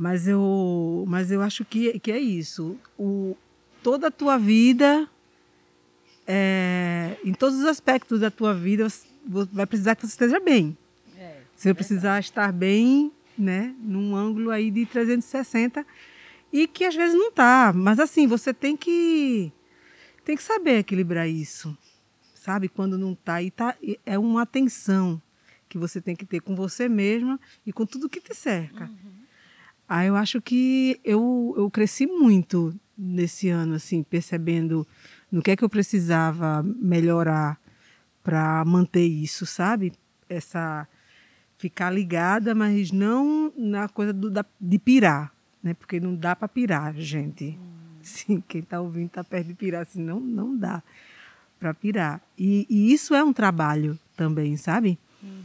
Mas 0.00 0.26
eu, 0.26 1.04
mas 1.06 1.30
eu 1.30 1.42
acho 1.42 1.62
que, 1.62 2.00
que 2.00 2.10
é 2.10 2.18
isso. 2.18 2.74
O, 2.98 3.36
toda 3.82 4.06
a 4.06 4.10
tua 4.10 4.38
vida, 4.38 5.06
é, 6.26 7.18
em 7.22 7.34
todos 7.34 7.58
os 7.58 7.66
aspectos 7.66 8.18
da 8.18 8.30
tua 8.30 8.54
vida, 8.54 8.88
vai 9.52 9.66
precisar 9.66 9.94
que 9.94 10.00
você 10.00 10.12
esteja 10.12 10.40
bem. 10.40 10.74
É, 11.18 11.42
você 11.54 11.68
vai 11.68 11.74
precisar 11.74 12.18
estar 12.18 12.50
bem, 12.50 13.12
né, 13.36 13.74
num 13.78 14.16
ângulo 14.16 14.50
aí 14.50 14.70
de 14.70 14.86
360 14.86 15.84
e 16.50 16.66
que 16.66 16.86
às 16.86 16.94
vezes 16.94 17.14
não 17.14 17.28
está. 17.28 17.70
Mas 17.70 18.00
assim, 18.00 18.26
você 18.26 18.54
tem 18.54 18.78
que 18.78 19.52
tem 20.24 20.34
que 20.34 20.42
saber 20.42 20.78
equilibrar 20.78 21.28
isso, 21.28 21.76
sabe? 22.34 22.70
Quando 22.70 22.96
não 22.96 23.12
está 23.12 23.42
e 23.42 23.50
tá 23.50 23.76
é 24.06 24.18
uma 24.18 24.40
atenção 24.40 25.20
que 25.68 25.76
você 25.76 26.00
tem 26.00 26.16
que 26.16 26.24
ter 26.24 26.40
com 26.40 26.56
você 26.56 26.88
mesma 26.88 27.38
e 27.66 27.70
com 27.70 27.84
tudo 27.84 28.08
que 28.08 28.18
te 28.18 28.34
cerca. 28.34 28.84
Uhum. 28.84 29.19
Ah, 29.92 30.04
eu 30.04 30.14
acho 30.14 30.40
que 30.40 31.00
eu, 31.04 31.52
eu 31.56 31.68
cresci 31.68 32.06
muito 32.06 32.72
nesse 32.96 33.48
ano, 33.48 33.74
assim, 33.74 34.04
percebendo 34.04 34.86
no 35.32 35.42
que 35.42 35.50
é 35.50 35.56
que 35.56 35.64
eu 35.64 35.68
precisava 35.68 36.62
melhorar 36.62 37.60
para 38.22 38.64
manter 38.64 39.04
isso, 39.04 39.44
sabe? 39.44 39.92
Essa 40.28 40.86
ficar 41.58 41.90
ligada, 41.90 42.54
mas 42.54 42.92
não 42.92 43.52
na 43.56 43.88
coisa 43.88 44.12
do, 44.12 44.30
da, 44.30 44.46
de 44.60 44.78
pirar, 44.78 45.34
né? 45.60 45.74
Porque 45.74 45.98
não 45.98 46.14
dá 46.14 46.36
para 46.36 46.46
pirar, 46.46 46.94
gente. 46.94 47.58
Hum. 47.60 47.98
Sim, 48.00 48.44
quem 48.46 48.60
está 48.60 48.80
ouvindo 48.80 49.06
está 49.06 49.24
perto 49.24 49.48
de 49.48 49.54
pirar, 49.54 49.82
assim, 49.82 50.00
não, 50.00 50.20
não 50.20 50.56
dá 50.56 50.84
para 51.58 51.74
pirar. 51.74 52.22
E, 52.38 52.64
e, 52.70 52.92
isso 52.92 53.12
é 53.12 53.24
um 53.24 53.32
trabalho 53.32 53.98
também, 54.16 54.56
sabe? 54.56 55.00
Uhum. 55.20 55.42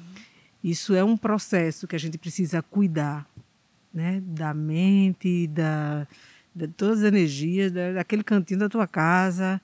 Isso 0.64 0.94
é 0.94 1.04
um 1.04 1.18
processo 1.18 1.88
que 1.88 1.96
a 1.96 2.00
gente 2.00 2.20
precisa 2.20 2.62
cuidar 2.62 3.28
né? 3.96 4.22
Da 4.22 4.54
mente, 4.54 5.48
da, 5.48 6.06
de 6.54 6.68
todas 6.68 7.00
as 7.00 7.06
energias, 7.06 7.72
da, 7.72 7.94
daquele 7.94 8.24
cantinho 8.24 8.60
da 8.60 8.70
tua 8.70 8.86
casa. 8.86 9.62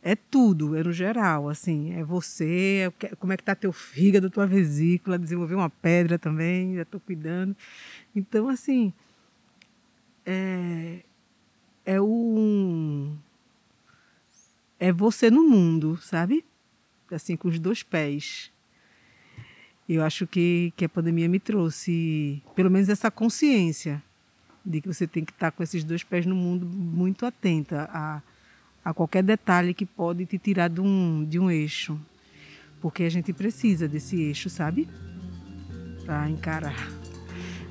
É 0.00 0.14
tudo, 0.14 0.76
é 0.76 0.84
no 0.84 0.92
geral, 0.92 1.48
assim. 1.48 1.92
É 1.94 2.04
você, 2.04 2.92
é, 3.02 3.16
como 3.16 3.32
é 3.32 3.36
que 3.36 3.42
tá 3.42 3.56
teu 3.56 3.72
fígado, 3.72 4.30
tua 4.30 4.46
vesícula, 4.46 5.18
desenvolver 5.18 5.56
uma 5.56 5.68
pedra 5.68 6.16
também, 6.16 6.76
já 6.76 6.82
estou 6.82 7.00
cuidando. 7.00 7.56
Então, 8.14 8.48
assim, 8.48 8.92
é, 10.24 11.00
é 11.84 12.00
um... 12.00 13.16
É 14.78 14.92
você 14.92 15.30
no 15.30 15.42
mundo, 15.42 15.96
sabe? 15.96 16.44
Assim, 17.10 17.34
com 17.34 17.48
os 17.48 17.58
dois 17.58 17.82
pés. 17.82 18.52
Eu 19.88 20.02
acho 20.02 20.26
que, 20.26 20.72
que 20.76 20.84
a 20.84 20.88
pandemia 20.88 21.28
me 21.28 21.38
trouxe, 21.38 22.42
pelo 22.54 22.70
menos, 22.70 22.88
essa 22.88 23.10
consciência 23.10 24.02
de 24.64 24.80
que 24.80 24.88
você 24.88 25.06
tem 25.06 25.24
que 25.24 25.30
estar 25.30 25.52
com 25.52 25.62
esses 25.62 25.84
dois 25.84 26.02
pés 26.02 26.26
no 26.26 26.34
mundo 26.34 26.66
muito 26.66 27.24
atenta 27.24 27.88
a, 27.92 28.20
a 28.84 28.92
qualquer 28.92 29.22
detalhe 29.22 29.72
que 29.72 29.86
pode 29.86 30.26
te 30.26 30.38
tirar 30.38 30.68
de 30.68 30.80
um, 30.80 31.24
de 31.24 31.38
um 31.38 31.48
eixo. 31.48 31.98
Porque 32.80 33.04
a 33.04 33.10
gente 33.10 33.32
precisa 33.32 33.86
desse 33.86 34.20
eixo, 34.20 34.50
sabe? 34.50 34.88
Para 36.04 36.28
encarar 36.28 36.88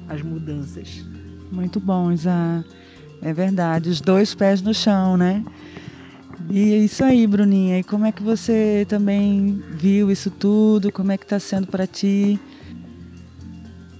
as 0.07 0.21
mudanças. 0.21 1.05
Muito 1.51 1.79
bom, 1.79 2.11
Isa. 2.11 2.65
É 3.21 3.33
verdade, 3.33 3.89
os 3.89 3.99
dois 3.99 4.33
pés 4.33 4.61
no 4.61 4.73
chão, 4.73 5.17
né? 5.17 5.43
E 6.49 6.73
é 6.73 6.77
isso 6.77 7.03
aí, 7.03 7.25
Bruninha. 7.25 7.79
E 7.79 7.83
como 7.83 8.05
é 8.05 8.11
que 8.11 8.21
você 8.21 8.85
também 8.87 9.63
viu 9.71 10.11
isso 10.11 10.29
tudo? 10.29 10.91
Como 10.91 11.11
é 11.11 11.17
que 11.17 11.25
está 11.25 11.39
sendo 11.39 11.67
para 11.67 11.87
ti? 11.87 12.39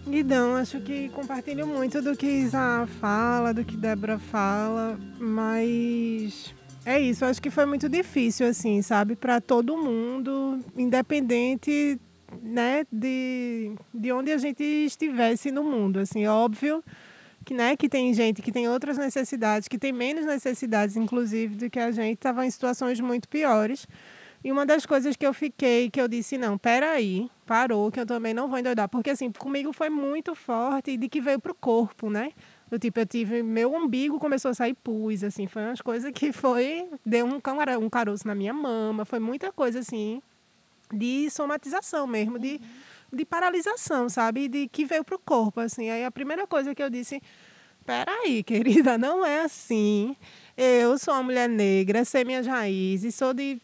Guidão, 0.07 0.55
acho 0.55 0.79
que 0.81 1.09
compartilho 1.09 1.65
muito 1.65 2.01
do 2.01 2.15
que 2.15 2.27
Isa 2.27 2.87
fala, 3.01 3.53
do 3.53 3.65
que 3.65 3.75
Débora 3.75 4.19
fala, 4.19 4.97
mas 5.19 6.53
é 6.85 6.99
isso. 6.99 7.25
Acho 7.25 7.41
que 7.41 7.49
foi 7.49 7.65
muito 7.65 7.89
difícil, 7.89 8.47
assim, 8.47 8.81
sabe, 8.81 9.15
para 9.15 9.41
todo 9.41 9.75
mundo, 9.75 10.59
independente, 10.77 11.99
né, 12.41 12.85
de, 12.91 13.71
de 13.93 14.11
onde 14.11 14.31
a 14.31 14.37
gente 14.37 14.63
estivesse 14.63 15.51
no 15.51 15.63
mundo. 15.63 15.99
Assim, 15.99 16.27
óbvio 16.27 16.83
que, 17.45 17.53
né, 17.53 17.77
que 17.77 17.87
tem 17.87 18.11
gente 18.13 18.41
que 18.41 18.51
tem 18.51 18.67
outras 18.67 18.97
necessidades, 18.97 19.67
que 19.67 19.77
tem 19.77 19.93
menos 19.93 20.25
necessidades, 20.25 20.97
inclusive, 20.97 21.55
do 21.55 21.69
que 21.69 21.79
a 21.79 21.91
gente, 21.91 22.17
estava 22.17 22.45
em 22.45 22.49
situações 22.49 22.99
muito 22.99 23.29
piores. 23.29 23.87
E 24.43 24.51
uma 24.51 24.65
das 24.65 24.85
coisas 24.85 25.15
que 25.15 25.25
eu 25.25 25.33
fiquei, 25.33 25.89
que 25.89 26.01
eu 26.01 26.07
disse, 26.07 26.37
não, 26.37 26.57
peraí, 26.57 27.29
parou, 27.45 27.91
que 27.91 27.99
eu 27.99 28.05
também 28.05 28.33
não 28.33 28.47
vou 28.47 28.59
endoidar. 28.59 28.89
Porque, 28.89 29.11
assim, 29.11 29.31
comigo 29.31 29.71
foi 29.71 29.89
muito 29.89 30.35
forte 30.35 30.97
de 30.97 31.07
que 31.07 31.21
veio 31.21 31.39
pro 31.39 31.55
corpo, 31.55 32.09
né? 32.09 32.31
Do 32.69 32.77
tipo, 32.77 32.99
eu 32.99 33.05
tive, 33.05 33.43
meu 33.43 33.73
umbigo 33.73 34.19
começou 34.19 34.51
a 34.51 34.53
sair 34.53 34.73
pus, 34.73 35.23
assim, 35.23 35.47
foi 35.47 35.63
umas 35.63 35.81
coisas 35.81 36.11
que 36.11 36.31
foi, 36.31 36.87
deu 37.05 37.25
um, 37.25 37.39
um 37.79 37.89
caroço 37.89 38.27
na 38.27 38.35
minha 38.35 38.53
mama, 38.53 39.05
foi 39.05 39.19
muita 39.19 39.51
coisa, 39.51 39.79
assim, 39.79 40.21
de 40.91 41.29
somatização 41.29 42.05
mesmo. 42.05 42.33
Uhum 42.33 42.39
de 42.39 42.61
paralisação, 43.25 44.09
sabe? 44.09 44.47
De 44.47 44.67
que 44.67 44.85
veio 44.85 45.03
pro 45.03 45.19
corpo, 45.19 45.59
assim. 45.59 45.89
Aí 45.89 46.03
a 46.03 46.11
primeira 46.11 46.47
coisa 46.47 46.73
que 46.73 46.81
eu 46.81 46.89
disse, 46.89 47.21
peraí, 47.85 48.41
querida, 48.43 48.97
não 48.97 49.25
é 49.25 49.41
assim. 49.41 50.15
Eu 50.57 50.97
sou 50.97 51.13
uma 51.13 51.23
mulher 51.23 51.49
negra, 51.49 52.05
sei 52.05 52.23
minhas 52.23 52.47
raízes, 52.47 53.15
sou 53.15 53.33
de, 53.33 53.61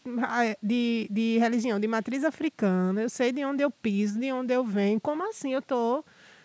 de, 0.62 1.08
de 1.10 1.38
religião 1.38 1.80
de 1.80 1.88
matriz 1.88 2.22
africana, 2.22 3.02
eu 3.02 3.08
sei 3.08 3.32
de 3.32 3.44
onde 3.44 3.62
eu 3.62 3.70
piso, 3.70 4.18
de 4.18 4.30
onde 4.32 4.52
eu 4.52 4.64
venho. 4.64 5.00
Como 5.00 5.26
assim 5.28 5.54
eu 5.54 5.62
tô 5.62 6.04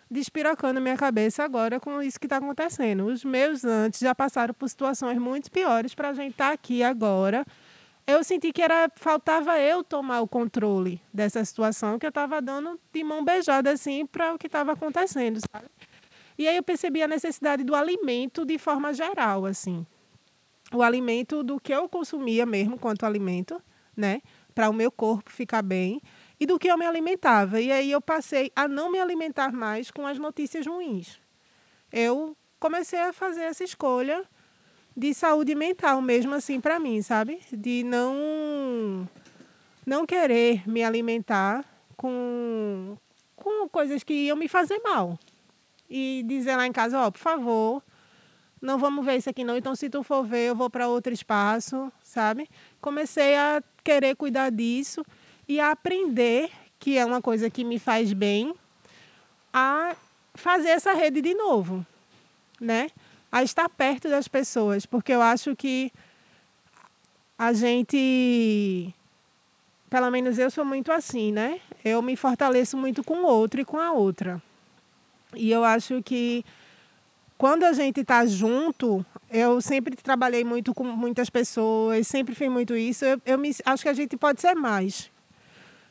despirocando 0.09 0.79
minha 0.79 0.95
cabeça 0.95 1.43
agora 1.43 1.79
com 1.79 2.01
isso 2.01 2.19
que 2.19 2.25
está 2.25 2.37
acontecendo? 2.37 3.05
Os 3.05 3.25
meus 3.25 3.65
antes 3.65 3.99
já 3.99 4.15
passaram 4.15 4.53
por 4.53 4.69
situações 4.69 5.17
muito 5.17 5.51
piores 5.51 5.93
para 5.93 6.09
a 6.09 6.13
gente 6.13 6.31
estar 6.31 6.47
tá 6.47 6.53
aqui 6.53 6.81
agora 6.81 7.45
eu 8.07 8.23
senti 8.23 8.53
que 8.53 8.61
era 8.61 8.89
faltava 8.95 9.59
eu 9.59 9.83
tomar 9.83 10.21
o 10.21 10.27
controle 10.27 11.01
dessa 11.13 11.43
situação 11.43 11.99
que 11.99 12.05
eu 12.05 12.09
estava 12.09 12.41
dando 12.41 12.79
de 12.93 13.03
mão 13.03 13.23
beijada 13.23 13.69
assim 13.69 14.05
para 14.05 14.33
o 14.33 14.37
que 14.37 14.47
estava 14.47 14.71
acontecendo, 14.71 15.39
sabe? 15.51 15.67
E 16.37 16.47
aí 16.47 16.55
eu 16.55 16.63
percebi 16.63 17.03
a 17.03 17.07
necessidade 17.07 17.65
do 17.65 17.75
alimento 17.75 18.45
de 18.45 18.57
forma 18.57 18.93
geral, 18.93 19.45
assim. 19.45 19.85
O 20.73 20.81
alimento 20.81 21.43
do 21.43 21.59
que 21.59 21.73
eu 21.73 21.89
consumia 21.89 22.45
mesmo 22.45 22.79
quanto 22.79 23.05
alimento, 23.05 23.61
né, 23.95 24.21
para 24.55 24.69
o 24.69 24.73
meu 24.73 24.91
corpo 24.91 25.29
ficar 25.29 25.61
bem 25.61 26.01
e 26.39 26.45
do 26.45 26.57
que 26.57 26.69
eu 26.69 26.77
me 26.77 26.85
alimentava. 26.85 27.59
E 27.59 27.71
aí 27.71 27.91
eu 27.91 27.99
passei 27.99 28.51
a 28.55 28.67
não 28.67 28.89
me 28.89 28.99
alimentar 28.99 29.51
mais 29.51 29.91
com 29.91 30.07
as 30.07 30.17
notícias 30.17 30.65
ruins. 30.65 31.19
Eu 31.91 32.37
comecei 32.59 32.99
a 32.99 33.11
fazer 33.11 33.41
essa 33.41 33.63
escolha 33.63 34.23
de 34.97 35.13
saúde 35.13 35.53
mental 35.53 36.01
mesmo 36.01 36.33
assim 36.33 36.59
para 36.59 36.79
mim, 36.79 37.03
sabe? 37.03 37.39
De 37.53 37.83
não 37.83 39.07
não 39.85 40.07
querer 40.07 40.67
me 40.67 40.83
alimentar 40.83 41.63
com 41.95 42.97
com 43.35 43.69
coisas 43.69 44.03
que 44.03 44.13
iam 44.13 44.35
me 44.35 44.47
fazer 44.47 44.79
mal. 44.79 45.17
E 45.87 46.23
dizer 46.25 46.55
lá 46.55 46.65
em 46.65 46.71
casa, 46.71 46.99
ó, 46.99 47.07
oh, 47.07 47.11
por 47.11 47.19
favor, 47.19 47.83
não 48.59 48.79
vamos 48.79 49.05
ver 49.05 49.17
isso 49.17 49.29
aqui 49.29 49.43
não. 49.43 49.55
Então 49.55 49.75
se 49.75 49.87
tu 49.87 50.01
for 50.01 50.25
ver, 50.25 50.47
eu 50.47 50.55
vou 50.55 50.69
para 50.69 50.89
outro 50.89 51.13
espaço, 51.13 51.91
sabe? 52.01 52.49
Comecei 52.81 53.35
a 53.35 53.61
querer 53.83 54.15
cuidar 54.15 54.49
disso 54.49 55.05
e 55.47 55.59
a 55.59 55.69
aprender 55.71 56.49
que 56.79 56.97
é 56.97 57.05
uma 57.05 57.21
coisa 57.21 57.51
que 57.51 57.63
me 57.63 57.77
faz 57.77 58.13
bem 58.13 58.55
a 59.53 59.95
fazer 60.33 60.69
essa 60.69 60.93
rede 60.93 61.21
de 61.21 61.35
novo, 61.35 61.85
né? 62.59 62.89
A 63.31 63.43
estar 63.43 63.67
perto 63.69 64.09
das 64.09 64.27
pessoas, 64.27 64.85
porque 64.85 65.11
eu 65.11 65.21
acho 65.21 65.55
que 65.55 65.91
a 67.37 67.53
gente, 67.53 68.93
pelo 69.89 70.09
menos 70.09 70.39
eu 70.39 70.49
sou 70.49 70.65
muito 70.65 70.91
assim, 70.91 71.31
né? 71.31 71.59
Eu 71.83 72.01
me 72.01 72.15
fortaleço 72.15 72.75
muito 72.75 73.03
com 73.03 73.23
o 73.23 73.27
outro 73.27 73.61
e 73.61 73.65
com 73.65 73.77
a 73.77 73.91
outra. 73.91 74.41
E 75.35 75.51
eu 75.51 75.63
acho 75.63 76.01
que 76.01 76.43
quando 77.37 77.63
a 77.63 77.73
gente 77.73 78.01
está 78.01 78.25
junto, 78.25 79.05
eu 79.29 79.61
sempre 79.61 79.95
trabalhei 79.95 80.43
muito 80.43 80.73
com 80.73 80.83
muitas 80.83 81.29
pessoas, 81.29 82.07
sempre 82.07 82.33
fiz 82.33 82.49
muito 82.49 82.75
isso. 82.75 83.05
Eu, 83.05 83.21
eu 83.25 83.37
me, 83.37 83.55
acho 83.65 83.83
que 83.83 83.89
a 83.89 83.93
gente 83.93 84.17
pode 84.17 84.41
ser 84.41 84.55
mais. 84.55 85.11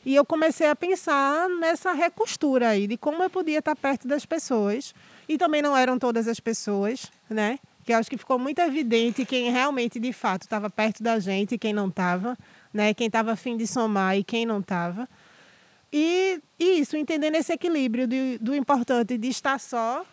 E 0.05 0.14
eu 0.14 0.24
comecei 0.24 0.68
a 0.68 0.74
pensar 0.74 1.49
nessa 1.49 1.93
recostura 1.93 2.70
aí, 2.70 2.87
de 2.87 2.97
como 2.97 3.22
eu 3.22 3.30
podia 3.30 3.59
estar 3.59 3.76
perto 3.76 4.09
das 4.09 4.26
pessoas. 4.26 4.95
E 5.28 5.39
também 5.39 5.62
não 5.62 5.76
eram 5.76 5.99
todas 5.99 6.26
as 6.28 6.41
pessoas, 6.41 7.11
né? 7.29 7.59
Que 7.85 7.93
eu 7.93 7.99
acho 7.99 8.11
que 8.11 8.18
ficou 8.18 8.39
muito 8.39 8.59
evidente 8.61 9.24
quem 9.24 9.51
realmente, 9.51 10.01
de 10.01 10.12
fato, 10.12 10.43
estava 10.43 10.68
perto 10.68 11.03
da 11.03 11.18
gente 11.18 11.55
e 11.55 11.59
quem 11.59 11.72
não 11.72 11.89
estava, 11.89 12.37
né? 12.72 12.93
Quem 12.95 13.07
estava 13.07 13.33
afim 13.33 13.57
de 13.57 13.66
somar 13.66 14.16
e 14.16 14.24
quem 14.24 14.45
não 14.45 14.61
estava. 14.61 15.09
E, 15.93 16.41
e, 16.59 16.81
isso, 16.81 16.97
entendendo 16.97 17.37
esse 17.37 17.53
equilíbrio 17.53 18.09
do, 18.09 18.16
do 18.41 18.55
importante 18.55 19.16
de 19.16 19.29
estar 19.29 19.59
só 19.59 20.05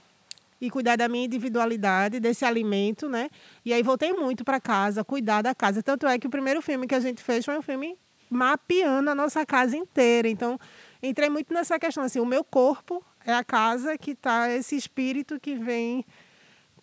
e 0.62 0.70
cuidar 0.70 0.96
da 0.96 1.10
minha 1.10 1.26
individualidade, 1.26 2.20
desse 2.20 2.46
alimento, 2.46 3.10
né? 3.10 3.30
E 3.66 3.74
aí 3.74 3.84
voltei 3.84 4.14
muito 4.14 4.46
para 4.46 4.62
casa, 4.62 5.04
cuidar 5.04 5.42
da 5.42 5.54
casa. 5.54 5.84
Tanto 5.84 6.08
é 6.08 6.18
que 6.18 6.28
o 6.28 6.30
primeiro 6.30 6.62
filme 6.62 6.88
que 6.88 6.96
a 6.96 7.00
gente 7.00 7.22
fez 7.22 7.44
foi 7.44 7.58
um 7.58 7.62
filme 7.62 7.98
mapeando 8.30 9.10
a 9.10 9.16
nossa 9.16 9.46
casa 9.46 9.76
inteira. 9.76 10.30
Então, 10.30 10.60
entrei 11.02 11.30
muito 11.30 11.54
nessa 11.54 11.78
questão 11.78 12.04
assim, 12.04 12.20
o 12.20 12.26
meu 12.26 12.44
corpo 12.44 13.04
é 13.26 13.34
a 13.34 13.44
casa 13.44 13.98
que 13.98 14.12
está 14.12 14.50
esse 14.50 14.76
espírito 14.76 15.40
que 15.40 15.56
vem 15.56 16.06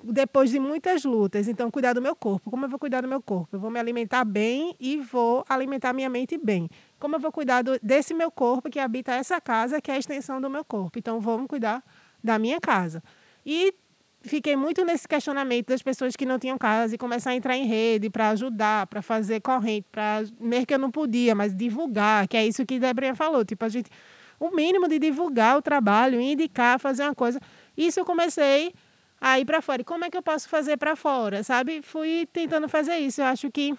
depois 0.02 0.50
de 0.50 0.58
muitas 0.58 1.04
lutas. 1.04 1.48
Então, 1.48 1.70
cuidar 1.70 1.92
do 1.92 2.02
meu 2.02 2.14
corpo. 2.14 2.50
Como 2.50 2.64
eu 2.64 2.68
vou 2.68 2.78
cuidar 2.78 3.00
do 3.00 3.08
meu 3.08 3.20
corpo? 3.20 3.56
Eu 3.56 3.60
vou 3.60 3.70
me 3.70 3.78
alimentar 3.78 4.24
bem 4.24 4.74
e 4.80 4.96
vou 4.98 5.44
alimentar 5.48 5.92
minha 5.92 6.08
mente 6.08 6.38
bem. 6.38 6.68
Como 6.98 7.16
eu 7.16 7.20
vou 7.20 7.32
cuidar 7.32 7.62
do, 7.62 7.78
desse 7.82 8.14
meu 8.14 8.30
corpo 8.30 8.70
que 8.70 8.78
habita 8.78 9.12
essa 9.12 9.40
casa, 9.40 9.80
que 9.80 9.90
é 9.90 9.94
a 9.94 9.98
extensão 9.98 10.40
do 10.40 10.48
meu 10.48 10.64
corpo? 10.64 10.98
Então, 10.98 11.20
vamos 11.20 11.46
cuidar 11.46 11.82
da 12.22 12.38
minha 12.38 12.60
casa. 12.60 13.02
E 13.44 13.74
fiquei 14.22 14.56
muito 14.56 14.84
nesse 14.84 15.08
questionamento 15.08 15.68
das 15.68 15.82
pessoas 15.82 16.14
que 16.14 16.26
não 16.26 16.38
tinham 16.38 16.58
casa 16.58 16.94
e 16.94 16.98
começar 16.98 17.30
a 17.30 17.34
entrar 17.34 17.56
em 17.56 17.66
rede 17.66 18.10
para 18.10 18.30
ajudar, 18.30 18.86
para 18.86 19.00
fazer 19.00 19.40
corrente, 19.40 19.86
para 19.90 20.24
mesmo 20.38 20.66
que 20.66 20.74
eu 20.74 20.78
não 20.78 20.90
podia, 20.90 21.34
mas 21.34 21.54
divulgar, 21.54 22.28
que 22.28 22.36
é 22.36 22.46
isso 22.46 22.66
que 22.66 22.78
Debrinha 22.78 23.14
falou, 23.14 23.44
tipo 23.44 23.64
a 23.64 23.68
gente 23.68 23.90
o 24.38 24.50
mínimo 24.50 24.88
de 24.88 24.98
divulgar 24.98 25.58
o 25.58 25.62
trabalho, 25.62 26.18
indicar, 26.18 26.80
fazer 26.80 27.02
uma 27.02 27.14
coisa. 27.14 27.38
Isso 27.76 28.00
eu 28.00 28.06
comecei 28.06 28.72
a 29.20 29.38
ir 29.38 29.44
para 29.44 29.60
fora. 29.60 29.82
E 29.82 29.84
como 29.84 30.04
é 30.04 30.10
que 30.10 30.16
eu 30.16 30.22
posso 30.22 30.48
fazer 30.48 30.76
para 30.76 30.96
fora, 30.96 31.42
sabe? 31.42 31.82
Fui 31.82 32.26
tentando 32.32 32.68
fazer 32.68 32.98
isso. 32.98 33.20
Eu 33.20 33.26
acho 33.26 33.50
que 33.50 33.74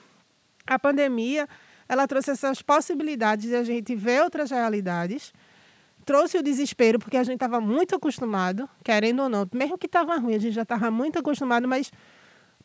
a 0.68 0.78
pandemia, 0.78 1.48
ela 1.90 2.08
trouxe 2.08 2.32
essas 2.32 2.62
possibilidades 2.62 3.50
de 3.50 3.56
a 3.56 3.64
gente 3.64 3.96
ver 3.96 4.22
outras 4.22 4.52
realidades 4.52 5.34
trouxe 6.06 6.38
o 6.38 6.44
desespero, 6.44 7.00
porque 7.00 7.18
a 7.18 7.24
gente 7.24 7.36
estava 7.36 7.62
muito 7.62 7.96
acostumado, 7.96 8.68
querendo 8.84 9.24
ou 9.24 9.30
não, 9.30 9.48
mesmo 9.54 9.78
que 9.78 9.86
estava 9.86 10.18
ruim, 10.18 10.36
a 10.36 10.40
gente 10.40 10.54
já 10.54 10.64
estava 10.64 10.90
muito 10.92 11.20
acostumado, 11.20 11.68
mas 11.68 11.92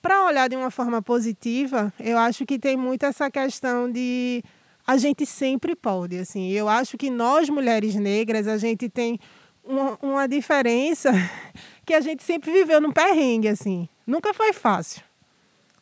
para 0.00 0.24
olhar 0.24 0.48
de 0.48 0.56
uma 0.56 0.70
forma 0.70 1.02
positiva, 1.02 1.92
eu 1.98 2.18
acho 2.18 2.46
que 2.46 2.58
tem 2.58 2.76
muito 2.76 3.04
essa 3.04 3.30
questão 3.30 3.90
de 3.90 4.42
a 4.86 4.96
gente 4.96 5.26
sempre 5.26 5.74
pode, 5.74 6.18
assim. 6.18 6.50
Eu 6.50 6.68
acho 6.68 6.96
que 6.96 7.10
nós 7.10 7.48
mulheres 7.48 7.94
negras, 7.96 8.46
a 8.46 8.56
gente 8.56 8.88
tem 8.88 9.18
uma, 9.66 9.98
uma 10.00 10.28
diferença 10.28 11.10
que 11.84 11.94
a 11.94 12.00
gente 12.00 12.22
sempre 12.22 12.50
viveu 12.52 12.80
num 12.80 12.92
perrengue, 12.92 13.48
assim. 13.48 13.88
Nunca 14.06 14.32
foi 14.32 14.52
fácil, 14.52 15.02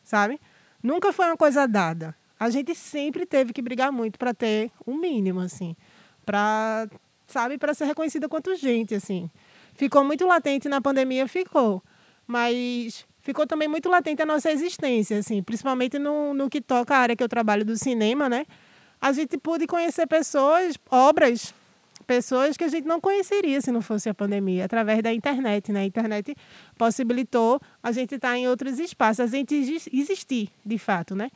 sabe? 0.03 0.39
Nunca 0.81 1.13
foi 1.13 1.25
uma 1.27 1.37
coisa 1.37 1.67
dada. 1.67 2.15
A 2.39 2.49
gente 2.49 2.75
sempre 2.75 3.25
teve 3.25 3.53
que 3.53 3.61
brigar 3.61 3.91
muito 3.91 4.19
para 4.19 4.33
ter 4.33 4.71
o 4.85 4.91
um 4.91 4.97
mínimo, 4.97 5.39
assim, 5.39 5.75
para 6.25 6.87
sabe, 7.27 7.57
para 7.57 7.73
ser 7.73 7.85
reconhecida 7.85 8.29
quanto 8.29 8.55
gente, 8.55 8.93
assim. 8.93 9.29
Ficou 9.73 10.03
muito 10.03 10.25
latente 10.25 10.69
na 10.69 10.79
pandemia, 10.81 11.27
ficou. 11.27 11.81
Mas 12.27 13.05
ficou 13.21 13.47
também 13.47 13.67
muito 13.67 13.89
latente 13.89 14.21
a 14.21 14.25
nossa 14.25 14.51
existência, 14.51 15.17
assim, 15.17 15.41
principalmente 15.41 15.97
no, 15.97 16.33
no 16.33 16.49
que 16.49 16.61
toca 16.61 16.95
a 16.95 16.99
área 16.99 17.15
que 17.15 17.23
eu 17.23 17.29
trabalho 17.29 17.65
do 17.65 17.77
cinema, 17.77 18.29
né? 18.29 18.45
A 19.01 19.11
gente 19.11 19.37
pôde 19.37 19.67
conhecer 19.67 20.07
pessoas, 20.07 20.75
obras, 20.89 21.53
pessoas 22.05 22.55
que 22.55 22.63
a 22.63 22.67
gente 22.67 22.87
não 22.87 23.01
conheceria 23.01 23.59
se 23.61 23.71
não 23.71 23.81
fosse 23.81 24.07
a 24.09 24.13
pandemia, 24.13 24.65
através 24.65 25.01
da 25.01 25.13
internet, 25.13 25.71
né? 25.71 25.81
A 25.81 25.85
internet 25.85 26.35
possibilitou 26.77 27.59
a 27.81 27.91
gente 27.91 28.15
estar 28.15 28.37
em 28.37 28.47
outros 28.47 28.79
espaços, 28.79 29.19
a 29.19 29.27
gente 29.27 29.55
existir, 29.91 30.49
de 30.65 30.77
fato, 30.77 31.15
né? 31.15 31.29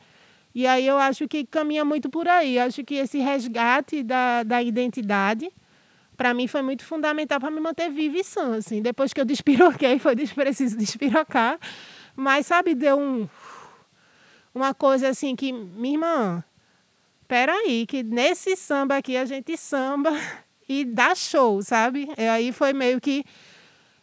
E 0.54 0.66
aí 0.66 0.86
eu 0.86 0.98
acho 0.98 1.28
que 1.28 1.44
caminha 1.44 1.84
muito 1.84 2.10
por 2.10 2.26
aí. 2.26 2.56
Eu 2.56 2.64
acho 2.64 2.82
que 2.84 2.94
esse 2.94 3.18
resgate 3.18 4.02
da, 4.02 4.42
da 4.42 4.62
identidade 4.62 5.50
para 6.16 6.34
mim 6.34 6.46
foi 6.46 6.60
muito 6.60 6.84
fundamental 6.84 7.40
para 7.40 7.50
me 7.50 7.60
manter 7.60 7.90
viva 7.90 8.18
e 8.18 8.24
sã, 8.24 8.56
assim. 8.56 8.82
Depois 8.82 9.10
que 9.12 9.20
eu 9.20 9.24
despiroquei, 9.24 9.96
foi 10.00 10.14
preciso 10.14 10.76
despirocar. 10.76 11.58
Mas, 12.14 12.46
sabe, 12.46 12.74
deu 12.74 12.98
um, 12.98 13.26
uma 14.54 14.74
coisa 14.74 15.08
assim 15.08 15.34
que, 15.34 15.50
minha 15.50 15.94
irmã, 15.94 16.44
peraí, 17.26 17.86
que 17.86 18.02
nesse 18.02 18.54
samba 18.54 18.98
aqui 18.98 19.16
a 19.16 19.24
gente 19.24 19.56
samba 19.56 20.10
e 20.70 20.84
dá 20.84 21.16
show, 21.16 21.60
sabe? 21.60 22.08
E 22.16 22.22
aí 22.28 22.52
foi 22.52 22.72
meio 22.72 23.00
que 23.00 23.24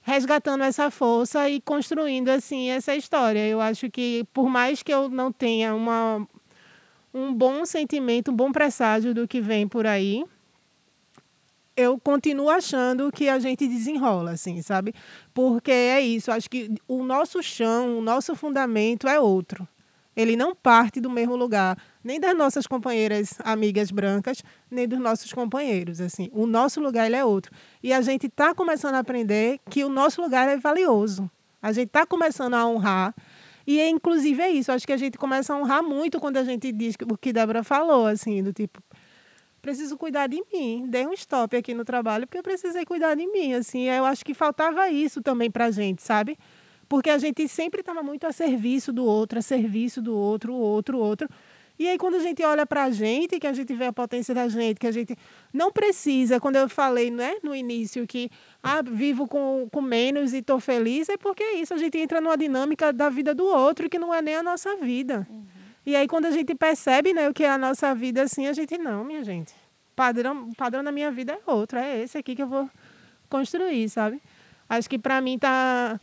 resgatando 0.02 0.66
essa 0.66 0.92
força 0.92 1.50
e 1.50 1.62
construindo, 1.62 2.28
assim, 2.28 2.70
essa 2.70 2.94
história. 2.94 3.48
Eu 3.48 3.62
acho 3.62 3.90
que, 3.90 4.26
por 4.34 4.50
mais 4.50 4.84
que 4.84 4.94
eu 4.94 5.08
não 5.08 5.32
tenha 5.32 5.74
uma, 5.74 6.28
um 7.14 7.34
bom 7.34 7.66
sentimento, 7.66 8.32
um 8.32 8.36
bom 8.36 8.52
presságio 8.52 9.14
do 9.14 9.26
que 9.26 9.40
vem 9.40 9.66
por 9.66 9.88
aí, 9.88 10.26
eu 11.78 11.98
continuo 11.98 12.50
achando 12.50 13.14
que 13.14 13.30
a 13.30 13.40
gente 13.40 13.66
desenrola, 13.66 14.32
assim, 14.32 14.62
sabe? 14.62 14.94
Porque 15.34 15.72
é 15.72 16.02
isso, 16.02 16.30
acho 16.34 16.50
que 16.50 16.70
o 16.86 17.02
nosso 17.02 17.42
chão, 17.42 17.98
o 17.98 18.02
nosso 18.02 18.36
fundamento 18.36 19.08
é 19.08 19.18
outro. 19.18 19.66
Ele 20.18 20.36
não 20.36 20.54
parte 20.54 21.00
do 21.00 21.10
mesmo 21.10 21.38
lugar, 21.38 21.78
nem 22.08 22.22
das 22.22 22.36
nossas 22.36 22.66
companheiras 22.66 23.34
amigas 23.44 23.92
brancas, 23.92 24.42
nem 24.72 24.88
dos 24.88 24.98
nossos 24.98 25.34
companheiros, 25.34 26.00
assim. 26.00 26.30
O 26.32 26.48
nosso 26.48 26.80
lugar 26.80 27.06
ele 27.06 27.18
é 27.18 27.26
outro. 27.26 27.52
E 27.84 27.92
a 27.92 28.00
gente 28.00 28.28
está 28.28 28.56
começando 28.56 28.96
a 28.96 29.00
aprender 29.00 29.60
que 29.70 29.84
o 29.84 29.90
nosso 29.90 30.22
lugar 30.22 30.48
é 30.48 30.56
valioso. 30.56 31.30
A 31.62 31.74
gente 31.74 31.88
está 31.88 32.06
começando 32.06 32.54
a 32.54 32.66
honrar 32.66 33.14
e, 33.68 33.86
inclusive, 33.90 34.42
é 34.42 34.50
isso. 34.50 34.72
Acho 34.72 34.88
que 34.88 34.94
a 34.94 34.98
gente 34.98 35.18
começa 35.18 35.54
a 35.54 35.58
honrar 35.58 35.84
muito 35.84 36.18
quando 36.22 36.38
a 36.38 36.44
gente 36.46 36.72
diz 36.72 36.96
o 37.12 37.18
que 37.18 37.34
Débora 37.34 37.62
falou, 37.62 38.06
assim, 38.06 38.42
do 38.42 38.54
tipo, 38.54 38.82
preciso 39.62 39.98
cuidar 39.98 40.28
de 40.28 40.42
mim. 40.54 40.86
Dei 40.88 41.06
um 41.06 41.12
stop 41.12 41.58
aqui 41.58 41.74
no 41.74 41.84
trabalho 41.84 42.26
porque 42.26 42.38
eu 42.38 42.44
precisei 42.44 42.86
cuidar 42.86 43.16
de 43.16 43.28
mim, 43.28 43.54
assim. 43.54 43.90
Eu 43.90 44.06
acho 44.06 44.24
que 44.24 44.34
faltava 44.34 44.90
isso 44.90 45.22
também 45.22 45.52
pra 45.52 45.70
gente, 45.72 46.02
sabe? 46.02 46.40
Porque 46.88 47.10
a 47.10 47.18
gente 47.18 47.46
sempre 47.50 47.82
estava 47.82 48.02
muito 48.02 48.26
a 48.26 48.32
serviço 48.32 48.94
do 48.94 49.04
outro, 49.04 49.40
a 49.40 49.42
serviço 49.42 50.02
do 50.02 50.16
outro, 50.16 50.54
o 50.54 50.58
outro, 50.58 50.98
o 50.98 51.02
outro. 51.02 51.28
E 51.80 51.88
aí, 51.88 51.98
quando 51.98 52.16
a 52.16 52.20
gente 52.20 52.44
olha 52.44 52.66
para 52.66 52.86
a 52.86 52.92
gente, 52.92 53.40
que 53.40 53.46
a 53.46 53.54
gente 53.54 53.74
vê 53.74 53.86
a 53.86 53.94
potência 53.94 54.34
da 54.34 54.48
gente, 54.48 54.80
que 54.80 54.88
a 54.88 54.92
gente 54.92 55.16
não 55.54 55.72
precisa, 55.72 56.40
quando 56.40 56.56
eu 56.56 56.68
falei 56.68 57.12
né, 57.12 57.36
no 57.44 57.56
início 57.56 58.08
que 58.08 58.32
ah, 58.64 58.82
vivo 58.82 59.28
com, 59.28 59.68
com 59.72 59.82
menos 59.82 60.34
e 60.34 60.38
estou 60.38 60.60
feliz, 60.60 61.08
é 61.08 61.18
porque 61.18 61.44
é 61.44 61.56
isso, 61.56 61.74
a 61.74 61.78
gente 61.78 61.98
entra 61.98 62.20
numa 62.20 62.36
dinâmica 62.36 62.92
da 62.92 63.10
vida 63.10 63.36
do 63.36 63.46
outro 63.46 63.90
que 63.90 64.00
não 64.00 64.14
é 64.14 64.22
nem 64.22 64.36
a 64.36 64.44
nossa 64.44 64.76
vida. 64.78 65.28
Uhum. 65.30 65.46
E 65.86 65.96
aí, 65.96 66.08
quando 66.08 66.26
a 66.26 66.32
gente 66.32 66.54
percebe 66.54 67.14
né, 67.14 67.30
o 67.30 67.34
que 67.34 67.44
é 67.44 67.50
a 67.50 67.58
nossa 67.58 67.96
vida, 67.96 68.24
assim, 68.24 68.48
a 68.48 68.54
gente, 68.54 68.78
não, 68.78 69.06
minha 69.06 69.24
gente. 69.24 69.54
Padrão, 69.96 70.52
padrão 70.54 70.84
da 70.84 70.92
minha 70.92 71.10
vida 71.10 71.34
é 71.34 71.52
outro. 71.52 71.80
É 71.80 72.02
esse 72.02 72.18
aqui 72.18 72.36
que 72.36 72.44
eu 72.44 72.48
vou 72.48 72.70
construir, 73.30 73.88
sabe? 73.90 74.22
Acho 74.68 74.90
que 74.90 75.00
para 75.00 75.22
mim 75.22 75.40
tá. 75.40 76.00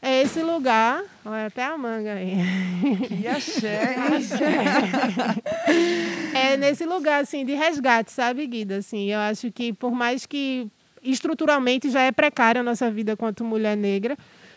É 0.00 0.22
esse 0.22 0.42
lugar. 0.42 1.02
Olha 1.24 1.46
até 1.46 1.64
a 1.64 1.76
manga 1.76 2.14
aí. 2.14 2.36
Que 3.08 3.26
axé, 3.26 3.96
É 6.34 6.56
nesse 6.56 6.84
lugar, 6.84 7.22
assim, 7.22 7.44
de 7.44 7.54
resgate, 7.54 8.12
sabe, 8.12 8.46
Guida? 8.46 8.76
Assim, 8.76 9.10
eu 9.10 9.18
acho 9.18 9.50
que 9.50 9.72
por 9.72 9.90
mais 9.92 10.24
que 10.24 10.68
estruturalmente 11.02 11.90
já 11.90 12.02
é 12.02 12.12
precária 12.12 12.60
a 12.60 12.64
nossa 12.64 12.90
vida 12.90 13.16
quanto 13.16 13.44
mulher 13.44 13.76
negra, 13.76 14.16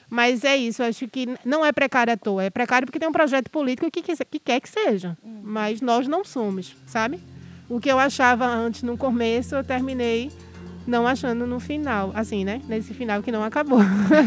mas 0.10 0.44
é 0.44 0.58
isso, 0.58 0.84
acho 0.84 1.08
que 1.08 1.28
não 1.46 1.66
é 1.66 1.72
precário 1.72 2.14
à 2.14 2.18
toa. 2.18 2.44
É 2.44 2.50
precário 2.50 2.86
porque 2.86 3.00
tem 3.00 3.08
um 3.08 3.14
projeto 3.14 3.50
político 3.50 3.90
que, 3.90 4.02
que, 4.02 4.14
que 4.26 4.40
quer 4.40 4.60
que 4.60 4.70
seja. 4.70 5.18
Uhum. 5.24 5.40
Mas 5.44 5.82
nós 5.82 6.08
não 6.08 6.26
somos, 6.26 6.76
sabe? 6.86 7.20
O 7.70 7.80
que 7.80 7.90
eu 7.90 7.98
achava 7.98 8.46
antes 8.46 8.84
no 8.84 8.98
começo, 8.98 9.56
eu 9.56 9.64
terminei 9.64 10.30
não 10.86 11.08
achando 11.08 11.46
no 11.46 11.60
final. 11.60 12.12
Assim, 12.14 12.44
né? 12.44 12.62
Nesse 12.68 12.94
final 12.94 13.22
que 13.22 13.32
não 13.32 13.44
acabou. 13.44 13.80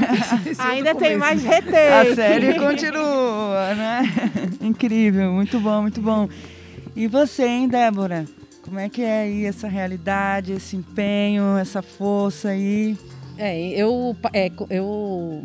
Ainda 0.59 0.95
tem 0.95 1.17
mais 1.17 1.43
retake. 1.43 2.11
A 2.11 2.15
série 2.15 2.59
continua, 2.59 3.75
né? 3.75 4.03
Incrível, 4.61 5.33
muito 5.33 5.59
bom, 5.61 5.83
muito 5.83 6.01
bom. 6.01 6.29
E 6.97 7.07
você, 7.07 7.45
hein, 7.45 7.69
Débora? 7.69 8.25
Como 8.63 8.79
é 8.79 8.89
que 8.89 9.03
é 9.03 9.23
aí 9.23 9.45
essa 9.45 9.69
realidade, 9.69 10.53
esse 10.53 10.77
empenho, 10.77 11.59
essa 11.59 11.83
força 11.83 12.51
aí? 12.51 12.97
É, 13.37 13.59
eu, 13.71 14.17
é, 14.33 14.51
eu 14.71 15.43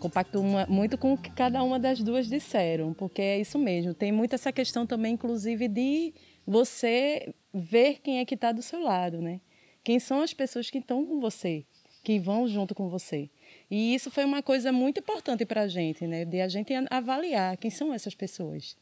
compacto 0.00 0.42
muito 0.68 0.98
com 0.98 1.12
o 1.12 1.16
que 1.16 1.30
cada 1.30 1.62
uma 1.62 1.78
das 1.78 2.00
duas 2.00 2.26
disseram, 2.26 2.92
porque 2.92 3.22
é 3.22 3.40
isso 3.40 3.58
mesmo. 3.58 3.94
Tem 3.94 4.10
muito 4.10 4.34
essa 4.34 4.50
questão 4.50 4.84
também, 4.84 5.14
inclusive, 5.14 5.68
de 5.68 6.12
você 6.44 7.32
ver 7.52 8.00
quem 8.00 8.18
é 8.18 8.24
que 8.24 8.34
está 8.34 8.52
do 8.52 8.62
seu 8.62 8.80
lado, 8.80 9.20
né? 9.20 9.40
Quem 9.84 9.98
são 9.98 10.20
as 10.22 10.32
pessoas 10.32 10.70
que 10.70 10.78
estão 10.78 11.04
com 11.04 11.20
você, 11.20 11.64
que 12.02 12.18
vão 12.18 12.46
junto 12.48 12.74
com 12.74 12.88
você. 12.88 13.28
E 13.70 13.94
isso 13.94 14.10
foi 14.10 14.24
uma 14.24 14.42
coisa 14.42 14.72
muito 14.72 15.00
importante 15.00 15.44
para 15.44 15.62
a 15.62 15.68
gente, 15.68 16.06
né? 16.06 16.24
De 16.24 16.40
a 16.40 16.48
gente 16.48 16.72
avaliar 16.90 17.56
quem 17.56 17.70
são 17.70 17.92
essas 17.92 18.14
pessoas, 18.14 18.76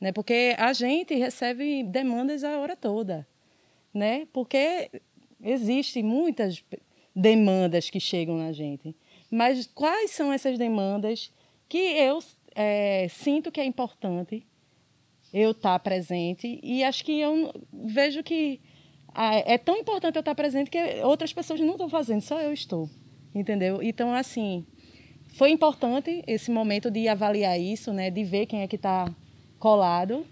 né? 0.00 0.12
Porque 0.12 0.54
a 0.58 0.72
gente 0.72 1.14
recebe 1.14 1.82
demandas 1.84 2.44
a 2.44 2.58
hora 2.58 2.76
toda, 2.76 3.26
né? 3.92 4.26
Porque 4.32 4.90
existem 5.42 6.02
muitas 6.02 6.64
demandas 7.14 7.88
que 7.88 8.00
chegam 8.00 8.36
na 8.36 8.52
gente. 8.52 8.94
Mas 9.30 9.66
quais 9.66 10.10
são 10.10 10.32
essas 10.32 10.58
demandas 10.58 11.32
que 11.68 11.78
eu 11.78 12.20
é, 12.54 13.06
sinto 13.08 13.50
que 13.50 13.60
é 13.60 13.64
importante 13.64 14.46
eu 15.32 15.50
estar 15.50 15.72
tá 15.72 15.78
presente 15.78 16.60
e 16.62 16.82
acho 16.82 17.04
que 17.04 17.20
eu 17.20 17.52
vejo 17.72 18.22
que 18.22 18.60
é 19.44 19.56
tão 19.56 19.76
importante 19.76 20.16
eu 20.16 20.20
estar 20.20 20.32
tá 20.32 20.34
presente 20.34 20.70
que 20.70 20.78
outras 21.02 21.32
pessoas 21.32 21.60
não 21.60 21.72
estão 21.72 21.88
fazendo, 21.88 22.20
só 22.20 22.40
eu 22.40 22.52
estou, 22.52 22.90
entendeu? 23.34 23.82
Então, 23.82 24.12
assim, 24.12 24.66
foi 25.28 25.50
importante 25.50 26.22
esse 26.26 26.50
momento 26.50 26.90
de 26.90 27.08
avaliar 27.08 27.58
isso, 27.58 27.92
né, 27.92 28.10
de 28.10 28.24
ver 28.24 28.46
quem 28.46 28.60
é 28.60 28.66
que 28.66 28.76
está 28.76 29.10
colado 29.58 30.26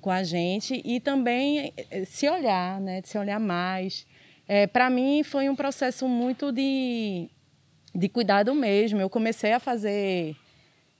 com 0.00 0.10
a 0.10 0.22
gente 0.22 0.80
e 0.84 1.00
também 1.00 1.72
eh, 1.76 2.04
se 2.04 2.28
olhar, 2.28 2.80
né, 2.80 3.00
de 3.00 3.08
se 3.08 3.18
olhar 3.18 3.40
mais. 3.40 4.06
É, 4.46 4.66
Para 4.66 4.88
mim 4.88 5.22
foi 5.22 5.48
um 5.48 5.56
processo 5.56 6.08
muito 6.08 6.52
de 6.52 7.28
de 7.94 8.08
cuidado 8.08 8.54
mesmo. 8.54 9.00
Eu 9.00 9.10
comecei 9.10 9.52
a 9.52 9.60
fazer 9.60 10.36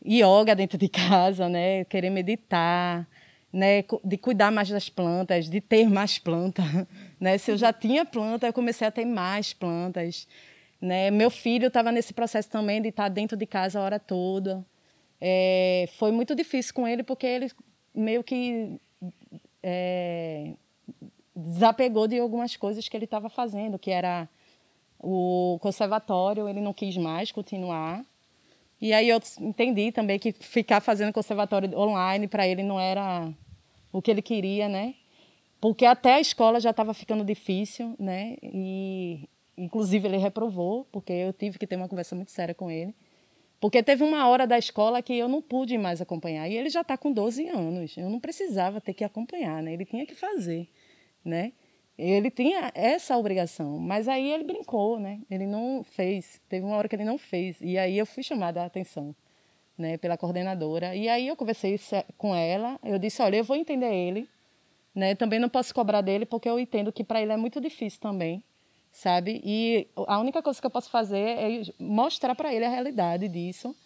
yoga 0.05 0.55
dentro 0.55 0.79
de 0.79 0.89
casa, 0.91 1.49
né? 1.49 1.85
Querer 1.85 2.11
meditar, 2.11 3.07
né? 3.53 3.85
De 4.05 4.17
cuidar 4.17 4.51
mais 4.51 4.69
das 4.69 4.89
plantas, 4.89 5.49
de 5.49 5.61
ter 5.61 5.89
mais 5.89 6.19
planta, 6.19 6.63
né? 7.19 7.39
Se 7.39 7.51
eu 7.51 7.57
já 7.57 7.73
tinha 7.73 8.05
planta, 8.05 8.47
eu 8.47 8.53
comecei 8.53 8.87
a 8.87 8.91
ter 8.91 9.05
mais 9.05 9.53
plantas, 9.53 10.27
né? 10.81 11.11
Meu 11.11 11.31
filho 11.31 11.69
estava 11.69 11.91
nesse 11.93 12.13
processo 12.13 12.49
também 12.49 12.81
de 12.81 12.89
estar 12.89 13.09
dentro 13.09 13.37
de 13.37 13.47
casa 13.47 13.79
a 13.79 13.83
hora 13.83 13.99
toda. 13.99 14.65
É, 15.21 15.89
foi 15.99 16.11
muito 16.13 16.35
difícil 16.35 16.73
com 16.73 16.89
ele 16.89 17.03
porque 17.03 17.27
ele 17.27 17.51
meio 17.95 18.25
que 18.25 18.81
é, 19.63 20.55
desapegou 21.35 22.09
de 22.09 22.19
algumas 22.19 22.57
coisas 22.57 22.89
que 22.89 22.97
ele 22.97 23.05
estava 23.05 23.29
fazendo, 23.29 23.79
que 23.79 23.91
era 23.91 24.29
o 24.99 25.59
conservatório 25.61 26.49
ele 26.49 26.61
não 26.61 26.73
quis 26.73 26.97
mais 26.97 27.33
continuar. 27.33 28.05
E 28.81 28.93
aí 28.93 29.09
eu 29.09 29.21
entendi 29.41 29.93
também 29.93 30.19
que 30.19 30.33
ficar 30.33 30.81
fazendo 30.81 31.13
conservatório 31.13 31.79
online 31.79 32.27
para 32.27 32.47
ele 32.49 32.63
não 32.63 32.81
era 32.81 33.31
o 33.93 34.01
que 34.01 34.11
ele 34.11 34.23
queria, 34.23 34.69
né? 34.69 34.95
Porque 35.61 35.85
até 35.85 36.15
a 36.15 36.21
escola 36.21 36.59
já 36.59 36.71
estava 36.71 36.95
ficando 36.95 37.23
difícil, 37.23 37.95
né? 37.99 38.37
E 38.43 39.29
inclusive 39.57 40.09
ele 40.09 40.17
reprovou, 40.17 40.87
porque 40.91 41.13
eu 41.13 41.33
tive 41.33 41.59
que 41.59 41.67
ter 41.67 41.77
uma 41.77 41.89
conversa 41.89 42.17
muito 42.17 42.31
séria 42.31 42.55
com 42.55 42.71
ele. 42.71 42.95
Porque 43.61 43.83
teve 43.83 44.03
uma 44.03 44.27
hora 44.27 44.47
da 44.47 44.59
escola 44.59 45.03
que 45.03 45.13
eu 45.15 45.29
não 45.29 45.43
pude 45.43 45.77
mais 45.77 46.01
acompanhar. 46.01 46.49
E 46.49 46.57
ele 46.57 46.71
já 46.71 46.81
está 46.81 46.97
com 46.97 47.13
12 47.13 47.47
anos. 47.47 47.95
Eu 47.99 48.09
não 48.09 48.19
precisava 48.19 48.81
ter 48.81 48.95
que 48.95 49.05
acompanhar, 49.05 49.63
né? 49.63 49.75
Ele 49.75 49.85
tinha 49.85 50.07
que 50.07 50.15
fazer, 50.15 50.67
né? 51.23 51.53
Ele 52.01 52.31
tinha 52.31 52.73
essa 52.75 53.19
obrigação, 53.19 53.79
mas 53.79 54.09
aí 54.09 54.31
ele 54.33 54.43
brincou, 54.43 54.99
né? 54.99 55.21
Ele 55.31 55.47
não 55.47 55.85
fez. 55.85 56.41
Teve 56.49 56.65
uma 56.65 56.77
hora 56.77 56.89
que 56.89 56.97
ele 56.97 57.05
não 57.05 57.19
fez. 57.19 57.59
E 57.61 57.77
aí 57.77 57.99
eu 57.99 58.07
fui 58.07 58.23
chamada 58.23 58.63
a 58.63 58.65
atenção, 58.65 59.15
né, 59.77 59.99
pela 59.99 60.17
coordenadora. 60.17 60.97
E 60.97 61.11
aí 61.11 61.29
eu 61.29 61.37
conversei 61.37 61.79
com 62.17 62.35
ela. 62.35 62.81
Eu 62.83 62.99
disse: 62.99 63.21
olha, 63.21 63.37
eu 63.37 63.45
vou 63.45 63.55
entender 63.55 63.93
ele, 63.93 64.27
né? 64.95 65.15
Também 65.15 65.39
não 65.39 65.51
posso 65.51 65.75
cobrar 65.75 66.01
dele, 66.01 66.25
porque 66.25 66.49
eu 66.49 66.59
entendo 66.59 66.91
que 66.91 67.05
para 67.05 67.21
ele 67.21 67.33
é 67.33 67.37
muito 67.37 67.61
difícil 67.61 68.01
também, 68.01 68.43
sabe? 68.91 69.43
E 69.45 69.87
a 70.07 70.19
única 70.19 70.43
coisa 70.43 70.59
que 70.59 70.67
eu 70.67 70.71
posso 70.71 70.89
fazer 70.89 71.19
é 71.19 71.63
mostrar 71.79 72.35
para 72.35 72.55
ele 72.55 72.65
a 72.65 72.71
realidade 72.71 73.29
disso. 73.29 73.77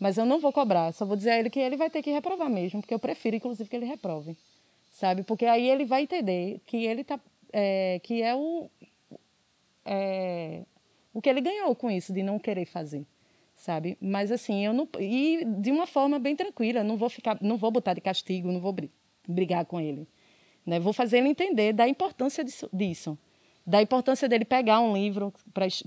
Mas 0.00 0.16
eu 0.16 0.24
não 0.24 0.38
vou 0.40 0.52
cobrar, 0.52 0.92
só 0.92 1.04
vou 1.04 1.16
dizer 1.16 1.30
a 1.32 1.38
ele 1.38 1.50
que 1.50 1.58
ele 1.58 1.76
vai 1.76 1.90
ter 1.90 2.02
que 2.02 2.10
reprovar 2.10 2.48
mesmo, 2.48 2.80
porque 2.80 2.94
eu 2.94 3.00
prefiro, 3.00 3.36
inclusive, 3.36 3.68
que 3.68 3.76
ele 3.76 3.84
reprove, 3.84 4.36
sabe? 4.92 5.22
Porque 5.24 5.44
aí 5.44 5.68
ele 5.68 5.84
vai 5.84 6.04
entender 6.04 6.60
que 6.64 6.86
ele 6.86 7.00
está 7.00 7.18
é, 7.52 8.00
que 8.02 8.22
é 8.22 8.34
o, 8.34 8.70
é, 9.84 10.62
o 11.12 11.20
que 11.20 11.28
ele 11.28 11.40
ganhou 11.40 11.74
com 11.74 11.90
isso, 11.90 12.12
de 12.12 12.22
não 12.22 12.38
querer 12.38 12.66
fazer, 12.66 13.06
sabe? 13.54 13.96
Mas 14.00 14.30
assim, 14.30 14.64
eu 14.64 14.72
não. 14.72 14.88
E 14.98 15.44
de 15.44 15.70
uma 15.70 15.86
forma 15.86 16.18
bem 16.18 16.36
tranquila, 16.36 16.82
não 16.82 16.96
vou 16.96 17.08
ficar, 17.08 17.38
não 17.40 17.56
vou 17.56 17.70
botar 17.70 17.94
de 17.94 18.00
castigo, 18.00 18.52
não 18.52 18.60
vou 18.60 18.74
brigar 19.26 19.64
com 19.66 19.80
ele. 19.80 20.06
Né? 20.64 20.78
Vou 20.78 20.92
fazer 20.92 21.18
ele 21.18 21.28
entender 21.28 21.72
da 21.72 21.88
importância 21.88 22.44
disso, 22.44 22.68
disso 22.72 23.18
da 23.68 23.82
importância 23.82 24.26
dele 24.26 24.46
pegar 24.46 24.80
um 24.80 24.96
livro 24.96 25.30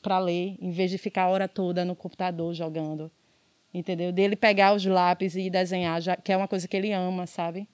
para 0.03 0.19
ler, 0.19 0.55
em 0.61 0.69
vez 0.69 0.91
de 0.91 0.99
ficar 0.99 1.23
a 1.23 1.29
hora 1.29 1.47
toda 1.47 1.83
no 1.83 1.95
computador 1.95 2.53
jogando. 2.53 3.11
Entendeu? 3.73 4.11
Dele 4.11 4.35
pegar 4.35 4.75
os 4.75 4.85
lápis 4.85 5.35
e 5.35 5.49
desenhar, 5.49 5.99
já, 5.99 6.15
que 6.15 6.31
é 6.31 6.37
uma 6.37 6.47
coisa 6.47 6.67
que 6.67 6.77
ele 6.77 6.93
ama, 6.93 7.25
sabe? 7.25 7.67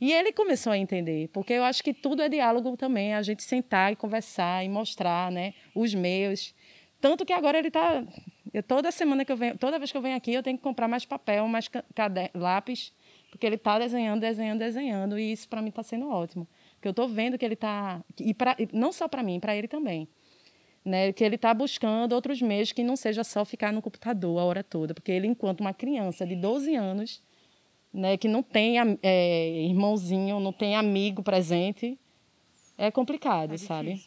E 0.00 0.12
ele 0.12 0.32
começou 0.32 0.72
a 0.72 0.78
entender, 0.78 1.28
porque 1.32 1.52
eu 1.52 1.64
acho 1.64 1.82
que 1.82 1.92
tudo 1.92 2.22
é 2.22 2.28
diálogo 2.28 2.76
também, 2.76 3.14
a 3.14 3.22
gente 3.22 3.42
sentar 3.42 3.92
e 3.92 3.96
conversar 3.96 4.64
e 4.64 4.68
mostrar, 4.68 5.30
né, 5.32 5.54
os 5.74 5.92
meus. 5.92 6.54
Tanto 7.00 7.26
que 7.26 7.32
agora 7.32 7.58
ele 7.58 7.68
está 7.68 8.04
toda 8.66 8.90
semana 8.92 9.24
que 9.24 9.32
eu 9.32 9.36
venho, 9.36 9.58
toda 9.58 9.78
vez 9.78 9.90
que 9.90 9.96
eu 9.96 10.02
venho 10.02 10.16
aqui, 10.16 10.32
eu 10.32 10.42
tenho 10.42 10.56
que 10.56 10.62
comprar 10.62 10.86
mais 10.86 11.04
papel, 11.04 11.46
mais 11.48 11.68
lápis, 12.34 12.92
porque 13.30 13.44
ele 13.44 13.56
está 13.56 13.78
desenhando, 13.78 14.20
desenhando, 14.20 14.58
desenhando, 14.60 15.18
e 15.18 15.32
isso 15.32 15.48
para 15.48 15.60
mim 15.60 15.68
está 15.68 15.82
sendo 15.82 16.08
ótimo. 16.08 16.46
Porque 16.74 16.86
eu 16.86 16.90
estou 16.90 17.08
vendo 17.08 17.36
que 17.36 17.44
ele 17.44 17.54
está 17.54 18.00
e, 18.20 18.32
pra, 18.32 18.56
não 18.72 18.92
só 18.92 19.08
para 19.08 19.22
mim, 19.22 19.40
para 19.40 19.56
ele 19.56 19.68
também. 19.68 20.08
Né, 20.84 21.12
que 21.12 21.22
ele 21.22 21.34
está 21.34 21.52
buscando 21.52 22.14
outros 22.14 22.40
meios 22.40 22.72
que 22.72 22.82
não 22.82 22.96
seja 22.96 23.22
só 23.22 23.44
ficar 23.44 23.72
no 23.72 23.82
computador 23.82 24.38
a 24.38 24.44
hora 24.44 24.64
toda, 24.64 24.94
porque 24.94 25.12
ele, 25.12 25.26
enquanto 25.26 25.60
uma 25.60 25.74
criança 25.74 26.24
de 26.24 26.34
12 26.34 26.74
anos, 26.76 27.22
né, 27.98 28.16
que 28.16 28.28
não 28.28 28.44
tem 28.44 28.76
é, 29.02 29.62
irmãozinho, 29.64 30.38
não 30.38 30.52
tem 30.52 30.76
amigo 30.76 31.20
presente, 31.20 31.98
é 32.76 32.92
complicado, 32.92 33.54
é 33.54 33.58
sabe? 33.58 34.00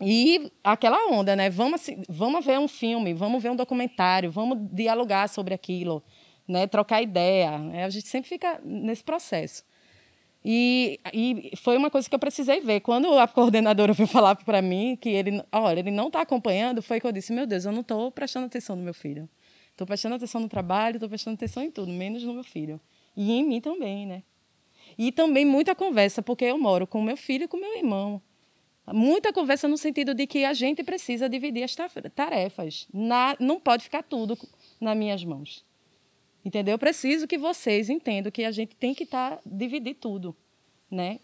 E 0.00 0.50
aquela 0.64 1.12
onda, 1.12 1.36
né? 1.36 1.50
Vamos, 1.50 1.88
vamos 2.08 2.44
ver 2.44 2.58
um 2.58 2.66
filme, 2.66 3.12
vamos 3.12 3.42
ver 3.42 3.50
um 3.50 3.56
documentário, 3.56 4.30
vamos 4.30 4.58
dialogar 4.72 5.28
sobre 5.28 5.52
aquilo, 5.52 6.02
né? 6.48 6.66
Trocar 6.66 7.02
ideia. 7.02 7.50
A 7.84 7.90
gente 7.90 8.08
sempre 8.08 8.28
fica 8.28 8.58
nesse 8.64 9.04
processo. 9.04 9.62
E, 10.44 10.98
e 11.12 11.52
foi 11.56 11.76
uma 11.76 11.88
coisa 11.88 12.08
que 12.08 12.14
eu 12.14 12.18
precisei 12.18 12.60
ver. 12.60 12.80
Quando 12.80 13.16
a 13.16 13.28
coordenadora 13.28 13.92
veio 13.94 14.08
falar 14.08 14.34
para 14.36 14.60
mim 14.62 14.96
que 14.96 15.10
ele, 15.10 15.40
olha, 15.52 15.80
ele 15.80 15.90
não 15.90 16.08
está 16.08 16.22
acompanhando, 16.22 16.82
foi 16.82 16.98
que 16.98 17.06
eu 17.06 17.12
disse: 17.12 17.32
meu 17.32 17.46
Deus, 17.46 17.66
eu 17.66 17.72
não 17.72 17.82
estou 17.82 18.10
prestando 18.10 18.46
atenção 18.46 18.74
no 18.74 18.82
meu 18.82 18.94
filho. 18.94 19.28
Estou 19.70 19.86
prestando 19.86 20.16
atenção 20.16 20.40
no 20.40 20.48
trabalho, 20.48 20.96
estou 20.96 21.08
prestando 21.08 21.34
atenção 21.34 21.62
em 21.62 21.70
tudo, 21.70 21.92
menos 21.92 22.24
no 22.24 22.34
meu 22.34 22.44
filho. 22.44 22.80
E 23.16 23.32
em 23.32 23.44
mim 23.44 23.60
também, 23.60 24.06
né? 24.06 24.22
E 24.98 25.10
também 25.10 25.44
muita 25.44 25.74
conversa, 25.74 26.22
porque 26.22 26.44
eu 26.44 26.58
moro 26.58 26.86
com 26.86 27.02
meu 27.02 27.16
filho 27.16 27.44
e 27.44 27.48
com 27.48 27.56
meu 27.56 27.76
irmão. 27.76 28.20
Muita 28.92 29.32
conversa 29.32 29.68
no 29.68 29.78
sentido 29.78 30.12
de 30.12 30.26
que 30.26 30.44
a 30.44 30.52
gente 30.52 30.82
precisa 30.82 31.28
dividir 31.28 31.62
as 31.62 31.76
tarefas. 32.14 32.88
Na, 32.92 33.36
não 33.38 33.60
pode 33.60 33.84
ficar 33.84 34.02
tudo 34.02 34.36
nas 34.80 34.96
minhas 34.96 35.24
mãos. 35.24 35.64
Entendeu? 36.44 36.72
Eu 36.72 36.78
preciso 36.78 37.28
que 37.28 37.38
vocês 37.38 37.88
entendam 37.88 38.32
que 38.32 38.44
a 38.44 38.50
gente 38.50 38.74
tem 38.74 38.92
que 38.92 39.06
tá, 39.06 39.38
dividir 39.46 39.94
tudo, 39.94 40.36
né? 40.90 41.20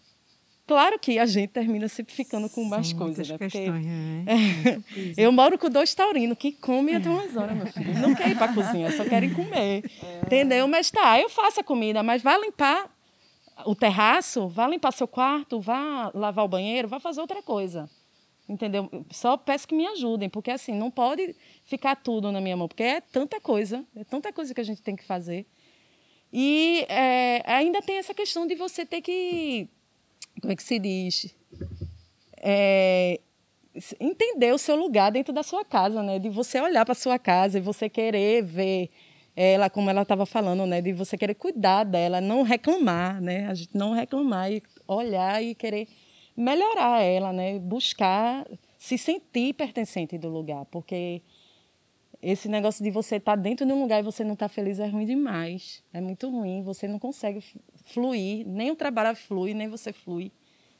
Claro 0.69 0.99
que 0.99 1.17
a 1.17 1.25
gente 1.25 1.49
termina 1.49 1.87
sempre 1.87 2.13
ficando 2.13 2.47
com 2.47 2.63
mais 2.63 2.89
Sim, 2.89 2.95
coisas, 2.95 3.27
né? 3.27 3.39
Porque 3.39 3.57
é. 3.57 4.77
eu 5.17 5.31
moro 5.31 5.57
com 5.57 5.67
dois 5.67 5.95
taurinos 5.95 6.37
que 6.37 6.51
comem 6.51 6.95
até 6.95 7.09
umas 7.09 7.35
horas, 7.35 7.57
meu 7.57 7.65
filho. 7.65 7.91
Não 7.97 8.13
quer 8.13 8.29
ir 8.29 8.37
para 8.37 8.51
a 8.51 8.53
cozinha, 8.53 8.91
só 8.91 9.03
querem 9.03 9.33
comer. 9.33 9.83
É. 10.03 10.21
Entendeu? 10.23 10.67
Mas 10.67 10.91
tá, 10.91 11.19
eu 11.19 11.27
faço 11.27 11.61
a 11.61 11.63
comida, 11.63 12.03
mas 12.03 12.21
vá 12.21 12.37
limpar 12.37 12.87
o 13.65 13.73
terraço, 13.73 14.47
vá 14.47 14.67
limpar 14.67 14.93
seu 14.93 15.07
quarto, 15.07 15.59
vá 15.59 16.11
lavar 16.13 16.45
o 16.45 16.47
banheiro, 16.47 16.87
vá 16.87 16.99
fazer 16.99 17.19
outra 17.19 17.41
coisa. 17.41 17.89
Entendeu? 18.47 18.91
Só 19.09 19.37
peço 19.37 19.67
que 19.67 19.73
me 19.73 19.87
ajudem, 19.87 20.29
porque 20.29 20.51
assim, 20.51 20.75
não 20.75 20.91
pode 20.91 21.35
ficar 21.63 21.95
tudo 21.95 22.31
na 22.31 22.39
minha 22.39 22.55
mão, 22.55 22.67
porque 22.67 22.83
é 22.83 23.01
tanta 23.01 23.41
coisa, 23.41 23.83
é 23.95 24.03
tanta 24.03 24.31
coisa 24.31 24.53
que 24.53 24.61
a 24.61 24.63
gente 24.63 24.83
tem 24.83 24.95
que 24.95 25.03
fazer. 25.03 25.47
E 26.31 26.85
é, 26.87 27.41
ainda 27.47 27.81
tem 27.81 27.97
essa 27.97 28.13
questão 28.13 28.45
de 28.45 28.53
você 28.53 28.85
ter 28.85 29.01
que 29.01 29.67
como 30.39 30.51
é 30.51 30.55
que 30.55 30.63
se 30.63 30.79
diz? 30.79 31.35
É, 32.37 33.19
entender 33.99 34.53
o 34.53 34.57
seu 34.57 34.75
lugar 34.75 35.11
dentro 35.11 35.33
da 35.33 35.43
sua 35.43 35.63
casa, 35.63 36.01
né? 36.01 36.19
De 36.19 36.29
você 36.29 36.59
olhar 36.59 36.85
para 36.85 36.95
sua 36.95 37.19
casa 37.19 37.57
e 37.57 37.61
você 37.61 37.89
querer 37.89 38.43
ver 38.43 38.89
ela, 39.35 39.69
como 39.69 39.89
ela 39.89 40.01
estava 40.01 40.25
falando, 40.25 40.65
né? 40.65 40.81
De 40.81 40.91
você 40.93 41.17
querer 41.17 41.35
cuidar 41.35 41.83
dela, 41.83 42.19
não 42.19 42.41
reclamar, 42.41 43.21
né? 43.21 43.47
A 43.47 43.53
gente 43.53 43.75
não 43.75 43.93
reclamar 43.93 44.51
e 44.51 44.61
olhar 44.87 45.43
e 45.43 45.55
querer 45.55 45.87
melhorar 46.35 47.01
ela, 47.01 47.31
né? 47.31 47.57
Buscar 47.59 48.45
se 48.77 48.97
sentir 48.97 49.53
pertencente 49.53 50.17
do 50.17 50.29
lugar, 50.29 50.65
porque 50.65 51.21
esse 52.21 52.49
negócio 52.49 52.83
de 52.83 52.91
você 52.91 53.15
estar 53.15 53.35
tá 53.35 53.41
dentro 53.41 53.65
de 53.65 53.71
um 53.71 53.81
lugar 53.81 53.99
e 53.99 54.03
você 54.03 54.23
não 54.23 54.33
estar 54.33 54.49
tá 54.49 54.53
feliz 54.53 54.79
é 54.79 54.87
ruim 54.87 55.05
demais. 55.05 55.83
É 55.93 56.01
muito 56.01 56.29
ruim. 56.29 56.61
Você 56.63 56.87
não 56.87 56.99
consegue 56.99 57.41
fluir, 57.89 58.47
nem 58.47 58.71
o 58.71 58.75
trabalho 58.75 59.15
flui, 59.15 59.53
nem 59.53 59.67
você 59.67 59.91
flui. 59.91 60.31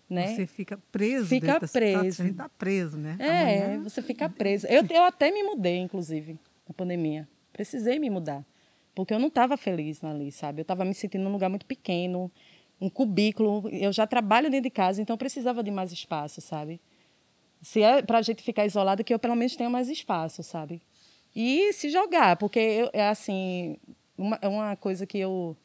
Né? 0.10 0.36
Você 0.36 0.48
fica 0.48 0.80
preso. 0.92 1.28
Fica 1.28 1.60
preso. 1.60 2.24
Gente 2.24 2.32
está 2.32 2.50
preso, 2.50 2.98
né? 2.98 3.16
É, 3.20 3.64
Amanhã... 3.64 3.84
você 3.84 4.02
fica 4.02 4.28
preso. 4.28 4.66
Eu, 4.68 4.84
eu 4.90 5.04
até 5.04 5.30
me 5.30 5.44
mudei, 5.44 5.78
inclusive, 5.78 6.40
na 6.68 6.74
pandemia. 6.74 7.28
Precisei 7.54 8.00
me 8.00 8.10
mudar. 8.10 8.44
Porque 8.96 9.14
eu 9.14 9.20
não 9.20 9.28
estava 9.28 9.56
feliz 9.56 10.04
ali, 10.04 10.32
sabe? 10.32 10.62
Eu 10.62 10.64
estava 10.64 10.84
me 10.84 10.94
sentindo 10.96 11.24
num 11.24 11.32
lugar 11.32 11.50
muito 11.50 11.66
pequeno, 11.66 12.32
um 12.82 12.90
cubículo. 12.90 13.70
Eu 13.70 13.94
já 13.94 14.08
trabalho 14.08 14.50
dentro 14.50 14.64
de 14.64 14.72
casa, 14.72 15.02
então 15.02 15.14
eu 15.14 15.18
precisava 15.18 15.64
de 15.64 15.70
mais 15.70 15.92
espaço, 15.92 16.42
sabe? 16.42 16.82
Se 17.62 17.84
é 17.84 18.02
para 18.02 18.18
a 18.18 18.22
gente 18.22 18.42
ficar 18.42 18.66
isolado, 18.66 19.04
que 19.04 19.14
eu 19.14 19.20
pelo 19.20 19.36
menos 19.36 19.56
tenha 19.56 19.70
mais 19.70 19.90
espaço, 19.90 20.42
sabe? 20.42 20.82
E 21.36 21.72
se 21.74 21.90
jogar, 21.90 22.36
porque 22.38 22.60
eu, 22.60 22.90
é 22.92 23.08
assim, 23.08 23.78
uma, 24.18 24.40
é 24.42 24.48
uma 24.48 24.76
coisa 24.76 25.06
que 25.06 25.20
eu 25.20 25.56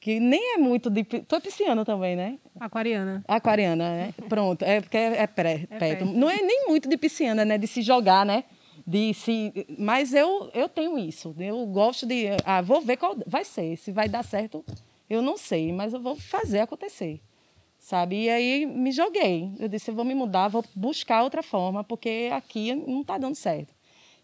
que 0.00 0.18
nem 0.18 0.54
é 0.54 0.56
muito 0.56 0.88
de. 0.88 1.04
Tu 1.04 1.34
é 1.34 1.40
pisciana 1.40 1.84
também, 1.84 2.16
né? 2.16 2.38
Aquariana. 2.58 3.22
Aquariana, 3.28 3.90
né? 3.90 4.14
Pronto, 4.30 4.62
é 4.64 4.80
porque 4.80 4.96
é, 4.96 5.22
é, 5.22 5.26
pré, 5.26 5.66
é 5.70 5.78
perto. 5.78 6.06
Não 6.06 6.28
é 6.28 6.40
nem 6.40 6.66
muito 6.68 6.88
de 6.88 6.96
pisciana, 6.96 7.44
né? 7.44 7.58
De 7.58 7.66
se 7.66 7.82
jogar, 7.82 8.24
né? 8.24 8.44
De 8.86 9.12
se. 9.12 9.52
Mas 9.78 10.14
eu, 10.14 10.50
eu 10.54 10.70
tenho 10.70 10.98
isso. 10.98 11.34
Eu 11.38 11.66
gosto 11.66 12.06
de. 12.06 12.28
Ah, 12.46 12.62
vou 12.62 12.80
ver 12.80 12.96
qual 12.96 13.14
vai 13.26 13.44
ser. 13.44 13.76
Se 13.76 13.92
vai 13.92 14.08
dar 14.08 14.24
certo, 14.24 14.64
eu 15.08 15.20
não 15.20 15.36
sei, 15.36 15.70
mas 15.70 15.92
eu 15.92 16.00
vou 16.00 16.16
fazer 16.16 16.60
acontecer. 16.60 17.20
Sabe? 17.78 18.24
E 18.24 18.30
aí 18.30 18.64
me 18.64 18.92
joguei. 18.92 19.52
Eu 19.58 19.68
disse, 19.68 19.90
eu 19.90 19.94
vou 19.94 20.04
me 20.04 20.14
mudar, 20.14 20.48
vou 20.48 20.64
buscar 20.74 21.22
outra 21.22 21.42
forma, 21.42 21.84
porque 21.84 22.30
aqui 22.32 22.74
não 22.74 23.02
está 23.02 23.18
dando 23.18 23.34
certo. 23.34 23.74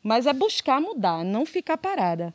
Mas 0.02 0.26
é 0.26 0.32
buscar 0.32 0.80
mudar, 0.80 1.24
não 1.24 1.44
ficar 1.44 1.76
parada. 1.76 2.34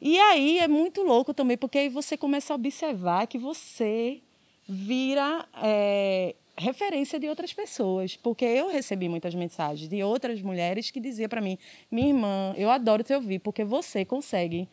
E 0.00 0.18
aí 0.18 0.58
é 0.60 0.68
muito 0.68 1.02
louco 1.02 1.34
também, 1.34 1.56
porque 1.56 1.78
aí 1.78 1.88
você 1.88 2.16
começa 2.16 2.52
a 2.52 2.56
observar 2.56 3.26
que 3.26 3.36
você 3.36 4.20
vira 4.68 5.44
é, 5.60 6.36
referência 6.56 7.18
de 7.18 7.28
outras 7.28 7.52
pessoas. 7.52 8.16
Porque 8.16 8.44
eu 8.44 8.68
recebi 8.68 9.08
muitas 9.08 9.34
mensagens 9.34 9.88
de 9.88 10.02
outras 10.02 10.40
mulheres 10.40 10.90
que 10.90 11.00
diziam 11.00 11.28
para 11.28 11.40
mim: 11.40 11.58
minha 11.90 12.08
irmã, 12.08 12.54
eu 12.56 12.70
adoro 12.70 13.02
te 13.02 13.12
ouvir, 13.12 13.40
porque 13.40 13.64
você 13.64 14.04
consegue 14.04 14.68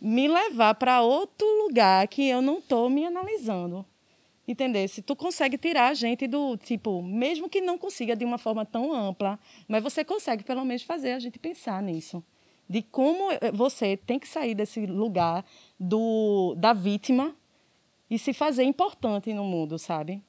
me 0.00 0.26
levar 0.26 0.74
para 0.76 1.02
outro 1.02 1.46
lugar 1.62 2.08
que 2.08 2.26
eu 2.26 2.40
não 2.40 2.58
estou 2.58 2.88
me 2.88 3.04
analisando. 3.04 3.84
Entender? 4.48 4.88
Se 4.88 5.02
tu 5.02 5.14
consegue 5.14 5.58
tirar 5.58 5.88
a 5.88 5.94
gente 5.94 6.26
do 6.26 6.56
tipo, 6.56 7.02
mesmo 7.02 7.48
que 7.48 7.60
não 7.60 7.76
consiga 7.76 8.16
de 8.16 8.24
uma 8.24 8.38
forma 8.38 8.64
tão 8.64 8.92
ampla, 8.92 9.38
mas 9.68 9.82
você 9.82 10.02
consegue 10.02 10.42
pelo 10.42 10.64
menos 10.64 10.82
fazer 10.82 11.12
a 11.12 11.18
gente 11.18 11.38
pensar 11.38 11.82
nisso 11.82 12.24
de 12.70 12.82
como 12.82 13.32
eh, 13.32 13.50
você 13.52 13.96
tem 13.96 14.16
que 14.16 14.28
sair 14.28 14.54
desse 14.54 14.86
lugar 14.86 15.44
do, 15.78 16.54
da 16.56 16.72
vítima 16.72 17.34
e 18.08 18.16
se 18.16 18.32
fazer 18.32 18.62
importante 18.62 19.34
no 19.34 19.42
mundo, 19.42 19.76
sabe? 19.76 20.22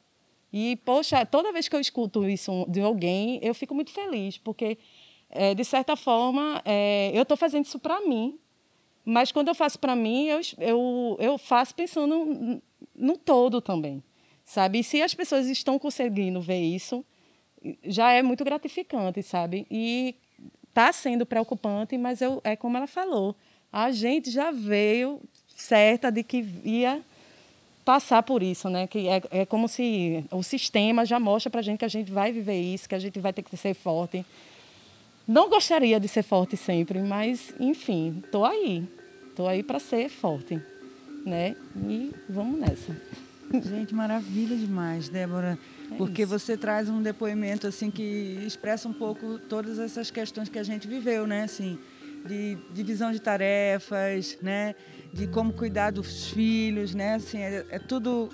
E, 0.52 0.76
poxa, 0.78 1.24
toda 1.24 1.54
vez 1.54 1.68
que 1.68 1.76
eu 1.76 1.80
escuto 1.80 2.28
isso 2.28 2.66
de 2.68 2.82
alguém, 2.82 3.40
eu 3.44 3.54
fico 3.54 3.76
muito 3.76 3.92
feliz, 3.92 4.40
porque, 4.40 4.80
é, 5.30 5.54
de 5.54 5.64
certa 5.64 5.96
forma, 5.96 6.60
é, 6.66 7.12
eu 7.14 7.22
estou 7.22 7.38
fazendo 7.38 7.66
isso 7.66 7.78
para 7.78 8.02
mim, 8.02 8.40
mas 9.06 9.32
quando 9.32 9.50
eu 9.50 9.56
faço 9.56 9.78
para 9.78 9.96
mim, 9.96 10.26
eu, 10.26 10.42
eu, 10.58 11.18
eu 11.20 11.38
faço 11.38 11.76
pensando 11.76 12.26
no, 12.26 12.62
no 12.96 13.18
todo 13.18 13.62
também, 13.62 14.04
sabe? 14.44 14.80
E 14.80 14.84
se 14.84 15.00
as 15.00 15.14
pessoas 15.14 15.48
estão 15.48 15.78
conseguindo 15.78 16.42
ver 16.42 16.60
isso, 16.60 17.06
já 17.84 18.12
é 18.12 18.24
muito 18.24 18.44
gratificante, 18.44 19.22
sabe? 19.22 19.68
E 19.70 20.16
está 20.72 20.92
sendo 20.92 21.26
preocupante, 21.26 21.98
mas 21.98 22.22
eu, 22.22 22.42
é 22.44 22.56
como 22.56 22.78
ela 22.78 22.88
falou, 22.88 23.36
a 23.72 23.92
gente 23.92 24.32
já 24.32 24.52
veio 24.52 25.22
certa 25.48 26.10
de 26.10 26.24
que 26.24 26.46
ia 26.64 27.02
passar 27.84 28.24
por 28.24 28.42
isso, 28.42 28.70
né? 28.70 28.88
Que 28.88 29.08
é, 29.08 29.22
é 29.32 29.46
como 29.46 29.68
se 29.68 30.24
o 30.32 30.42
sistema 30.42 31.06
já 31.06 31.20
mostra 31.20 31.50
para 31.50 31.60
a 31.60 31.64
gente 31.64 31.80
que 31.80 31.86
a 31.86 31.90
gente 31.90 32.12
vai 32.12 32.32
viver 32.32 32.60
isso, 32.60 32.88
que 32.88 32.96
a 32.96 33.00
gente 33.00 33.20
vai 33.20 33.34
ter 33.34 33.42
que 33.44 33.56
ser 33.58 33.74
forte. 33.74 34.26
Não 35.28 35.50
gostaria 35.50 36.00
de 36.00 36.08
ser 36.08 36.24
forte 36.24 36.56
sempre, 36.56 37.00
mas 37.00 37.54
enfim, 37.60 38.24
tô 38.32 38.46
aí, 38.46 38.88
tô 39.36 39.48
aí 39.48 39.62
para 39.62 39.80
ser 39.80 40.10
forte, 40.10 40.62
né? 41.26 41.56
E 41.88 42.12
vamos 42.30 42.60
nessa. 42.60 42.96
Gente, 43.64 43.94
maravilha 43.94 44.56
demais, 44.56 45.10
Débora. 45.10 45.58
É 45.92 45.96
porque 45.96 46.24
isso. 46.24 46.32
você 46.32 46.56
traz 46.56 46.90
um 46.90 47.02
depoimento 47.02 47.68
assim 47.68 47.92
que 47.92 48.44
expressa 48.46 48.88
um 48.88 48.94
pouco 48.94 49.40
todas 49.40 49.80
essas 49.80 50.10
questões 50.10 50.50
que 50.50 50.60
a 50.60 50.64
gente 50.64 50.88
viveu, 50.88 51.28
né? 51.28 51.44
Assim, 51.44 51.78
de 52.26 52.58
divisão 52.74 53.12
de 53.12 53.20
tarefas, 53.20 54.38
né? 54.42 54.76
De 55.14 55.28
como 55.28 55.52
cuidar 55.52 55.92
dos 55.92 56.28
filhos, 56.30 56.96
né? 56.96 57.16
Assim, 57.16 57.40
é, 57.40 57.66
é 57.70 57.80
tudo 57.80 58.30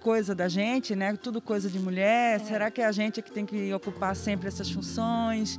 coisa 0.00 0.34
da 0.34 0.48
gente, 0.48 0.94
né? 0.94 1.16
Tudo 1.16 1.40
coisa 1.40 1.68
de 1.68 1.78
mulher. 1.78 2.36
É. 2.36 2.38
Será 2.40 2.70
que 2.70 2.80
é 2.80 2.86
a 2.86 2.92
gente 2.92 3.22
que 3.22 3.30
tem 3.30 3.46
que 3.46 3.72
ocupar 3.72 4.14
sempre 4.16 4.48
essas 4.48 4.70
funções, 4.70 5.58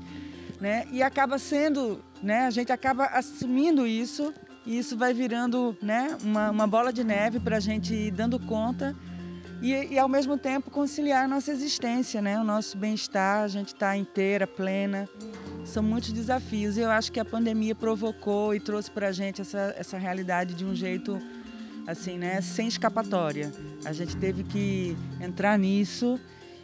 né? 0.60 0.86
E 0.92 1.02
acaba 1.02 1.38
sendo, 1.40 2.04
né? 2.22 2.46
A 2.46 2.52
gente 2.52 2.72
acaba 2.72 3.06
assumindo 3.06 3.88
isso 3.88 4.34
e 4.66 4.78
isso 4.78 4.98
vai 4.98 5.14
virando, 5.14 5.76
né? 5.82 6.18
Uma, 6.24 6.52
uma 6.52 6.68
bola 6.68 6.94
de 6.94 7.04
neve 7.04 7.40
para 7.40 7.58
a 7.58 7.60
gente 7.60 7.94
ir 7.94 8.12
dando 8.12 8.40
conta 8.40 8.96
e, 9.62 9.94
e, 9.94 10.00
ao 10.00 10.10
mesmo 10.10 10.38
tempo 10.38 10.72
conciliar 10.72 11.26
a 11.26 11.28
nossa 11.28 11.52
existência, 11.52 12.20
né? 12.20 12.40
O 12.40 12.44
nosso 12.44 12.76
bem-estar, 12.78 13.44
a 13.44 13.48
gente 13.48 13.68
está 13.68 13.96
inteira, 13.96 14.48
plena. 14.48 15.08
São 15.64 15.84
muitos 15.84 16.12
desafios 16.12 16.78
e 16.78 16.82
eu 16.82 16.90
acho 16.90 17.12
que 17.12 17.20
a 17.20 17.26
pandemia 17.26 17.76
provocou 17.76 18.56
e 18.56 18.60
trouxe 18.60 18.90
para 18.90 19.10
a 19.10 19.12
gente 19.12 19.42
essa, 19.42 19.76
essa 19.78 19.98
realidade 20.00 20.56
de 20.56 20.66
um 20.66 20.74
jeito 20.74 21.20
assim, 21.86 22.18
né? 22.18 22.42
Sem 22.42 22.68
escapatória. 22.68 23.52
A 23.86 23.94
gente 23.94 24.18
teve 24.18 24.44
que 24.44 24.98
entrar 25.20 25.60
nisso 25.60 26.20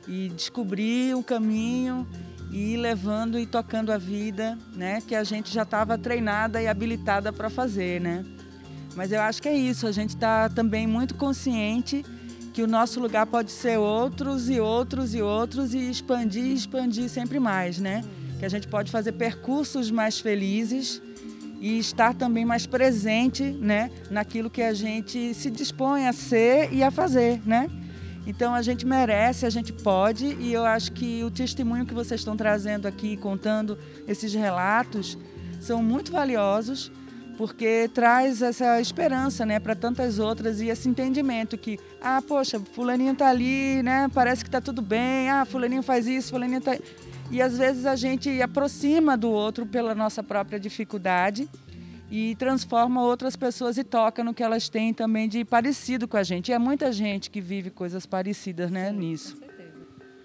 e 0.08 0.30
descobrir 0.30 1.16
um 1.16 1.22
caminho 1.22 2.08
e 2.52 2.78
levando 2.78 3.38
e 3.38 3.46
tocando 3.46 3.92
a 3.92 3.98
vida, 3.98 4.58
né? 4.76 5.02
Que 5.02 5.16
a 5.16 5.24
gente 5.24 5.54
já 5.54 5.64
estava 5.64 5.98
treinada 5.98 6.62
e 6.62 6.68
habilitada 6.68 7.32
para 7.34 7.50
fazer, 7.50 8.00
né? 8.02 8.26
Mas 8.96 9.12
eu 9.12 9.22
acho 9.22 9.42
que 9.42 9.48
é 9.48 9.56
isso. 9.56 9.86
A 9.86 9.92
gente 9.92 10.12
está 10.12 10.50
também 10.50 10.88
muito 10.88 11.16
consciente 11.16 12.04
que 12.54 12.64
o 12.64 12.68
nosso 12.68 13.00
lugar 13.00 13.28
pode 13.28 13.52
ser 13.52 13.78
outros 13.78 14.50
e 14.50 14.60
outros 14.60 15.14
e 15.14 15.22
outros 15.22 15.74
e 15.74 15.90
expandir 15.90 16.44
e 16.44 16.54
expandir 16.54 17.10
sempre 17.10 17.40
mais, 17.40 17.78
né? 17.78 18.04
Que 18.40 18.46
a 18.46 18.50
gente 18.50 18.68
pode 18.68 18.92
fazer 18.92 19.12
percursos 19.12 19.92
mais 19.92 20.20
felizes 20.20 21.02
e 21.60 21.78
estar 21.78 22.14
também 22.14 22.46
mais 22.46 22.66
presente, 22.66 23.44
né, 23.44 23.90
naquilo 24.12 24.50
que 24.50 24.62
a 24.62 24.74
gente 24.74 25.34
se 25.34 25.50
dispõe 25.50 26.08
a 26.08 26.14
ser 26.14 26.72
e 26.72 26.84
a 26.84 26.92
fazer, 26.92 27.42
né? 27.46 27.68
Então 28.28 28.54
a 28.54 28.62
gente 28.62 28.86
merece, 28.86 29.46
a 29.46 29.50
gente 29.50 29.72
pode 29.72 30.26
e 30.26 30.52
eu 30.52 30.66
acho 30.66 30.92
que 30.92 31.24
o 31.24 31.32
testemunho 31.32 31.86
que 31.86 31.94
vocês 31.94 32.20
estão 32.20 32.36
trazendo 32.36 32.86
aqui, 32.86 33.16
contando 33.16 33.80
esses 34.06 34.34
relatos, 34.34 35.18
são 35.62 35.82
muito 35.82 36.12
valiosos 36.12 36.92
porque 37.38 37.90
traz 37.94 38.42
essa 38.42 38.82
esperança, 38.82 39.46
né, 39.46 39.60
para 39.60 39.76
tantas 39.76 40.18
outras 40.18 40.60
e 40.60 40.68
esse 40.68 40.90
entendimento 40.90 41.56
que, 41.56 41.80
ah, 42.02 42.22
poxa, 42.22 42.60
fulaninho 42.74 43.16
tá 43.16 43.30
ali, 43.30 43.82
né, 43.84 44.10
parece 44.14 44.44
que 44.44 44.50
tá 44.50 44.60
tudo 44.60 44.82
bem, 44.82 45.30
ah, 45.30 45.46
fulaninho 45.46 45.84
faz 45.84 46.06
isso, 46.08 46.32
fulaninho 46.32 46.60
tá... 46.60 46.76
E 47.30 47.42
às 47.42 47.58
vezes 47.58 47.86
a 47.86 47.96
gente 47.96 48.42
aproxima 48.42 49.16
do 49.16 49.30
outro 49.30 49.66
pela 49.66 49.94
nossa 49.94 50.24
própria 50.24 50.60
dificuldade 50.60 51.48
e 52.10 52.36
transforma 52.36 53.02
outras 53.02 53.36
pessoas 53.36 53.78
e 53.78 53.84
toca 53.84 54.24
no 54.24 54.34
que 54.34 54.42
elas 54.42 54.70
têm 54.70 54.94
também 54.94 55.28
de 55.28 55.44
parecido 55.44 56.08
com 56.08 56.18
a 56.18 56.24
gente. 56.24 56.50
E 56.50 56.54
é 56.54 56.60
muita 56.60 56.92
gente 56.92 57.30
que 57.30 57.42
vive 57.42 57.70
coisas 57.70 58.06
parecidas, 58.06 58.72
né, 58.72 58.92
Sim, 58.92 58.98
nisso. 58.98 59.38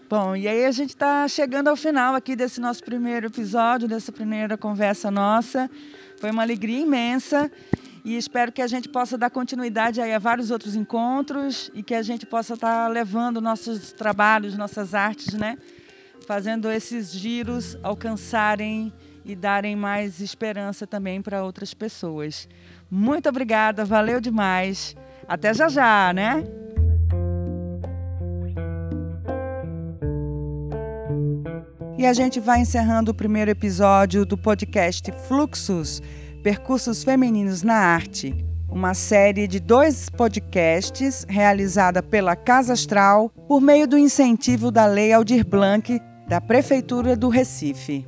Bom, 0.08 0.36
e 0.36 0.46
aí 0.46 0.66
a 0.66 0.70
gente 0.70 0.90
está 0.90 1.26
chegando 1.26 1.68
ao 1.68 1.76
final 1.76 2.14
aqui 2.14 2.36
desse 2.36 2.60
nosso 2.60 2.84
primeiro 2.84 3.28
episódio, 3.28 3.88
dessa 3.88 4.12
primeira 4.12 4.58
conversa 4.58 5.10
nossa. 5.10 5.70
Foi 6.18 6.30
uma 6.30 6.42
alegria 6.42 6.80
imensa 6.80 7.50
e 8.04 8.16
espero 8.16 8.52
que 8.52 8.60
a 8.60 8.66
gente 8.66 8.88
possa 8.88 9.16
dar 9.16 9.30
continuidade 9.30 10.00
a 10.00 10.18
vários 10.18 10.50
outros 10.50 10.76
encontros 10.76 11.70
e 11.72 11.82
que 11.82 11.94
a 11.94 12.02
gente 12.02 12.26
possa 12.26 12.54
estar 12.54 12.88
levando 12.88 13.40
nossos 13.40 13.92
trabalhos, 13.92 14.56
nossas 14.56 14.92
artes, 14.92 15.32
né? 15.32 15.56
Fazendo 16.26 16.70
esses 16.70 17.10
giros 17.10 17.78
alcançarem 17.82 18.92
e 19.24 19.34
darem 19.36 19.76
mais 19.76 20.20
esperança 20.20 20.86
também 20.86 21.22
para 21.22 21.44
outras 21.44 21.74
pessoas. 21.74 22.48
Muito 22.90 23.28
obrigada, 23.28 23.84
valeu 23.84 24.20
demais. 24.20 24.96
Até 25.26 25.54
já 25.54 25.68
já, 25.68 26.12
né? 26.12 26.44
E 31.96 32.06
a 32.06 32.12
gente 32.12 32.40
vai 32.40 32.60
encerrando 32.60 33.12
o 33.12 33.14
primeiro 33.14 33.50
episódio 33.50 34.26
do 34.26 34.36
podcast 34.36 35.12
Fluxos 35.28 36.02
Percursos 36.42 37.04
Femininos 37.04 37.62
na 37.62 37.76
Arte, 37.76 38.44
uma 38.68 38.94
série 38.94 39.46
de 39.46 39.60
dois 39.60 40.10
podcasts 40.10 41.24
realizada 41.28 42.02
pela 42.02 42.34
Casa 42.34 42.72
Astral 42.72 43.28
por 43.46 43.60
meio 43.60 43.86
do 43.86 43.96
incentivo 43.96 44.72
da 44.72 44.84
Lei 44.86 45.12
Aldir 45.12 45.46
Blanc 45.46 46.00
da 46.26 46.40
Prefeitura 46.40 47.14
do 47.14 47.28
Recife. 47.28 48.04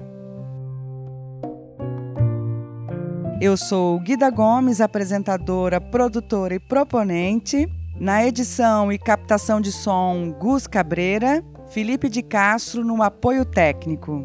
Eu 3.44 3.58
sou 3.58 4.00
Guida 4.00 4.30
Gomes, 4.30 4.80
apresentadora, 4.80 5.78
produtora 5.78 6.54
e 6.54 6.58
proponente. 6.58 7.68
Na 8.00 8.24
edição 8.24 8.90
e 8.90 8.98
captação 8.98 9.60
de 9.60 9.70
som, 9.70 10.30
Gus 10.40 10.66
Cabreira. 10.66 11.44
Felipe 11.68 12.08
de 12.08 12.22
Castro 12.22 12.82
no 12.82 13.02
apoio 13.02 13.44
técnico. 13.44 14.24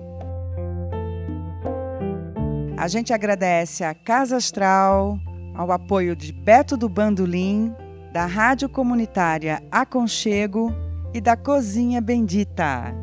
A 2.77 2.87
gente 2.87 3.11
agradece 3.11 3.83
a 3.83 3.93
Casa 3.93 4.37
Astral, 4.37 5.19
ao 5.53 5.69
apoio 5.69 6.15
de 6.15 6.31
Beto 6.31 6.77
do 6.77 6.87
Bandolim, 6.87 7.75
da 8.13 8.25
Rádio 8.25 8.69
Comunitária 8.69 9.61
Aconchego 9.69 10.73
e 11.13 11.19
da 11.19 11.35
Cozinha 11.35 11.99
Bendita. 11.99 12.95